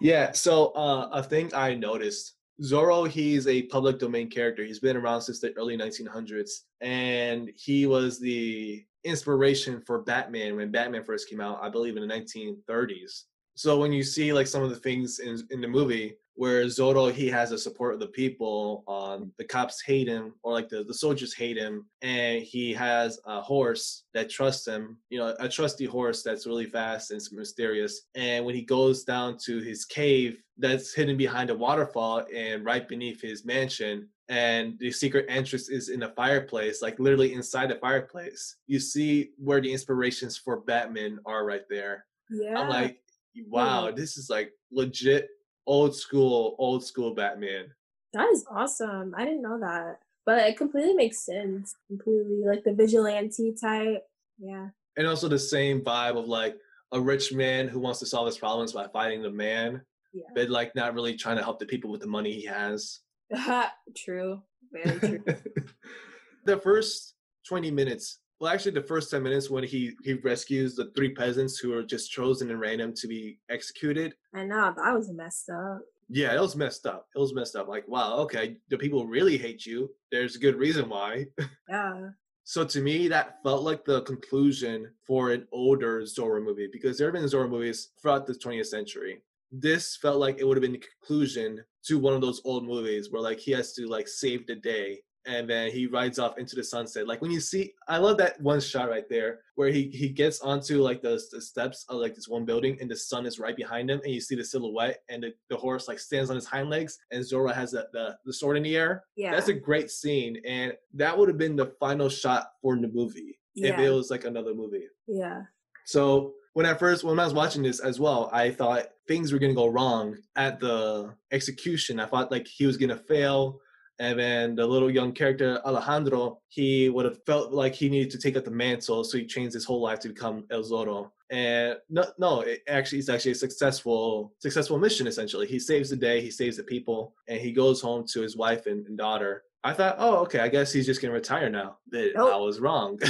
Yeah, 0.00 0.32
so 0.32 0.68
uh, 0.68 1.08
a 1.12 1.22
thing 1.22 1.54
I 1.54 1.74
noticed. 1.74 2.34
Zorro, 2.62 3.08
he's 3.08 3.46
a 3.46 3.62
public 3.64 3.98
domain 3.98 4.30
character. 4.30 4.64
He's 4.64 4.78
been 4.78 4.96
around 4.96 5.22
since 5.22 5.40
the 5.40 5.52
early 5.56 5.76
1900s, 5.76 6.50
and 6.80 7.50
he 7.54 7.86
was 7.86 8.18
the 8.18 8.84
inspiration 9.04 9.80
for 9.80 10.00
Batman 10.02 10.56
when 10.56 10.70
Batman 10.70 11.04
first 11.04 11.28
came 11.28 11.40
out, 11.40 11.62
I 11.62 11.68
believe 11.68 11.96
in 11.96 12.06
the 12.06 12.14
1930s. 12.14 13.24
So 13.56 13.78
when 13.78 13.92
you 13.92 14.02
see 14.02 14.32
like 14.32 14.46
some 14.46 14.62
of 14.62 14.70
the 14.70 14.76
things 14.76 15.18
in 15.18 15.42
in 15.50 15.60
the 15.60 15.68
movie 15.68 16.16
where 16.34 16.66
Zorro 16.66 17.10
he 17.10 17.28
has 17.28 17.48
the 17.48 17.56
support 17.58 17.94
of 17.94 18.00
the 18.00 18.08
people, 18.08 18.84
um, 18.86 19.32
the 19.38 19.44
cops 19.44 19.80
hate 19.80 20.06
him 20.06 20.34
or 20.42 20.52
like 20.52 20.68
the, 20.68 20.84
the 20.84 20.92
soldiers 20.92 21.32
hate 21.32 21.56
him, 21.56 21.86
and 22.02 22.42
he 22.42 22.74
has 22.74 23.18
a 23.24 23.40
horse 23.40 24.04
that 24.12 24.28
trusts 24.28 24.66
him, 24.66 24.98
you 25.08 25.18
know, 25.18 25.34
a 25.40 25.48
trusty 25.48 25.86
horse 25.86 26.22
that's 26.22 26.46
really 26.46 26.66
fast 26.66 27.10
and 27.10 27.22
mysterious. 27.32 28.02
And 28.14 28.44
when 28.44 28.54
he 28.54 28.60
goes 28.62 29.04
down 29.04 29.38
to 29.46 29.60
his 29.60 29.86
cave 29.86 30.42
that's 30.58 30.92
hidden 30.94 31.16
behind 31.16 31.48
a 31.48 31.54
waterfall 31.54 32.26
and 32.34 32.64
right 32.64 32.86
beneath 32.86 33.22
his 33.22 33.46
mansion, 33.46 34.08
and 34.28 34.78
the 34.78 34.92
secret 34.92 35.24
entrance 35.30 35.70
is 35.70 35.88
in 35.88 36.02
a 36.02 36.10
fireplace, 36.10 36.82
like 36.82 36.98
literally 36.98 37.32
inside 37.32 37.70
the 37.70 37.76
fireplace. 37.76 38.56
You 38.66 38.80
see 38.80 39.30
where 39.38 39.62
the 39.62 39.72
inspirations 39.72 40.36
for 40.36 40.60
Batman 40.60 41.20
are 41.24 41.46
right 41.46 41.66
there. 41.70 42.04
Yeah. 42.28 42.58
I'm 42.58 42.68
like, 42.68 43.00
wow, 43.48 43.90
this 43.90 44.16
is 44.16 44.28
like 44.30 44.52
legit 44.70 45.28
old 45.66 45.94
school, 45.94 46.56
old 46.58 46.84
school 46.84 47.14
Batman. 47.14 47.66
that 48.12 48.28
is 48.32 48.44
awesome. 48.50 49.14
I 49.16 49.24
didn't 49.24 49.42
know 49.42 49.58
that. 49.60 49.98
But 50.24 50.38
it 50.48 50.56
completely 50.56 50.94
makes 50.94 51.24
sense. 51.24 51.74
Completely. 51.88 52.42
Like 52.44 52.64
the 52.64 52.72
vigilante 52.74 53.54
type. 53.60 54.02
Yeah. 54.38 54.68
And 54.96 55.06
also 55.06 55.28
the 55.28 55.38
same 55.38 55.80
vibe 55.82 56.16
of 56.16 56.26
like 56.26 56.56
a 56.92 57.00
rich 57.00 57.32
man 57.32 57.68
who 57.68 57.78
wants 57.78 58.00
to 58.00 58.06
solve 58.06 58.26
his 58.26 58.38
problems 58.38 58.72
by 58.72 58.88
fighting 58.88 59.22
the 59.22 59.30
man, 59.30 59.82
Yeah. 60.12 60.24
but 60.34 60.50
like 60.50 60.74
not 60.74 60.94
really 60.94 61.16
trying 61.16 61.36
to 61.36 61.42
help 61.44 61.58
the 61.60 61.66
people 61.66 61.90
with 61.90 62.00
the 62.00 62.06
money 62.08 62.32
he 62.32 62.44
has. 62.46 63.00
true. 63.96 64.42
Very 64.72 64.98
true. 64.98 65.24
the 66.44 66.58
first 66.58 67.14
20 67.48 67.70
minutes, 67.70 68.18
well, 68.40 68.52
actually, 68.52 68.72
the 68.72 68.82
first 68.82 69.10
10 69.10 69.22
minutes 69.22 69.48
when 69.48 69.64
he, 69.64 69.92
he 70.02 70.14
rescues 70.14 70.74
the 70.74 70.90
three 70.94 71.14
peasants 71.14 71.58
who 71.58 71.72
are 71.72 71.82
just 71.82 72.10
chosen 72.10 72.50
and 72.50 72.60
random 72.60 72.92
to 72.94 73.08
be 73.08 73.38
executed. 73.50 74.14
I 74.34 74.44
know, 74.44 74.74
that 74.76 74.94
was 74.94 75.10
messed 75.10 75.48
up. 75.48 75.80
Yeah, 76.08 76.34
it 76.34 76.40
was 76.40 76.54
messed 76.54 76.86
up. 76.86 77.06
It 77.16 77.18
was 77.18 77.34
messed 77.34 77.56
up. 77.56 77.66
Like, 77.66 77.88
wow, 77.88 78.16
okay, 78.18 78.58
the 78.68 78.78
people 78.78 79.06
really 79.06 79.36
hate 79.38 79.66
you. 79.66 79.90
There's 80.12 80.36
a 80.36 80.40
good 80.40 80.56
reason 80.56 80.88
why. 80.88 81.26
Yeah. 81.68 82.10
So 82.48 82.64
to 82.64 82.80
me, 82.80 83.08
that 83.08 83.42
felt 83.42 83.64
like 83.64 83.84
the 83.84 84.02
conclusion 84.02 84.92
for 85.04 85.32
an 85.32 85.48
older 85.50 86.02
Zorro 86.02 86.40
movie 86.40 86.68
because 86.72 86.96
there 86.96 87.08
have 87.08 87.14
been 87.14 87.24
Zorro 87.24 87.50
movies 87.50 87.88
throughout 88.00 88.24
the 88.24 88.34
20th 88.34 88.66
century. 88.66 89.20
This 89.50 89.96
felt 89.96 90.18
like 90.20 90.38
it 90.38 90.44
would 90.44 90.56
have 90.56 90.62
been 90.62 90.70
the 90.70 90.86
conclusion 91.00 91.64
to 91.86 91.98
one 91.98 92.14
of 92.14 92.20
those 92.20 92.40
old 92.44 92.64
movies 92.64 93.10
where 93.10 93.20
like 93.20 93.40
he 93.40 93.50
has 93.50 93.72
to 93.72 93.88
like 93.88 94.06
save 94.06 94.46
the 94.46 94.54
day 94.54 95.00
and 95.26 95.48
then 95.48 95.70
he 95.70 95.86
rides 95.86 96.18
off 96.18 96.38
into 96.38 96.56
the 96.56 96.64
sunset. 96.64 97.06
Like 97.06 97.20
when 97.20 97.30
you 97.30 97.40
see, 97.40 97.72
I 97.88 97.98
love 97.98 98.16
that 98.18 98.40
one 98.40 98.60
shot 98.60 98.88
right 98.88 99.08
there 99.08 99.40
where 99.54 99.68
he 99.70 99.88
he 99.90 100.08
gets 100.08 100.40
onto 100.40 100.80
like 100.82 101.02
the, 101.02 101.20
the 101.32 101.40
steps 101.40 101.84
of 101.88 101.96
like 102.00 102.14
this 102.14 102.28
one 102.28 102.44
building 102.44 102.76
and 102.80 102.90
the 102.90 102.96
sun 102.96 103.26
is 103.26 103.38
right 103.38 103.56
behind 103.56 103.90
him 103.90 104.00
and 104.04 104.12
you 104.12 104.20
see 104.20 104.36
the 104.36 104.44
silhouette 104.44 105.02
and 105.08 105.22
the, 105.22 105.34
the 105.50 105.56
horse 105.56 105.88
like 105.88 105.98
stands 105.98 106.30
on 106.30 106.36
his 106.36 106.46
hind 106.46 106.70
legs 106.70 106.98
and 107.10 107.22
Zorro 107.24 107.52
has 107.54 107.70
the, 107.72 107.88
the, 107.92 108.16
the 108.24 108.32
sword 108.32 108.56
in 108.56 108.62
the 108.62 108.76
air 108.76 109.04
Yeah. 109.16 109.32
that's 109.32 109.48
a 109.48 109.54
great 109.54 109.90
scene, 109.90 110.40
and 110.46 110.72
that 110.94 111.16
would 111.16 111.28
have 111.28 111.38
been 111.38 111.56
the 111.56 111.72
final 111.80 112.08
shot 112.08 112.52
for 112.62 112.76
the 112.76 112.88
movie 112.88 113.38
if 113.54 113.78
it 113.78 113.90
was 113.90 114.10
like 114.10 114.24
another 114.26 114.54
movie. 114.54 114.86
yeah. 115.06 115.42
So 115.86 116.34
when 116.54 116.66
I 116.66 116.74
first 116.74 117.04
when 117.04 117.18
I 117.20 117.24
was 117.24 117.34
watching 117.34 117.62
this 117.62 117.80
as 117.80 118.00
well, 118.00 118.28
I 118.32 118.50
thought 118.50 118.86
things 119.08 119.32
were 119.32 119.38
gonna 119.38 119.54
go 119.54 119.66
wrong 119.68 120.16
at 120.36 120.58
the 120.58 121.14
execution. 121.30 122.00
I 122.00 122.06
thought 122.06 122.30
like 122.30 122.46
he 122.46 122.66
was 122.66 122.76
gonna 122.76 122.96
fail. 122.96 123.60
And 123.98 124.18
then 124.18 124.54
the 124.54 124.66
little 124.66 124.90
young 124.90 125.12
character 125.12 125.60
Alejandro, 125.64 126.40
he 126.48 126.88
would 126.90 127.06
have 127.06 127.24
felt 127.24 127.52
like 127.52 127.74
he 127.74 127.88
needed 127.88 128.10
to 128.10 128.18
take 128.18 128.36
up 128.36 128.44
the 128.44 128.50
mantle, 128.50 129.04
so 129.04 129.16
he 129.16 129.24
changed 129.24 129.54
his 129.54 129.64
whole 129.64 129.80
life 129.80 130.00
to 130.00 130.08
become 130.08 130.44
El 130.50 130.62
Zorro. 130.62 131.10
And 131.30 131.76
no, 131.88 132.04
no, 132.18 132.40
it 132.42 132.62
actually 132.68 132.98
it's 132.98 133.08
actually 133.08 133.32
a 133.32 133.36
successful 133.36 134.34
successful 134.38 134.78
mission. 134.78 135.06
Essentially, 135.06 135.46
he 135.46 135.58
saves 135.58 135.90
the 135.90 135.96
day, 135.96 136.20
he 136.20 136.30
saves 136.30 136.56
the 136.56 136.62
people, 136.62 137.14
and 137.26 137.40
he 137.40 137.52
goes 137.52 137.80
home 137.80 138.04
to 138.12 138.20
his 138.20 138.36
wife 138.36 138.66
and, 138.66 138.86
and 138.86 138.98
daughter. 138.98 139.44
I 139.64 139.72
thought, 139.72 139.96
oh, 139.98 140.18
okay, 140.18 140.38
I 140.38 140.48
guess 140.48 140.72
he's 140.72 140.86
just 140.86 141.02
gonna 141.02 141.14
retire 141.14 141.50
now. 141.50 141.78
But 141.90 142.10
Nope. 142.14 142.34
I 142.34 142.36
was 142.36 142.60
wrong. 142.60 142.98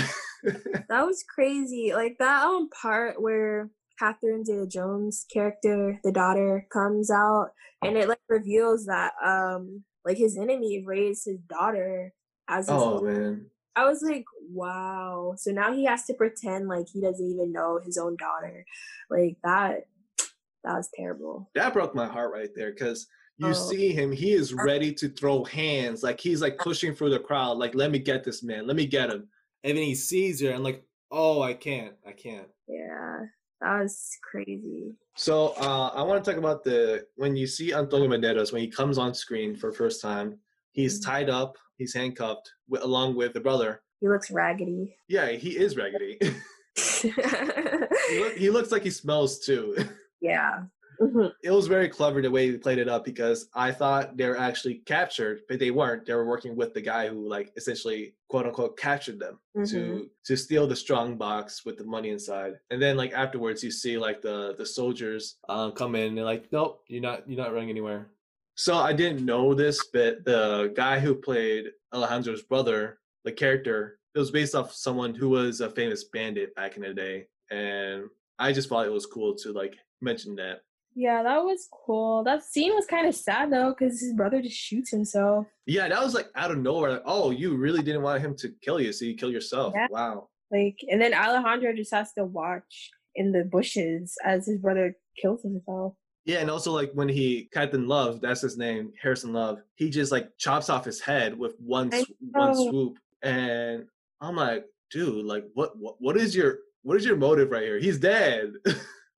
That 0.88 1.04
was 1.04 1.24
crazy. 1.24 1.92
Like 1.92 2.16
that 2.20 2.44
um 2.44 2.68
part 2.70 3.20
where 3.20 3.70
Catherine 3.98 4.44
Zeta 4.44 4.66
Jones 4.66 5.26
character, 5.32 5.98
the 6.04 6.12
daughter, 6.12 6.66
comes 6.72 7.10
out 7.10 7.48
and 7.82 7.96
it 7.96 8.08
like 8.08 8.20
reveals 8.28 8.86
that 8.86 9.12
um 9.24 9.82
like 10.06 10.16
his 10.16 10.38
enemy 10.38 10.82
raised 10.86 11.24
his 11.26 11.40
daughter 11.40 12.14
as 12.48 12.68
his 12.68 12.76
oh 12.78 13.02
man. 13.02 13.46
I 13.74 13.84
was 13.84 14.00
like, 14.02 14.24
wow. 14.50 15.34
So 15.36 15.50
now 15.50 15.74
he 15.74 15.84
has 15.84 16.04
to 16.06 16.14
pretend 16.14 16.66
like 16.68 16.86
he 16.90 17.02
doesn't 17.02 17.26
even 17.26 17.52
know 17.52 17.78
his 17.84 17.98
own 17.98 18.16
daughter. 18.16 18.64
Like 19.10 19.36
that 19.44 19.80
that 20.64 20.74
was 20.74 20.88
terrible. 20.96 21.50
that 21.54 21.72
broke 21.74 21.94
my 21.94 22.06
heart 22.06 22.32
right 22.32 22.50
there 22.56 22.72
because 22.72 23.06
you 23.38 23.48
Oh. 23.48 23.52
see 23.52 23.92
him 23.92 24.10
he 24.12 24.32
is 24.32 24.52
uh 24.52 24.56
ready 24.64 24.92
to 24.94 25.08
throw 25.10 25.44
hands 25.44 26.02
like 26.02 26.18
he's 26.18 26.40
like 26.40 26.54
uh-huh. 26.54 26.64
pushing 26.64 26.94
through 26.94 27.10
the 27.10 27.18
crowd 27.20 27.58
like 27.58 27.74
let 27.74 27.90
me 27.90 27.98
get 27.98 28.24
this 28.24 28.42
man 28.42 28.66
let 28.66 28.76
me 28.76 28.86
get 28.86 29.10
him 29.10 29.28
and 29.62 29.76
then 29.76 29.84
he 29.84 29.94
sees 29.94 30.40
her 30.40 30.50
and 30.52 30.64
like 30.64 30.82
oh 31.12 31.42
i 31.42 31.52
can't 31.52 31.92
i 32.06 32.12
can't 32.12 32.48
Yeah. 32.66 33.18
That 33.60 33.80
was 33.82 34.10
crazy. 34.30 34.94
so 35.16 35.54
uh 35.58 35.88
i 35.94 36.02
want 36.02 36.22
to 36.22 36.30
talk 36.30 36.38
about 36.38 36.62
the 36.62 37.06
when 37.16 37.34
you 37.36 37.46
see 37.46 37.72
antonio 37.72 38.08
banderas 38.08 38.52
when 38.52 38.60
he 38.62 38.68
comes 38.68 38.98
on 38.98 39.14
screen 39.14 39.56
for 39.56 39.70
the 39.70 39.76
first 39.76 40.02
time 40.02 40.38
he's 40.72 41.00
Mhm. 41.00 41.04
tied 41.06 41.30
up 41.30 41.56
he's 41.78 41.94
handcuffed 41.94 42.46
wi- 42.70 42.84
along 42.84 43.16
with 43.16 43.32
the 43.32 43.40
brother 43.40 43.80
He 44.00 44.08
looks 44.08 44.30
raggedy. 44.30 44.94
yeah 45.08 45.28
he 45.44 45.56
is 45.56 45.76
raggedy 45.76 46.18
he, 47.02 48.18
look, 48.20 48.36
he 48.36 48.50
looks 48.50 48.70
like 48.70 48.82
he 48.82 48.90
smells 48.90 49.40
too 49.40 49.74
yeah. 50.20 50.64
Mhm. 51.00 51.32
it 51.42 51.50
was 51.50 51.66
very 51.66 51.88
clever 51.88 52.20
the 52.22 52.30
way 52.30 52.50
they 52.50 52.58
played 52.58 52.78
it 52.78 52.88
up 52.88 53.04
because 53.04 53.48
I 53.54 53.72
thought 53.72 54.16
they 54.16 54.28
were 54.28 54.36
actually 54.38 54.76
captured, 54.86 55.42
but 55.48 55.58
they 55.58 55.70
weren't. 55.70 56.06
They 56.06 56.14
were 56.14 56.26
working 56.26 56.56
with 56.56 56.74
the 56.74 56.80
guy 56.80 57.08
who 57.08 57.28
like 57.28 57.52
essentially 57.56 58.14
quote 58.28 58.46
unquote 58.46 58.76
captured 58.76 59.18
them 59.18 59.38
Mhm. 59.56 59.70
to 59.70 60.10
to 60.24 60.36
steal 60.36 60.66
the 60.66 60.76
strong 60.76 61.16
box 61.16 61.64
with 61.64 61.76
the 61.78 61.84
money 61.84 62.10
inside. 62.10 62.58
And 62.70 62.80
then 62.82 62.96
like 62.96 63.12
afterwards 63.12 63.62
you 63.64 63.70
see 63.70 63.98
like 63.98 64.20
the 64.22 64.54
the 64.56 64.66
soldiers 64.66 65.36
um 65.48 65.72
come 65.72 65.94
in 65.94 66.08
and 66.08 66.18
they're 66.18 66.24
like, 66.24 66.50
Nope, 66.52 66.82
you're 66.88 67.02
not 67.02 67.28
you're 67.28 67.38
not 67.44 67.52
running 67.52 67.70
anywhere. 67.70 68.10
So 68.54 68.74
I 68.76 68.92
didn't 68.94 69.24
know 69.24 69.52
this, 69.54 69.86
but 69.92 70.24
the 70.24 70.72
guy 70.74 70.98
who 70.98 71.14
played 71.14 71.72
Alejandro's 71.92 72.42
brother, 72.42 73.00
the 73.24 73.32
character, 73.32 73.98
it 74.14 74.18
was 74.18 74.30
based 74.30 74.54
off 74.54 74.72
someone 74.74 75.14
who 75.14 75.28
was 75.28 75.60
a 75.60 75.68
famous 75.70 76.04
bandit 76.04 76.54
back 76.54 76.76
in 76.76 76.82
the 76.82 76.94
day. 76.94 77.28
And 77.50 78.08
I 78.38 78.52
just 78.52 78.68
thought 78.70 78.86
it 78.86 78.92
was 78.92 79.04
cool 79.06 79.34
to 79.36 79.52
like 79.52 79.76
mention 80.00 80.34
that. 80.36 80.62
Yeah, 80.98 81.22
that 81.22 81.44
was 81.44 81.68
cool. 81.70 82.24
That 82.24 82.42
scene 82.42 82.74
was 82.74 82.86
kind 82.86 83.06
of 83.06 83.14
sad 83.14 83.52
though, 83.52 83.74
because 83.78 84.00
his 84.00 84.14
brother 84.14 84.40
just 84.40 84.56
shoots 84.56 84.90
himself. 84.90 85.46
Yeah, 85.66 85.88
that 85.88 86.02
was 86.02 86.14
like 86.14 86.28
out 86.34 86.50
of 86.50 86.56
nowhere. 86.58 86.92
Like, 86.92 87.02
oh, 87.04 87.30
you 87.30 87.54
really 87.54 87.82
didn't 87.82 88.00
want 88.00 88.22
him 88.22 88.34
to 88.38 88.48
kill 88.62 88.80
you, 88.80 88.92
so 88.94 89.04
you 89.04 89.14
kill 89.14 89.30
yourself. 89.30 89.74
Yeah. 89.76 89.88
Wow. 89.90 90.28
Like, 90.50 90.78
and 90.88 90.98
then 91.00 91.12
Alejandro 91.12 91.74
just 91.74 91.92
has 91.92 92.14
to 92.14 92.24
watch 92.24 92.90
in 93.14 93.30
the 93.30 93.44
bushes 93.44 94.14
as 94.24 94.46
his 94.46 94.58
brother 94.58 94.96
kills 95.20 95.42
himself. 95.42 95.92
Yeah, 96.24 96.38
and 96.38 96.50
also 96.50 96.72
like 96.72 96.92
when 96.94 97.10
he 97.10 97.50
Captain 97.52 97.86
Love, 97.86 98.22
that's 98.22 98.40
his 98.40 98.56
name, 98.56 98.90
Harrison 99.00 99.34
Love. 99.34 99.58
He 99.74 99.90
just 99.90 100.10
like 100.10 100.30
chops 100.38 100.70
off 100.70 100.86
his 100.86 100.98
head 101.00 101.38
with 101.38 101.56
one 101.58 101.92
sw- 101.92 102.10
one 102.32 102.54
swoop, 102.54 102.98
and 103.22 103.84
I'm 104.22 104.34
like, 104.34 104.64
dude, 104.90 105.26
like 105.26 105.44
what 105.52 105.78
what 105.78 105.96
what 105.98 106.16
is 106.16 106.34
your 106.34 106.60
what 106.82 106.96
is 106.96 107.04
your 107.04 107.16
motive 107.16 107.50
right 107.50 107.62
here? 107.64 107.78
He's 107.78 107.98
dead. 107.98 108.54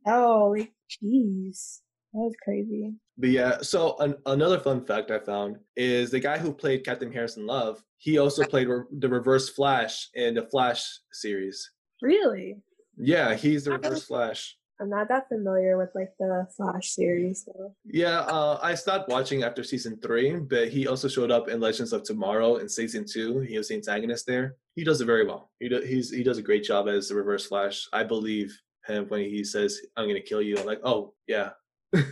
Oh, 0.06 0.54
like, 0.56 0.72
jeez, 0.88 1.80
that 2.12 2.20
was 2.20 2.34
crazy. 2.42 2.94
But 3.16 3.30
yeah, 3.30 3.58
so 3.60 3.96
an, 3.98 4.16
another 4.26 4.58
fun 4.58 4.84
fact 4.84 5.10
I 5.10 5.18
found 5.18 5.58
is 5.76 6.10
the 6.10 6.20
guy 6.20 6.38
who 6.38 6.52
played 6.52 6.84
Captain 6.84 7.12
Harrison 7.12 7.46
Love. 7.46 7.82
He 7.98 8.18
also 8.18 8.44
played 8.44 8.68
re- 8.68 8.84
the 8.98 9.08
Reverse 9.08 9.48
Flash 9.48 10.08
in 10.14 10.34
the 10.34 10.46
Flash 10.46 10.84
series. 11.12 11.70
Really, 12.00 12.56
Yeah, 12.96 13.34
he's 13.34 13.64
the 13.64 13.72
Reverse 13.72 14.04
Flash. 14.04 14.56
I'm 14.80 14.90
not 14.90 15.08
that 15.08 15.28
familiar 15.28 15.76
with 15.76 15.90
like 15.94 16.10
the 16.20 16.46
Flash 16.56 16.90
series 16.90 17.44
though. 17.44 17.74
Yeah, 17.84 18.20
uh, 18.20 18.60
I 18.62 18.74
stopped 18.74 19.08
watching 19.08 19.42
after 19.42 19.64
season 19.64 19.98
three, 20.00 20.36
but 20.36 20.68
he 20.68 20.86
also 20.86 21.08
showed 21.08 21.32
up 21.32 21.48
in 21.48 21.60
Legends 21.60 21.92
of 21.92 22.04
Tomorrow 22.04 22.56
in 22.56 22.68
season 22.68 23.04
two. 23.04 23.40
He 23.40 23.58
was 23.58 23.68
the 23.68 23.74
antagonist 23.74 24.26
there. 24.26 24.54
He 24.76 24.84
does 24.84 25.00
it 25.00 25.06
very 25.06 25.26
well. 25.26 25.50
He 25.58 25.68
do, 25.68 25.80
he's 25.80 26.10
he 26.10 26.22
does 26.22 26.38
a 26.38 26.42
great 26.42 26.62
job 26.62 26.86
as 26.86 27.08
the 27.08 27.16
Reverse 27.16 27.46
Flash. 27.46 27.88
I 27.92 28.04
believe 28.04 28.56
him 28.88 29.06
when 29.08 29.20
he 29.20 29.44
says, 29.44 29.80
"I'm 29.96 30.06
gonna 30.08 30.20
kill 30.20 30.42
you." 30.42 30.56
I'm 30.58 30.66
like, 30.66 30.80
oh 30.84 31.14
yeah. 31.26 31.50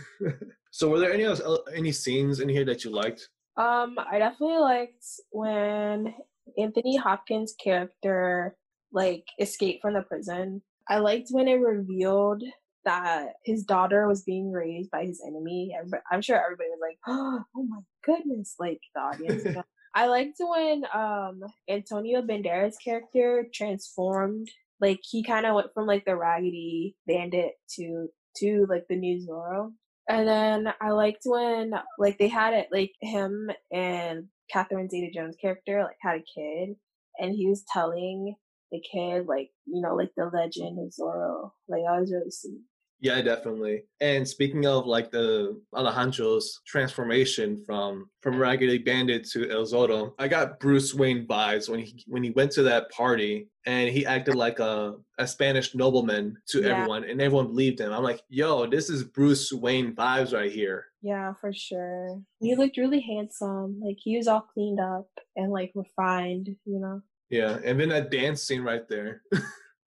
so, 0.71 0.89
were 0.89 0.99
there 0.99 1.13
any 1.13 1.23
else, 1.23 1.41
any 1.73 1.91
scenes 1.91 2.39
in 2.39 2.49
here 2.49 2.65
that 2.65 2.83
you 2.83 2.91
liked? 2.91 3.29
Um, 3.57 3.97
I 3.99 4.19
definitely 4.19 4.59
liked 4.59 5.05
when 5.31 6.13
Anthony 6.57 6.95
Hopkins' 6.95 7.55
character 7.61 8.55
like 8.91 9.25
escaped 9.39 9.81
from 9.81 9.95
the 9.95 10.01
prison. 10.01 10.61
I 10.87 10.99
liked 10.99 11.29
when 11.31 11.47
it 11.47 11.55
revealed 11.55 12.43
that 12.85 13.33
his 13.43 13.63
daughter 13.63 14.07
was 14.07 14.23
being 14.23 14.51
raised 14.51 14.89
by 14.91 15.05
his 15.05 15.21
enemy. 15.25 15.75
Everybody, 15.77 16.03
I'm 16.09 16.21
sure 16.21 16.41
everybody 16.41 16.69
was 16.69 16.79
like, 16.81 16.97
"Oh 17.07 17.63
my 17.63 17.79
goodness!" 18.03 18.55
Like 18.59 18.79
the 18.95 19.01
audience. 19.01 19.43
you 19.43 19.51
know? 19.55 19.63
I 19.93 20.07
liked 20.07 20.37
when 20.39 20.85
um 20.93 21.41
Antonio 21.69 22.21
Banderas' 22.21 22.75
character 22.83 23.47
transformed. 23.53 24.49
Like 24.79 24.99
he 25.03 25.23
kind 25.23 25.45
of 25.45 25.55
went 25.55 25.73
from 25.73 25.87
like 25.87 26.05
the 26.05 26.15
raggedy 26.15 26.95
bandit 27.07 27.53
to 27.75 28.07
to 28.37 28.65
like 28.69 28.85
the 28.89 28.95
new 28.95 29.25
Zorro. 29.27 29.71
And 30.09 30.27
then 30.27 30.73
I 30.79 30.91
liked 30.91 31.23
when 31.25 31.73
like 31.97 32.17
they 32.17 32.27
had 32.27 32.53
it 32.53 32.67
like 32.71 32.93
him 33.01 33.49
and 33.71 34.25
Catherine 34.51 34.89
Zeta 34.89 35.11
Jones 35.13 35.35
character 35.41 35.83
like 35.83 35.97
had 36.01 36.15
a 36.15 36.39
kid 36.39 36.75
and 37.19 37.35
he 37.35 37.47
was 37.47 37.65
telling 37.71 38.35
the 38.71 38.79
kid 38.79 39.25
like, 39.27 39.49
you 39.65 39.81
know, 39.81 39.95
like 39.95 40.11
the 40.15 40.29
legend 40.31 40.79
of 40.79 40.93
Zorro. 40.93 41.51
Like 41.67 41.81
I 41.89 41.99
was 41.99 42.11
really 42.11 42.31
sweet. 42.31 42.61
Yeah, 42.99 43.21
definitely. 43.21 43.83
And 44.01 44.27
speaking 44.27 44.65
of 44.65 44.87
like 44.87 45.11
the 45.11 45.61
Alejandro's 45.75 46.61
transformation 46.65 47.61
from 47.65 48.09
from 48.21 48.39
Raggedy 48.39 48.79
Bandit 48.79 49.23
to 49.31 49.49
El 49.51 49.65
Zorro, 49.65 50.13
I 50.17 50.27
got 50.27 50.59
Bruce 50.59 50.95
Wayne 50.95 51.27
vibes 51.27 51.69
when 51.69 51.79
he 51.79 52.03
when 52.07 52.23
he 52.23 52.31
went 52.31 52.51
to 52.53 52.63
that 52.63 52.89
party 52.89 53.49
and 53.67 53.89
he 53.89 54.05
acted 54.05 54.33
like 54.35 54.59
a, 54.59 54.95
a 55.19 55.27
Spanish 55.27 55.75
nobleman 55.75 56.37
to 56.47 56.61
Yeah. 56.61 56.69
everyone 56.69 57.03
and 57.03 57.21
everyone 57.21 57.47
believed 57.47 57.79
him. 57.79 57.91
I'm 57.93 58.03
like, 58.03 58.21
yo, 58.29 58.65
this 58.65 58.89
is 58.89 59.03
Bruce 59.03 59.51
Wayne 59.53 59.93
vibes 59.93 60.33
right 60.33 60.51
here. 60.51 60.85
Yeah, 61.03 61.33
for 61.39 61.53
sure. 61.53 62.19
He 62.39 62.55
looked 62.55 62.77
really 62.77 63.01
handsome. 63.01 63.79
Like 63.83 63.97
he 63.99 64.17
was 64.17 64.27
all 64.27 64.41
cleaned 64.53 64.79
up 64.79 65.07
and 65.35 65.51
like 65.51 65.71
refined, 65.75 66.47
you 66.65 66.79
know. 66.79 67.01
Yeah, 67.29 67.59
and 67.63 67.79
then 67.79 67.89
that 67.89 68.09
dance 68.09 68.41
scene 68.41 68.61
right 68.63 68.87
there. 68.89 69.21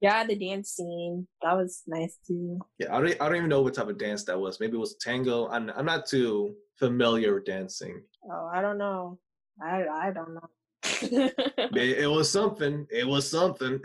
Yeah, 0.00 0.24
the 0.24 0.34
dance 0.36 0.70
scene. 0.70 1.26
That 1.42 1.56
was 1.56 1.82
nice 1.86 2.16
too. 2.26 2.58
yeah, 2.78 2.96
I 2.96 3.00
don't, 3.00 3.20
I 3.20 3.26
don't 3.28 3.36
even 3.36 3.48
know 3.50 3.60
what 3.62 3.74
type 3.74 3.88
of 3.88 3.98
dance 3.98 4.24
that 4.24 4.38
was. 4.40 4.58
Maybe 4.58 4.76
it 4.76 4.80
was 4.80 4.96
tango. 4.96 5.48
I'm 5.48 5.70
I'm 5.76 5.84
not 5.84 6.06
too 6.06 6.54
familiar 6.78 7.34
with 7.34 7.44
dancing. 7.44 8.02
Oh, 8.24 8.50
I 8.52 8.62
don't 8.62 8.78
know. 8.78 9.18
I 9.62 9.86
I 9.86 10.10
don't 10.10 10.34
know. 10.34 10.48
It, 11.72 11.98
it 11.98 12.06
was 12.10 12.30
something. 12.30 12.86
It 12.90 13.06
was 13.06 13.28
something. 13.30 13.80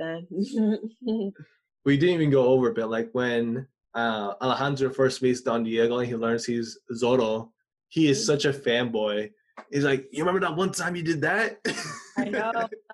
Something. 0.00 0.92
we 1.84 1.96
didn't 1.96 2.14
even 2.14 2.30
go 2.30 2.46
over, 2.46 2.68
it, 2.68 2.74
but 2.74 2.90
like 2.90 3.10
when 3.12 3.66
uh, 3.94 4.34
Alejandro 4.40 4.90
first 4.90 5.22
meets 5.22 5.42
Don 5.42 5.62
Diego 5.62 5.98
and 5.98 6.08
he 6.08 6.16
learns 6.16 6.44
he's 6.44 6.78
Zorro, 6.92 7.50
he 7.88 8.08
is 8.08 8.24
such 8.24 8.44
a 8.44 8.52
fanboy. 8.52 9.30
He's 9.70 9.84
like, 9.84 10.08
"You 10.12 10.24
remember 10.24 10.46
that 10.46 10.56
one 10.56 10.72
time 10.72 10.96
you 10.96 11.02
did 11.02 11.20
that?" 11.22 11.58
I 12.16 12.24
know. 12.30 12.52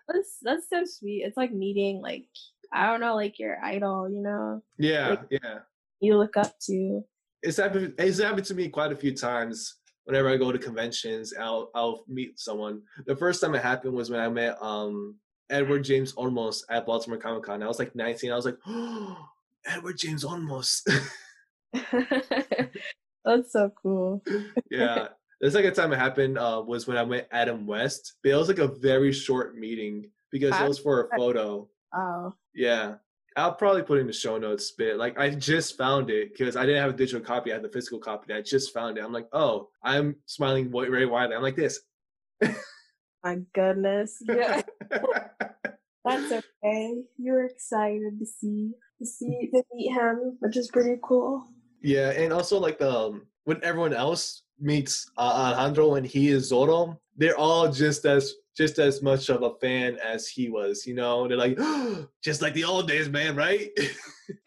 That's 0.08 0.38
that's 0.42 0.68
so 0.68 0.84
sweet. 0.84 1.22
It's 1.24 1.36
like 1.36 1.52
meeting 1.52 2.00
like 2.00 2.26
I 2.72 2.86
don't 2.86 3.00
know, 3.00 3.14
like 3.14 3.38
your 3.38 3.58
idol, 3.62 4.08
you 4.10 4.22
know, 4.22 4.62
yeah, 4.78 5.16
yeah. 5.30 5.58
you 6.00 6.16
look 6.16 6.36
up 6.36 6.58
to. 6.66 7.02
It's 7.42 7.58
happened. 7.58 7.94
It's 7.98 8.20
happened 8.20 8.46
to 8.46 8.54
me 8.54 8.68
quite 8.68 8.92
a 8.92 8.96
few 8.96 9.14
times. 9.14 9.76
Whenever 10.04 10.28
I 10.28 10.36
go 10.36 10.50
to 10.50 10.58
conventions, 10.58 11.34
I'll 11.38 11.70
I'll 11.74 12.04
meet 12.08 12.38
someone. 12.38 12.82
The 13.06 13.16
first 13.16 13.40
time 13.40 13.54
it 13.54 13.62
happened 13.62 13.94
was 13.94 14.10
when 14.10 14.20
I 14.20 14.28
met 14.28 14.56
um 14.62 15.16
Edward 15.50 15.84
James 15.84 16.14
Olmos 16.14 16.62
at 16.70 16.86
Baltimore 16.86 17.18
Comic 17.18 17.44
Con. 17.44 17.62
I 17.62 17.68
was 17.68 17.78
like 17.78 17.94
19. 17.94 18.32
I 18.32 18.36
was 18.36 18.46
like, 18.46 18.58
"Oh, 18.66 19.28
Edward 19.66 19.98
James 19.98 20.24
Olmos." 20.24 20.82
that's 23.24 23.52
so 23.52 23.72
cool. 23.80 24.22
yeah. 24.70 25.08
The 25.42 25.50
second 25.50 25.74
time 25.74 25.92
it 25.92 25.98
happened 25.98 26.38
uh, 26.38 26.62
was 26.64 26.86
when 26.86 26.96
I 26.96 27.04
met 27.04 27.28
Adam 27.32 27.66
West. 27.66 28.14
But 28.22 28.30
it 28.30 28.36
was 28.36 28.48
like 28.48 28.58
a 28.58 28.68
very 28.68 29.12
short 29.12 29.56
meeting 29.56 30.08
because 30.30 30.58
it 30.58 30.68
was 30.68 30.78
for 30.78 31.08
a 31.12 31.16
photo. 31.18 31.68
Oh, 31.94 32.32
Yeah. 32.54 32.94
I'll 33.34 33.54
probably 33.54 33.82
put 33.82 33.98
in 33.98 34.06
the 34.06 34.12
show 34.12 34.36
notes, 34.36 34.72
but 34.76 34.96
like 34.98 35.18
I 35.18 35.30
just 35.30 35.78
found 35.78 36.10
it 36.10 36.32
because 36.32 36.54
I 36.54 36.66
didn't 36.66 36.82
have 36.82 36.90
a 36.90 36.96
digital 36.96 37.22
copy. 37.22 37.50
I 37.50 37.54
had 37.54 37.62
the 37.64 37.70
physical 37.70 37.98
copy. 37.98 38.32
I 38.32 38.42
just 38.42 38.74
found 38.74 38.98
it. 38.98 39.04
I'm 39.04 39.12
like, 39.12 39.26
oh, 39.32 39.70
I'm 39.82 40.16
smiling 40.26 40.70
very 40.70 41.06
widely. 41.06 41.34
I'm 41.34 41.40
like 41.42 41.56
this. 41.56 41.80
My 43.24 43.38
goodness. 43.54 44.22
Yeah. 44.28 44.60
That's 46.04 46.32
okay. 46.32 46.94
You're 47.16 47.46
excited 47.46 48.18
to 48.18 48.26
see 48.26 48.72
to 48.98 49.06
see 49.06 49.48
to 49.54 49.62
meet 49.72 49.92
him, 49.92 50.36
which 50.40 50.56
is 50.56 50.68
pretty 50.68 50.98
cool. 51.02 51.46
yeah, 51.80 52.10
and 52.10 52.32
also 52.32 52.58
like 52.58 52.78
the 52.78 52.90
um, 52.90 53.26
when 53.44 53.62
everyone 53.62 53.94
else 53.94 54.42
meets 54.58 55.10
uh, 55.16 55.54
Alejandro 55.54 55.94
and 55.94 56.06
he 56.06 56.28
is 56.28 56.50
Zorro, 56.50 56.96
they're 57.16 57.36
all 57.36 57.70
just 57.70 58.04
as 58.04 58.34
just 58.56 58.78
as 58.78 59.02
much 59.02 59.30
of 59.30 59.42
a 59.42 59.54
fan 59.60 59.98
as 60.04 60.28
he 60.28 60.48
was. 60.48 60.86
You 60.86 60.94
know, 60.94 61.26
they're 61.26 61.36
like, 61.36 61.58
just 62.24 62.42
like 62.42 62.54
the 62.54 62.64
old 62.64 62.88
days, 62.88 63.08
man, 63.08 63.34
right? 63.34 63.70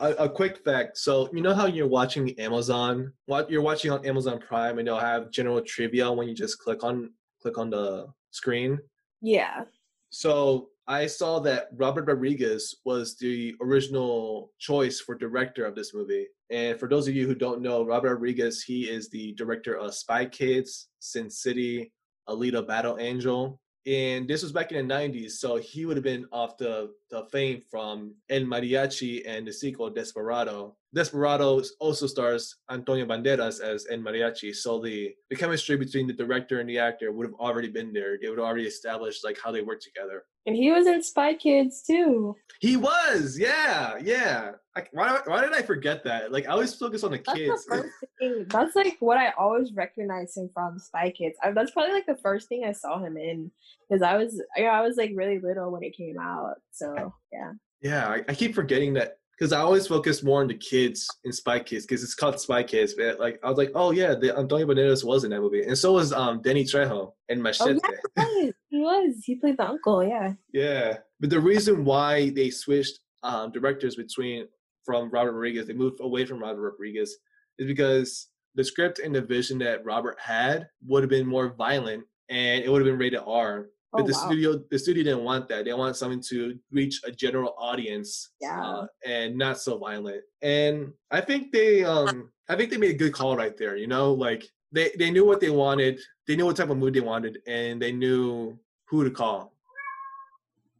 a, 0.00 0.10
a 0.12 0.28
quick 0.28 0.64
fact. 0.64 0.98
So 0.98 1.28
you 1.32 1.42
know 1.42 1.54
how 1.54 1.66
you're 1.66 1.88
watching 1.88 2.38
Amazon, 2.38 3.12
what 3.26 3.50
you're 3.50 3.62
watching 3.62 3.90
on 3.90 4.04
Amazon 4.06 4.38
Prime, 4.38 4.78
and 4.78 4.88
they'll 4.88 4.98
have 4.98 5.30
general 5.30 5.60
trivia 5.60 6.10
when 6.10 6.28
you 6.28 6.34
just 6.34 6.58
click 6.58 6.84
on 6.84 7.12
click 7.40 7.58
on 7.58 7.70
the 7.70 8.08
screen. 8.30 8.78
yeah. 9.20 9.64
So 10.10 10.70
I 10.90 11.06
saw 11.06 11.38
that 11.40 11.68
Robert 11.76 12.06
Rodriguez 12.06 12.76
was 12.86 13.18
the 13.18 13.54
original 13.60 14.52
choice 14.58 15.00
for 15.00 15.14
director 15.14 15.66
of 15.66 15.74
this 15.74 15.92
movie. 15.92 16.26
And 16.50 16.80
for 16.80 16.88
those 16.88 17.06
of 17.06 17.14
you 17.14 17.26
who 17.26 17.34
don't 17.34 17.60
know, 17.60 17.84
Robert 17.84 18.14
Rodriguez, 18.14 18.62
he 18.62 18.84
is 18.84 19.10
the 19.10 19.34
director 19.34 19.76
of 19.76 19.94
Spy 19.94 20.24
Kids, 20.24 20.88
Sin 20.98 21.28
City, 21.28 21.92
Alita 22.26 22.66
Battle 22.66 22.96
Angel. 22.98 23.60
And 23.86 24.26
this 24.26 24.42
was 24.42 24.52
back 24.52 24.72
in 24.72 24.88
the 24.88 24.94
90s, 24.94 25.32
so 25.32 25.56
he 25.56 25.84
would 25.84 25.96
have 25.96 26.04
been 26.04 26.26
off 26.32 26.56
the, 26.56 26.90
the 27.10 27.24
fame 27.32 27.62
from 27.70 28.14
El 28.28 28.42
Mariachi 28.42 29.22
and 29.26 29.46
the 29.46 29.52
sequel 29.52 29.90
Desperado. 29.90 30.76
Desperado 30.94 31.62
also 31.80 32.06
stars 32.06 32.56
Antonio 32.70 33.06
Banderas 33.06 33.60
as 33.60 33.86
El 33.90 33.98
Mariachi, 33.98 34.54
so 34.54 34.80
the, 34.80 35.14
the 35.30 35.36
chemistry 35.36 35.76
between 35.76 36.06
the 36.06 36.12
director 36.12 36.60
and 36.60 36.68
the 36.68 36.78
actor 36.78 37.12
would 37.12 37.26
have 37.26 37.34
already 37.34 37.68
been 37.68 37.92
there. 37.92 38.18
They 38.20 38.28
would 38.28 38.38
already 38.38 38.66
established 38.66 39.24
like 39.24 39.38
how 39.42 39.52
they 39.52 39.62
work 39.62 39.80
together. 39.80 40.24
And 40.48 40.56
he 40.56 40.70
was 40.70 40.86
in 40.86 41.02
Spy 41.02 41.34
Kids 41.34 41.82
too. 41.82 42.34
He 42.60 42.78
was, 42.78 43.38
yeah, 43.38 43.98
yeah. 44.02 44.52
I, 44.74 44.84
why, 44.92 45.20
why 45.26 45.42
did 45.42 45.52
I 45.52 45.60
forget 45.60 46.02
that? 46.04 46.32
Like 46.32 46.46
I 46.48 46.52
always 46.52 46.74
focus 46.74 47.04
on 47.04 47.10
the 47.10 47.18
That's 47.18 47.38
kids. 47.38 47.66
the 47.66 47.76
first 47.76 47.94
thing. 48.18 48.46
That's 48.48 48.74
like 48.74 48.96
what 49.00 49.18
I 49.18 49.32
always 49.38 49.74
recognize 49.74 50.34
him 50.34 50.48
from 50.54 50.78
Spy 50.78 51.10
Kids. 51.10 51.36
I, 51.42 51.50
that's 51.50 51.72
probably 51.72 51.92
like 51.92 52.06
the 52.06 52.16
first 52.16 52.48
thing 52.48 52.64
I 52.64 52.72
saw 52.72 52.98
him 52.98 53.18
in 53.18 53.50
because 53.90 54.00
I 54.00 54.16
was 54.16 54.42
I, 54.56 54.62
I 54.64 54.80
was 54.80 54.96
like 54.96 55.12
really 55.14 55.38
little 55.38 55.70
when 55.70 55.82
it 55.82 55.94
came 55.94 56.18
out. 56.18 56.54
So 56.72 57.12
yeah. 57.30 57.52
Yeah, 57.82 58.08
I, 58.08 58.24
I 58.26 58.34
keep 58.34 58.54
forgetting 58.54 58.94
that 58.94 59.18
because 59.38 59.52
I 59.52 59.60
always 59.60 59.86
focus 59.86 60.22
more 60.24 60.40
on 60.40 60.48
the 60.48 60.54
kids 60.54 61.06
in 61.24 61.32
Spy 61.32 61.60
Kids 61.60 61.84
because 61.84 62.02
it's 62.02 62.14
called 62.14 62.40
Spy 62.40 62.62
Kids. 62.62 62.94
But 62.94 63.20
like 63.20 63.38
I 63.44 63.48
was 63.50 63.58
like, 63.58 63.72
oh 63.74 63.90
yeah, 63.92 64.14
the 64.14 64.36
Antonio 64.36 64.66
Banderas 64.66 65.04
was 65.04 65.24
in 65.24 65.30
that 65.30 65.40
movie, 65.42 65.62
and 65.62 65.76
so 65.76 65.92
was 65.92 66.12
um 66.14 66.40
Danny 66.40 66.64
Trejo 66.64 67.12
in 67.28 67.40
Oh 67.40 67.42
Machete. 67.42 67.78
yeah, 68.16 68.50
he 68.78 68.84
was. 68.84 69.24
He 69.24 69.34
played 69.36 69.56
the 69.56 69.68
uncle. 69.68 70.02
Yeah. 70.04 70.34
Yeah, 70.52 70.98
but 71.20 71.30
the 71.30 71.40
reason 71.40 71.84
why 71.84 72.30
they 72.30 72.50
switched 72.50 73.00
um, 73.22 73.50
directors 73.52 73.96
between 73.96 74.48
from 74.84 75.10
Robert 75.10 75.32
Rodriguez, 75.32 75.66
they 75.66 75.74
moved 75.74 76.00
away 76.00 76.24
from 76.24 76.40
Robert 76.40 76.62
Rodriguez, 76.70 77.16
is 77.58 77.66
because 77.66 78.28
the 78.54 78.64
script 78.64 78.98
and 79.00 79.14
the 79.14 79.20
vision 79.22 79.58
that 79.58 79.84
Robert 79.84 80.16
had 80.20 80.68
would 80.86 81.02
have 81.02 81.10
been 81.10 81.26
more 81.26 81.54
violent 81.54 82.04
and 82.28 82.64
it 82.64 82.70
would 82.70 82.80
have 82.80 82.86
been 82.90 82.98
rated 82.98 83.20
R. 83.26 83.66
But 83.92 84.02
Oh, 84.02 84.06
the 84.06 84.12
wow. 84.12 84.26
studio, 84.26 84.62
the 84.70 84.78
studio 84.78 85.02
didn't 85.04 85.24
want 85.24 85.48
that. 85.48 85.64
They 85.64 85.72
want 85.72 85.96
something 85.96 86.22
to 86.28 86.58
reach 86.70 87.00
a 87.04 87.10
general 87.10 87.54
audience, 87.58 88.30
Yeah. 88.40 88.62
uh, 88.62 88.86
and 89.06 89.36
not 89.36 89.58
so 89.60 89.78
violent. 89.78 90.22
And 90.42 90.92
I 91.10 91.20
think 91.22 91.52
they, 91.52 91.84
um, 91.84 92.30
I 92.50 92.56
think 92.56 92.70
they 92.70 92.76
made 92.76 92.94
a 92.94 92.98
good 92.98 93.14
call 93.14 93.34
right 93.36 93.56
there. 93.56 93.76
You 93.76 93.86
know, 93.86 94.12
like 94.12 94.44
they 94.72 94.92
they 94.98 95.10
knew 95.10 95.24
what 95.24 95.40
they 95.40 95.48
wanted, 95.50 96.00
they 96.26 96.36
knew 96.36 96.44
what 96.46 96.56
type 96.56 96.68
of 96.70 96.76
mood 96.76 96.92
they 96.94 97.00
wanted, 97.00 97.38
and 97.46 97.80
they 97.80 97.92
knew 97.92 98.58
who 98.88 99.04
to 99.04 99.10
call. 99.10 99.52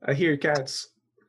I 0.07 0.15
hear 0.15 0.37
cats. 0.37 0.89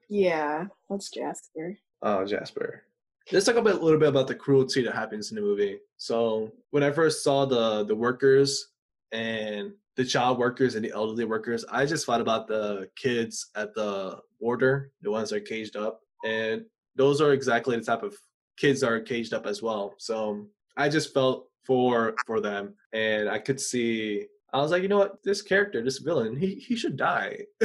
Yeah. 0.09 0.65
That's 0.89 1.09
Jasper. 1.09 1.77
Oh, 2.01 2.25
Jasper. 2.25 2.83
Let's 3.31 3.45
talk 3.45 3.55
about 3.55 3.75
a 3.75 3.83
little 3.83 3.99
bit 3.99 4.09
about 4.09 4.27
the 4.27 4.35
cruelty 4.35 4.83
that 4.83 4.95
happens 4.95 5.29
in 5.29 5.35
the 5.35 5.41
movie. 5.41 5.79
So 5.97 6.51
when 6.71 6.81
I 6.83 6.91
first 6.91 7.23
saw 7.23 7.45
the 7.45 7.83
the 7.83 7.95
workers 7.95 8.69
and 9.11 9.73
the 9.95 10.05
child 10.05 10.39
workers 10.39 10.75
and 10.75 10.83
the 10.83 10.91
elderly 10.91 11.25
workers, 11.25 11.63
I 11.69 11.85
just 11.85 12.05
thought 12.05 12.21
about 12.21 12.47
the 12.47 12.89
kids 12.95 13.51
at 13.55 13.75
the 13.75 14.19
border, 14.39 14.91
the 15.01 15.11
ones 15.11 15.29
that 15.29 15.37
are 15.37 15.41
caged 15.41 15.75
up, 15.75 16.01
and 16.25 16.65
those 16.95 17.21
are 17.21 17.33
exactly 17.33 17.75
the 17.75 17.83
type 17.83 18.01
of 18.01 18.15
kids 18.57 18.81
that 18.81 18.91
are 18.91 18.99
caged 18.99 19.33
up 19.33 19.45
as 19.45 19.61
well. 19.61 19.93
So 19.97 20.47
I 20.77 20.89
just 20.89 21.13
felt 21.13 21.49
for 21.65 22.15
for 22.25 22.39
them, 22.39 22.73
and 22.93 23.29
I 23.29 23.37
could 23.39 23.59
see. 23.59 24.25
I 24.53 24.57
was 24.61 24.71
like, 24.71 24.81
you 24.83 24.89
know 24.89 24.97
what, 24.99 25.23
this 25.23 25.41
character, 25.41 25.83
this 25.83 25.99
villain, 25.99 26.35
he 26.35 26.55
he 26.55 26.75
should 26.75 26.97
die. 26.97 27.45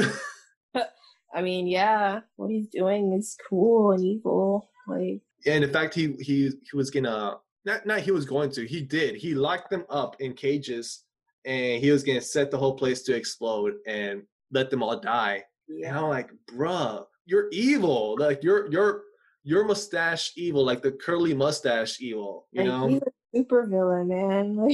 I 1.33 1.41
mean, 1.41 1.67
yeah. 1.67 2.21
What 2.37 2.49
he's 2.49 2.67
doing 2.67 3.11
is 3.13 3.35
cool 3.49 3.91
and 3.91 4.03
evil. 4.03 4.69
Like. 4.87 5.21
and 5.47 5.63
in 5.63 5.71
fact 5.71 5.93
he 5.95 6.13
he 6.19 6.51
he 6.69 6.77
was 6.77 6.91
gonna 6.91 7.37
not 7.65 7.85
not 7.87 7.99
he 8.01 8.11
was 8.11 8.23
going 8.25 8.51
to 8.51 8.65
he 8.67 8.81
did 8.81 9.15
he 9.15 9.33
locked 9.33 9.69
them 9.71 9.83
up 9.89 10.15
in 10.21 10.33
cages 10.33 11.03
and 11.43 11.81
he 11.83 11.89
was 11.89 12.03
gonna 12.03 12.21
set 12.21 12.51
the 12.51 12.57
whole 12.57 12.75
place 12.75 13.01
to 13.03 13.15
explode 13.15 13.73
and 13.87 14.21
let 14.51 14.69
them 14.69 14.83
all 14.83 14.99
die 14.99 15.43
and 15.83 15.97
i'm 15.97 16.07
like 16.09 16.29
bruh 16.51 17.03
you're 17.25 17.49
evil 17.51 18.15
like 18.19 18.43
you're 18.43 18.71
you're 18.71 19.01
your 19.43 19.65
mustache 19.65 20.31
evil 20.37 20.63
like 20.63 20.83
the 20.83 20.91
curly 20.91 21.33
mustache 21.33 21.99
evil 21.99 22.47
you 22.51 22.61
Like, 22.61 22.69
know 22.69 22.87
he's 22.87 23.01
a 23.01 23.14
super 23.35 23.65
villain, 23.67 24.07
man. 24.07 24.55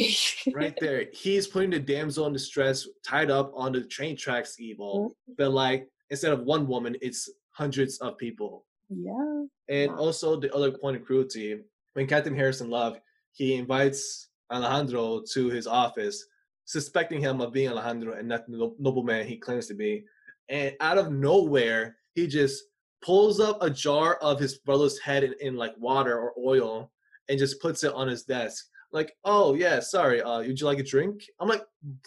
Like, 0.45 0.55
right 0.55 0.77
there 0.79 1.05
he's 1.13 1.47
putting 1.47 1.69
the 1.69 1.79
damsel 1.79 2.27
in 2.27 2.33
distress 2.33 2.87
tied 3.05 3.29
up 3.29 3.51
on 3.55 3.71
the 3.71 3.81
train 3.81 4.15
tracks 4.17 4.59
evil 4.59 5.09
mm-hmm. 5.09 5.33
but 5.37 5.51
like 5.51 5.87
instead 6.09 6.33
of 6.33 6.41
one 6.41 6.67
woman 6.67 6.95
it's 7.01 7.29
hundreds 7.51 7.97
of 7.99 8.17
people 8.17 8.65
yeah. 8.91 9.45
And 9.69 9.91
also 9.91 10.39
the 10.39 10.53
other 10.53 10.71
point 10.71 10.97
of 10.97 11.05
cruelty, 11.05 11.59
when 11.93 12.07
Captain 12.07 12.35
Harrison 12.35 12.69
Love, 12.69 12.99
he 13.33 13.55
invites 13.55 14.29
Alejandro 14.51 15.21
to 15.33 15.49
his 15.49 15.67
office, 15.67 16.25
suspecting 16.65 17.21
him 17.21 17.39
of 17.39 17.53
being 17.53 17.69
Alejandro 17.69 18.17
and 18.17 18.27
not 18.27 18.47
the 18.47 18.73
nobleman 18.79 19.25
he 19.25 19.37
claims 19.37 19.67
to 19.67 19.73
be. 19.73 20.03
And 20.49 20.75
out 20.81 20.97
of 20.97 21.11
nowhere, 21.11 21.95
he 22.13 22.27
just 22.27 22.63
pulls 23.01 23.39
up 23.39 23.61
a 23.61 23.69
jar 23.69 24.15
of 24.15 24.39
his 24.39 24.57
brother's 24.57 24.99
head 24.99 25.23
in, 25.23 25.33
in 25.39 25.55
like 25.55 25.73
water 25.77 26.19
or 26.19 26.33
oil 26.37 26.91
and 27.31 27.39
just 27.39 27.61
puts 27.61 27.83
it 27.83 27.93
on 27.93 28.09
his 28.09 28.23
desk. 28.23 28.65
Like, 28.91 29.13
oh 29.23 29.53
yeah, 29.53 29.79
sorry, 29.79 30.21
uh, 30.21 30.39
would 30.39 30.59
you 30.59 30.65
like 30.65 30.79
a 30.79 30.83
drink? 30.83 31.23
I'm 31.39 31.47
like, 31.47 31.63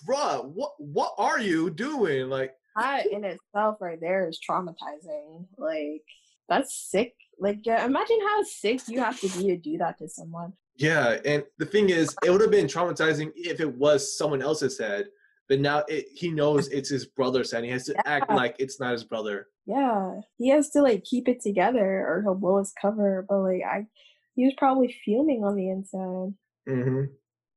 bruh, 0.07 0.45
what 0.45 0.73
what 0.79 1.15
are 1.17 1.41
you 1.41 1.71
doing? 1.71 2.29
Like, 2.29 2.53
That 2.77 3.07
in 3.07 3.25
itself, 3.25 3.79
right 3.81 3.99
there, 3.99 4.29
is 4.29 4.39
traumatizing. 4.39 5.47
Like, 5.57 6.03
that's 6.49 6.75
sick. 6.91 7.15
Like, 7.39 7.61
yeah, 7.65 7.85
imagine 7.87 8.21
how 8.21 8.43
sick 8.43 8.83
you 8.87 9.01
have 9.01 9.19
to 9.21 9.29
be 9.29 9.45
to 9.47 9.57
do 9.57 9.79
that 9.79 9.99
to 9.99 10.09
someone. 10.09 10.53
Yeah, 10.77 11.19
and 11.25 11.43
the 11.59 11.67
thing 11.67 11.89
is, 11.89 12.15
it 12.23 12.31
would 12.31 12.43
have 12.43 12.51
been 12.51 12.67
traumatizing 12.67 13.33
if 13.35 13.61
it 13.61 13.75
was 13.77 14.19
someone 14.19 14.43
else's 14.43 14.79
head. 14.79 15.07
But 15.49 15.61
now 15.61 15.85
it, 15.89 16.07
he 16.15 16.31
knows 16.31 16.69
it's 16.69 16.89
his 16.89 17.07
brother's 17.07 17.53
head. 17.53 17.65
He 17.65 17.71
has 17.71 17.85
to 17.85 18.09
act 18.09 18.31
like 18.31 18.57
it's 18.59 18.81
not 18.81 18.93
his 18.93 19.05
brother. 19.05 19.49
Yeah, 19.67 20.21
he 20.39 20.49
has 20.51 20.71
to 20.71 20.83
like 20.83 21.05
keep 21.05 21.29
it 21.29 21.41
together, 21.41 22.07
or 22.07 22.23
he'll 22.23 22.35
blow 22.35 22.59
his 22.59 22.73
cover. 22.81 23.25
But 23.29 23.41
like, 23.41 23.63
I, 23.67 23.87
he 24.35 24.45
was 24.45 24.55
probably 24.57 24.95
fuming 25.05 25.45
on 25.45 25.57
the 25.57 25.71
inside. 25.71 26.35
hmm 26.67 27.05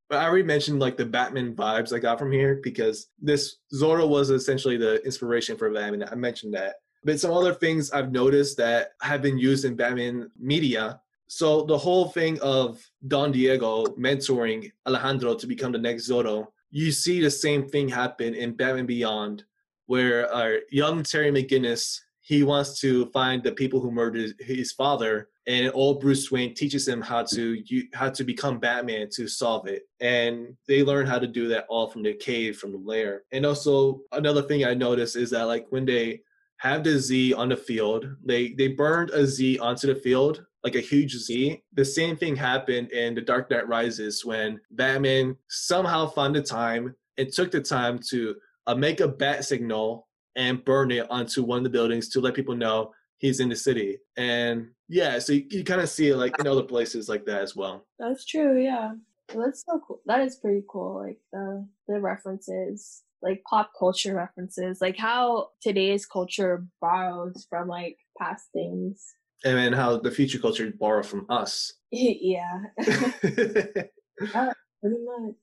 But 0.10 0.20
I 0.20 0.26
already 0.26 0.44
mentioned 0.44 0.80
like 0.80 0.98
the 0.98 1.06
Batman 1.06 1.56
vibes 1.56 1.94
I 1.94 2.00
got 2.00 2.20
from 2.20 2.32
here 2.32 2.60
because 2.64 3.08
this 3.20 3.58
Zorro 3.74 4.08
was 4.08 4.30
essentially 4.30 4.78
the 4.78 5.04
inspiration 5.04 5.58
for 5.58 5.70
Batman. 5.70 6.08
I 6.10 6.16
mentioned 6.16 6.54
that. 6.54 6.76
But 7.04 7.20
some 7.20 7.32
other 7.32 7.54
things 7.54 7.92
I've 7.92 8.12
noticed 8.12 8.58
that 8.58 8.92
have 9.02 9.22
been 9.22 9.38
used 9.38 9.66
in 9.66 9.76
Batman 9.76 10.30
media. 10.38 11.00
So 11.28 11.64
the 11.64 11.78
whole 11.78 12.10
thing 12.10 12.40
of 12.42 12.84
Don 13.08 13.32
Diego 13.32 13.86
mentoring 13.98 14.72
Alejandro 14.88 15.36
to 15.36 15.48
become 15.48 15.72
the 15.72 15.78
next 15.78 16.10
Zorro, 16.10 16.48
you 16.72 16.92
see 16.92 17.22
the 17.22 17.32
same 17.32 17.68
thing 17.68 17.88
happen 17.88 18.34
in 18.34 18.56
Batman 18.56 18.86
Beyond, 18.86 19.44
where 19.86 20.32
our 20.34 20.60
young 20.70 21.04
Terry 21.04 21.32
McGinnis 21.32 22.00
he 22.28 22.44
wants 22.44 22.78
to 22.82 23.06
find 23.12 23.42
the 23.42 23.54
people 23.54 23.80
who 23.80 23.90
murdered 23.90 24.34
his 24.40 24.74
father, 24.74 25.30
and 25.48 25.72
old 25.74 26.02
Bruce 26.02 26.30
Wayne 26.30 26.54
teaches 26.54 26.86
him 26.86 27.02
how 27.02 27.24
to 27.24 27.64
how 27.94 28.10
to 28.10 28.24
become 28.26 28.60
Batman 28.60 29.08
to 29.14 29.30
solve 29.30 29.66
it, 29.66 29.84
and 30.02 30.58
they 30.68 30.84
learn 30.84 31.08
how 31.08 31.20
to 31.20 31.28
do 31.28 31.48
that 31.48 31.66
all 31.70 31.90
from 31.90 32.04
the 32.04 32.14
cave, 32.14 32.58
from 32.58 32.74
the 32.74 32.80
lair. 32.80 33.24
And 33.32 33.46
also 33.46 34.02
another 34.12 34.42
thing 34.42 34.66
I 34.66 34.74
noticed 34.74 35.16
is 35.16 35.30
that 35.30 35.44
like 35.44 35.68
when 35.70 35.86
they 35.86 36.20
have 36.58 36.84
the 36.84 37.00
Z 37.00 37.34
on 37.34 37.48
the 37.48 37.56
field, 37.56 38.06
they 38.26 38.50
they 38.58 38.68
burned 38.68 39.12
a 39.12 39.26
Z 39.26 39.60
onto 39.60 39.88
the 39.88 39.96
field 39.96 40.46
like 40.66 40.76
a 40.76 40.82
huge 40.82 41.16
Z. 41.16 41.64
The 41.76 41.86
same 41.86 42.18
thing 42.18 42.36
happened 42.36 42.92
in 42.92 43.16
The 43.16 43.22
Dark 43.22 43.50
Knight 43.50 43.70
Rises 43.70 44.26
when 44.26 44.60
Batman 44.72 45.38
somehow 45.48 46.08
found 46.08 46.36
the 46.36 46.42
time 46.42 46.94
and 47.18 47.32
took 47.32 47.52
the 47.52 47.62
time 47.62 48.00
to 48.10 48.36
uh, 48.68 48.76
make 48.76 49.00
a 49.00 49.08
bat 49.08 49.46
signal 49.46 50.07
and 50.38 50.64
burn 50.64 50.92
it 50.92 51.10
onto 51.10 51.44
one 51.44 51.58
of 51.58 51.64
the 51.66 51.70
buildings 51.70 52.08
to 52.10 52.22
let 52.22 52.36
people 52.36 52.56
know 52.56 52.94
he's 53.18 53.40
in 53.40 53.50
the 53.50 53.56
city. 53.56 53.98
And 54.16 54.70
yeah, 54.88 55.20
so 55.20 55.34
you, 55.34 55.46
you 55.50 55.64
kind 55.64 55.82
of 55.82 55.90
see 55.90 56.10
it 56.10 56.16
like 56.16 56.40
in 56.40 56.48
other 56.48 56.64
places 56.64 57.10
like 57.10 57.26
that 57.26 57.42
as 57.42 57.56
well. 57.56 57.86
That's 58.00 58.26
true. 58.26 58.62
Yeah. 58.62 58.94
That's 59.36 59.66
so 59.66 59.82
cool. 59.86 60.00
That 60.06 60.22
is 60.22 60.38
pretty 60.38 60.64
cool. 60.70 61.04
Like 61.06 61.20
the 61.34 61.68
the 61.88 62.00
references, 62.00 63.04
like 63.22 63.44
pop 63.50 63.72
culture 63.78 64.16
references, 64.16 64.80
like 64.80 64.98
how 64.98 65.50
today's 65.62 66.06
culture 66.06 66.66
borrows 66.80 67.46
from 67.50 67.68
like 67.68 67.98
past 68.18 68.48
things. 68.54 69.04
And 69.44 69.58
then 69.58 69.74
how 69.74 69.98
the 69.98 70.12
future 70.12 70.40
culture 70.40 70.72
borrow 70.80 71.04
from 71.04 71.26
us. 71.30 71.74
yeah, 71.92 72.60
One 72.78 74.54
pretty 74.82 74.98
much. 75.04 75.36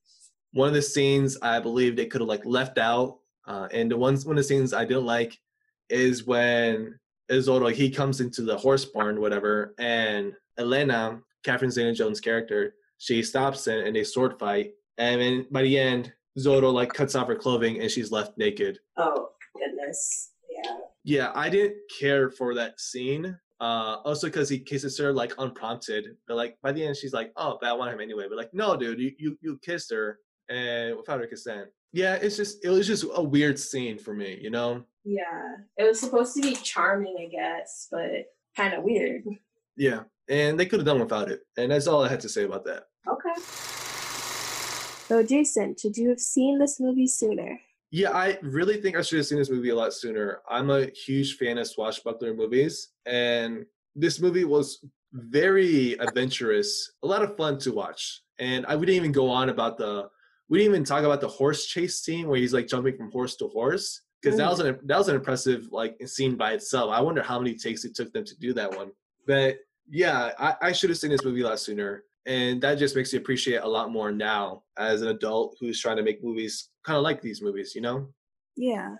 One 0.52 0.68
of 0.68 0.74
the 0.74 0.82
scenes 0.82 1.36
I 1.42 1.60
believe 1.60 1.96
they 1.96 2.06
could 2.06 2.20
have 2.20 2.28
like 2.28 2.46
left 2.46 2.78
out, 2.78 3.18
uh, 3.46 3.68
and 3.72 3.90
the 3.90 3.96
ones 3.96 4.24
one 4.24 4.36
of 4.36 4.42
the 4.42 4.48
scenes 4.48 4.72
I 4.72 4.84
didn't 4.84 5.06
like 5.06 5.38
is 5.90 6.26
when 6.26 6.98
Isolde 7.30 7.72
he 7.72 7.90
comes 7.90 8.20
into 8.20 8.42
the 8.42 8.56
horse 8.56 8.84
barn, 8.84 9.20
whatever, 9.20 9.74
and 9.78 10.32
Elena, 10.58 11.20
Catherine 11.44 11.70
Zeta-Jones' 11.70 12.20
character, 12.20 12.74
she 12.98 13.22
stops 13.22 13.66
it 13.66 13.86
and 13.86 13.96
they 13.96 14.04
sword 14.04 14.38
fight, 14.38 14.72
and 14.98 15.20
then 15.20 15.46
by 15.50 15.62
the 15.62 15.78
end, 15.78 16.12
Zorro 16.38 16.72
like 16.72 16.92
cuts 16.92 17.14
off 17.14 17.28
her 17.28 17.36
clothing 17.36 17.80
and 17.80 17.90
she's 17.90 18.10
left 18.10 18.36
naked. 18.38 18.78
Oh 18.96 19.28
goodness. 19.56 20.32
Yeah. 20.50 20.76
Yeah, 21.04 21.32
I 21.34 21.48
didn't 21.48 21.76
care 22.00 22.30
for 22.30 22.54
that 22.54 22.80
scene. 22.80 23.38
Uh, 23.60 23.98
also 24.04 24.26
because 24.26 24.48
he 24.48 24.58
kisses 24.58 24.98
her 24.98 25.12
like 25.12 25.32
unprompted, 25.38 26.16
but 26.26 26.36
like 26.36 26.58
by 26.62 26.72
the 26.72 26.84
end 26.84 26.96
she's 26.96 27.12
like, 27.12 27.32
"Oh, 27.36 27.56
but 27.60 27.70
I 27.70 27.72
want 27.72 27.94
him 27.94 28.00
anyway." 28.00 28.26
But 28.28 28.36
like, 28.36 28.52
no, 28.52 28.76
dude, 28.76 28.98
you 28.98 29.12
you, 29.16 29.38
you 29.40 29.58
kissed 29.62 29.92
her 29.92 30.18
and 30.48 30.96
without 30.96 31.20
her 31.20 31.26
consent. 31.26 31.68
Yeah, 31.94 32.16
it's 32.16 32.36
just 32.36 32.64
it 32.64 32.70
was 32.70 32.88
just 32.88 33.04
a 33.14 33.22
weird 33.22 33.56
scene 33.56 33.98
for 33.98 34.12
me, 34.12 34.36
you 34.42 34.50
know. 34.50 34.82
Yeah. 35.04 35.54
It 35.76 35.84
was 35.84 36.00
supposed 36.00 36.34
to 36.34 36.42
be 36.42 36.56
charming, 36.56 37.16
I 37.20 37.26
guess, 37.30 37.86
but 37.88 38.26
kind 38.56 38.74
of 38.74 38.82
weird. 38.82 39.22
Yeah, 39.76 40.00
and 40.28 40.58
they 40.58 40.66
could 40.66 40.80
have 40.80 40.86
done 40.86 40.98
without 40.98 41.30
it, 41.30 41.42
and 41.56 41.70
that's 41.70 41.86
all 41.86 42.04
I 42.04 42.08
had 42.08 42.18
to 42.20 42.28
say 42.28 42.44
about 42.44 42.64
that. 42.64 42.86
Okay. 43.08 43.40
So, 45.06 45.22
Jason, 45.22 45.76
should 45.80 45.96
you 45.96 46.08
have 46.08 46.18
seen 46.18 46.58
this 46.58 46.80
movie 46.80 47.06
sooner? 47.06 47.60
Yeah, 47.92 48.10
I 48.10 48.38
really 48.42 48.80
think 48.80 48.96
I 48.96 49.02
should 49.02 49.18
have 49.18 49.26
seen 49.26 49.38
this 49.38 49.50
movie 49.50 49.70
a 49.70 49.76
lot 49.76 49.92
sooner. 49.92 50.40
I'm 50.50 50.70
a 50.70 50.86
huge 50.86 51.36
fan 51.36 51.58
of 51.58 51.68
swashbuckler 51.68 52.34
movies, 52.34 52.88
and 53.06 53.66
this 53.94 54.20
movie 54.20 54.44
was 54.44 54.84
very 55.12 55.92
adventurous, 56.00 56.90
a 57.04 57.06
lot 57.06 57.22
of 57.22 57.36
fun 57.36 57.58
to 57.60 57.72
watch. 57.72 58.22
And 58.40 58.66
I 58.66 58.74
wouldn't 58.74 58.96
even 58.96 59.12
go 59.12 59.30
on 59.30 59.48
about 59.48 59.78
the 59.78 60.08
we 60.48 60.58
didn't 60.58 60.72
even 60.72 60.84
talk 60.84 61.04
about 61.04 61.20
the 61.20 61.28
horse 61.28 61.66
chase 61.66 62.00
scene 62.00 62.28
where 62.28 62.38
he's 62.38 62.52
like 62.52 62.68
jumping 62.68 62.96
from 62.96 63.10
horse 63.10 63.36
to 63.36 63.48
horse 63.48 64.02
because 64.24 64.38
that 64.38 64.50
was 64.50 64.60
an 64.60 64.78
that 64.84 64.98
was 64.98 65.08
an 65.08 65.16
impressive 65.16 65.68
like 65.70 65.96
scene 66.06 66.36
by 66.36 66.52
itself. 66.52 66.90
I 66.92 67.00
wonder 67.00 67.22
how 67.22 67.38
many 67.38 67.54
takes 67.54 67.84
it 67.84 67.94
took 67.94 68.12
them 68.12 68.24
to 68.24 68.38
do 68.38 68.52
that 68.54 68.74
one. 68.76 68.90
But 69.26 69.58
yeah, 69.90 70.30
I, 70.38 70.54
I 70.62 70.72
should 70.72 70.90
have 70.90 70.98
seen 70.98 71.10
this 71.10 71.24
movie 71.24 71.42
a 71.42 71.48
lot 71.48 71.60
sooner, 71.60 72.04
and 72.26 72.60
that 72.62 72.78
just 72.78 72.96
makes 72.96 73.12
me 73.12 73.18
appreciate 73.18 73.62
a 73.62 73.68
lot 73.68 73.90
more 73.90 74.12
now 74.12 74.62
as 74.78 75.02
an 75.02 75.08
adult 75.08 75.56
who's 75.60 75.80
trying 75.80 75.96
to 75.96 76.02
make 76.02 76.24
movies 76.24 76.70
kind 76.84 76.96
of 76.96 77.02
like 77.02 77.20
these 77.20 77.42
movies, 77.42 77.74
you 77.74 77.80
know. 77.80 78.08
Yeah. 78.56 78.96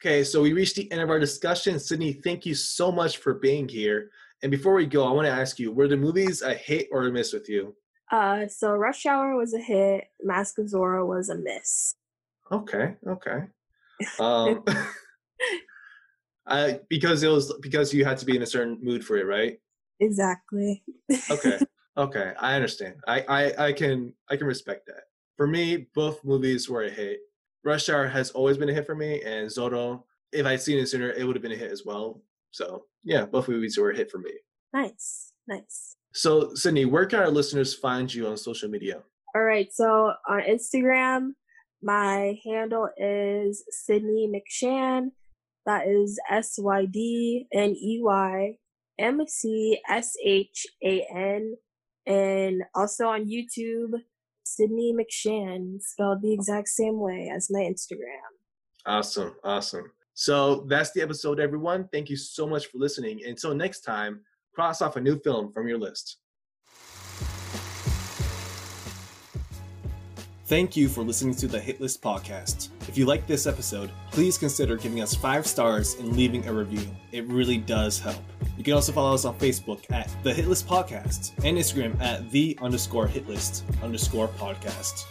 Okay, 0.00 0.22
so 0.22 0.42
we 0.42 0.52
reached 0.52 0.76
the 0.76 0.90
end 0.92 1.00
of 1.00 1.08
our 1.08 1.18
discussion. 1.18 1.80
Sydney, 1.80 2.12
thank 2.12 2.44
you 2.44 2.54
so 2.54 2.92
much 2.92 3.16
for 3.18 3.34
being 3.34 3.66
here. 3.66 4.10
And 4.42 4.50
before 4.50 4.74
we 4.74 4.84
go, 4.84 5.06
I 5.06 5.12
want 5.12 5.26
to 5.26 5.32
ask 5.32 5.58
you: 5.58 5.72
Were 5.72 5.88
the 5.88 5.96
movies 5.96 6.42
a 6.42 6.54
hit 6.54 6.88
or 6.92 7.06
a 7.06 7.12
miss 7.12 7.32
with 7.32 7.48
you? 7.48 7.74
Uh, 8.10 8.46
so 8.48 8.72
Rush 8.72 9.06
Hour 9.06 9.36
was 9.36 9.54
a 9.54 9.58
hit. 9.58 10.04
Mask 10.22 10.58
of 10.58 10.66
Zorro 10.66 11.06
was 11.06 11.28
a 11.28 11.36
miss. 11.36 11.94
Okay, 12.50 12.94
okay. 13.06 13.44
Um, 14.18 14.64
I 16.46 16.80
because 16.88 17.22
it 17.22 17.28
was 17.28 17.52
because 17.60 17.94
you 17.94 18.04
had 18.04 18.18
to 18.18 18.26
be 18.26 18.36
in 18.36 18.42
a 18.42 18.46
certain 18.46 18.78
mood 18.82 19.04
for 19.04 19.16
it, 19.16 19.26
right? 19.26 19.58
Exactly. 20.00 20.82
Okay, 21.30 21.58
okay, 21.96 22.32
I 22.38 22.54
understand. 22.54 22.96
I, 23.06 23.20
I 23.28 23.66
I 23.66 23.72
can 23.72 24.12
I 24.28 24.36
can 24.36 24.46
respect 24.46 24.86
that. 24.86 25.04
For 25.36 25.46
me, 25.46 25.86
both 25.94 26.24
movies 26.24 26.68
were 26.68 26.82
a 26.82 26.90
hit. 26.90 27.20
Rush 27.64 27.88
Hour 27.88 28.08
has 28.08 28.30
always 28.32 28.58
been 28.58 28.68
a 28.68 28.74
hit 28.74 28.84
for 28.84 28.94
me, 28.94 29.22
and 29.22 29.48
Zorro, 29.48 30.02
if 30.32 30.44
I'd 30.44 30.60
seen 30.60 30.78
it 30.78 30.86
sooner, 30.86 31.10
it 31.10 31.24
would 31.24 31.36
have 31.36 31.42
been 31.42 31.52
a 31.52 31.56
hit 31.56 31.70
as 31.70 31.84
well. 31.86 32.20
So 32.50 32.84
yeah, 33.04 33.24
both 33.24 33.48
movies 33.48 33.78
were 33.78 33.90
a 33.90 33.96
hit 33.96 34.10
for 34.10 34.18
me. 34.18 34.32
Nice, 34.72 35.32
nice. 35.46 35.96
So 36.14 36.54
Sydney, 36.54 36.84
where 36.84 37.06
can 37.06 37.20
our 37.20 37.30
listeners 37.30 37.74
find 37.74 38.12
you 38.12 38.28
on 38.28 38.36
social 38.36 38.68
media? 38.68 39.02
All 39.34 39.42
right. 39.42 39.68
So 39.72 40.12
on 40.28 40.42
Instagram, 40.42 41.30
my 41.82 42.38
handle 42.44 42.88
is 42.96 43.64
Sydney 43.70 44.30
McShan. 44.32 45.08
That 45.66 45.88
is 45.88 46.18
S 46.30 46.54
Y 46.58 46.86
D 46.86 47.46
N 47.52 47.70
E 47.70 48.00
Y 48.02 48.56
M 48.98 49.20
C 49.26 49.80
S 49.88 50.14
H 50.24 50.66
A 50.84 51.04
N. 51.14 51.54
And 52.06 52.62
also 52.74 53.06
on 53.08 53.26
YouTube, 53.26 53.94
Sydney 54.44 54.94
McShan, 54.94 55.82
spelled 55.82 56.22
the 56.22 56.32
exact 56.32 56.68
same 56.68 57.00
way 57.00 57.30
as 57.34 57.48
my 57.50 57.60
Instagram. 57.60 58.30
Awesome, 58.86 59.34
awesome. 59.42 59.90
So 60.12 60.66
that's 60.68 60.92
the 60.92 61.02
episode, 61.02 61.40
everyone. 61.40 61.88
Thank 61.92 62.08
you 62.08 62.16
so 62.16 62.46
much 62.46 62.66
for 62.66 62.78
listening. 62.78 63.24
Until 63.24 63.54
next 63.54 63.80
time, 63.80 64.20
cross 64.54 64.80
off 64.80 64.96
a 64.96 65.00
new 65.00 65.18
film 65.18 65.52
from 65.52 65.68
your 65.68 65.78
list. 65.78 66.18
Thank 70.46 70.76
you 70.76 70.90
for 70.90 71.02
listening 71.02 71.34
to 71.36 71.48
the 71.48 71.58
Hit 71.58 71.80
List 71.80 72.02
podcast. 72.02 72.68
If 72.86 72.98
you 72.98 73.06
like 73.06 73.26
this 73.26 73.46
episode, 73.46 73.90
please 74.10 74.36
consider 74.36 74.76
giving 74.76 75.00
us 75.00 75.14
five 75.14 75.46
stars 75.46 75.94
and 75.94 76.14
leaving 76.14 76.46
a 76.46 76.52
review. 76.52 76.86
It 77.12 77.26
really 77.28 77.56
does 77.56 77.98
help. 77.98 78.22
You 78.58 78.62
can 78.62 78.74
also 78.74 78.92
follow 78.92 79.14
us 79.14 79.24
on 79.24 79.38
Facebook 79.38 79.90
at 79.90 80.14
the 80.22 80.34
Hit 80.34 80.46
List 80.46 80.68
Podcast 80.68 81.32
and 81.42 81.56
Instagram 81.56 81.98
at 82.00 82.30
the 82.30 82.58
underscore 82.60 83.08
hitlist 83.08 83.62
underscore 83.82 84.28
podcast. 84.28 85.06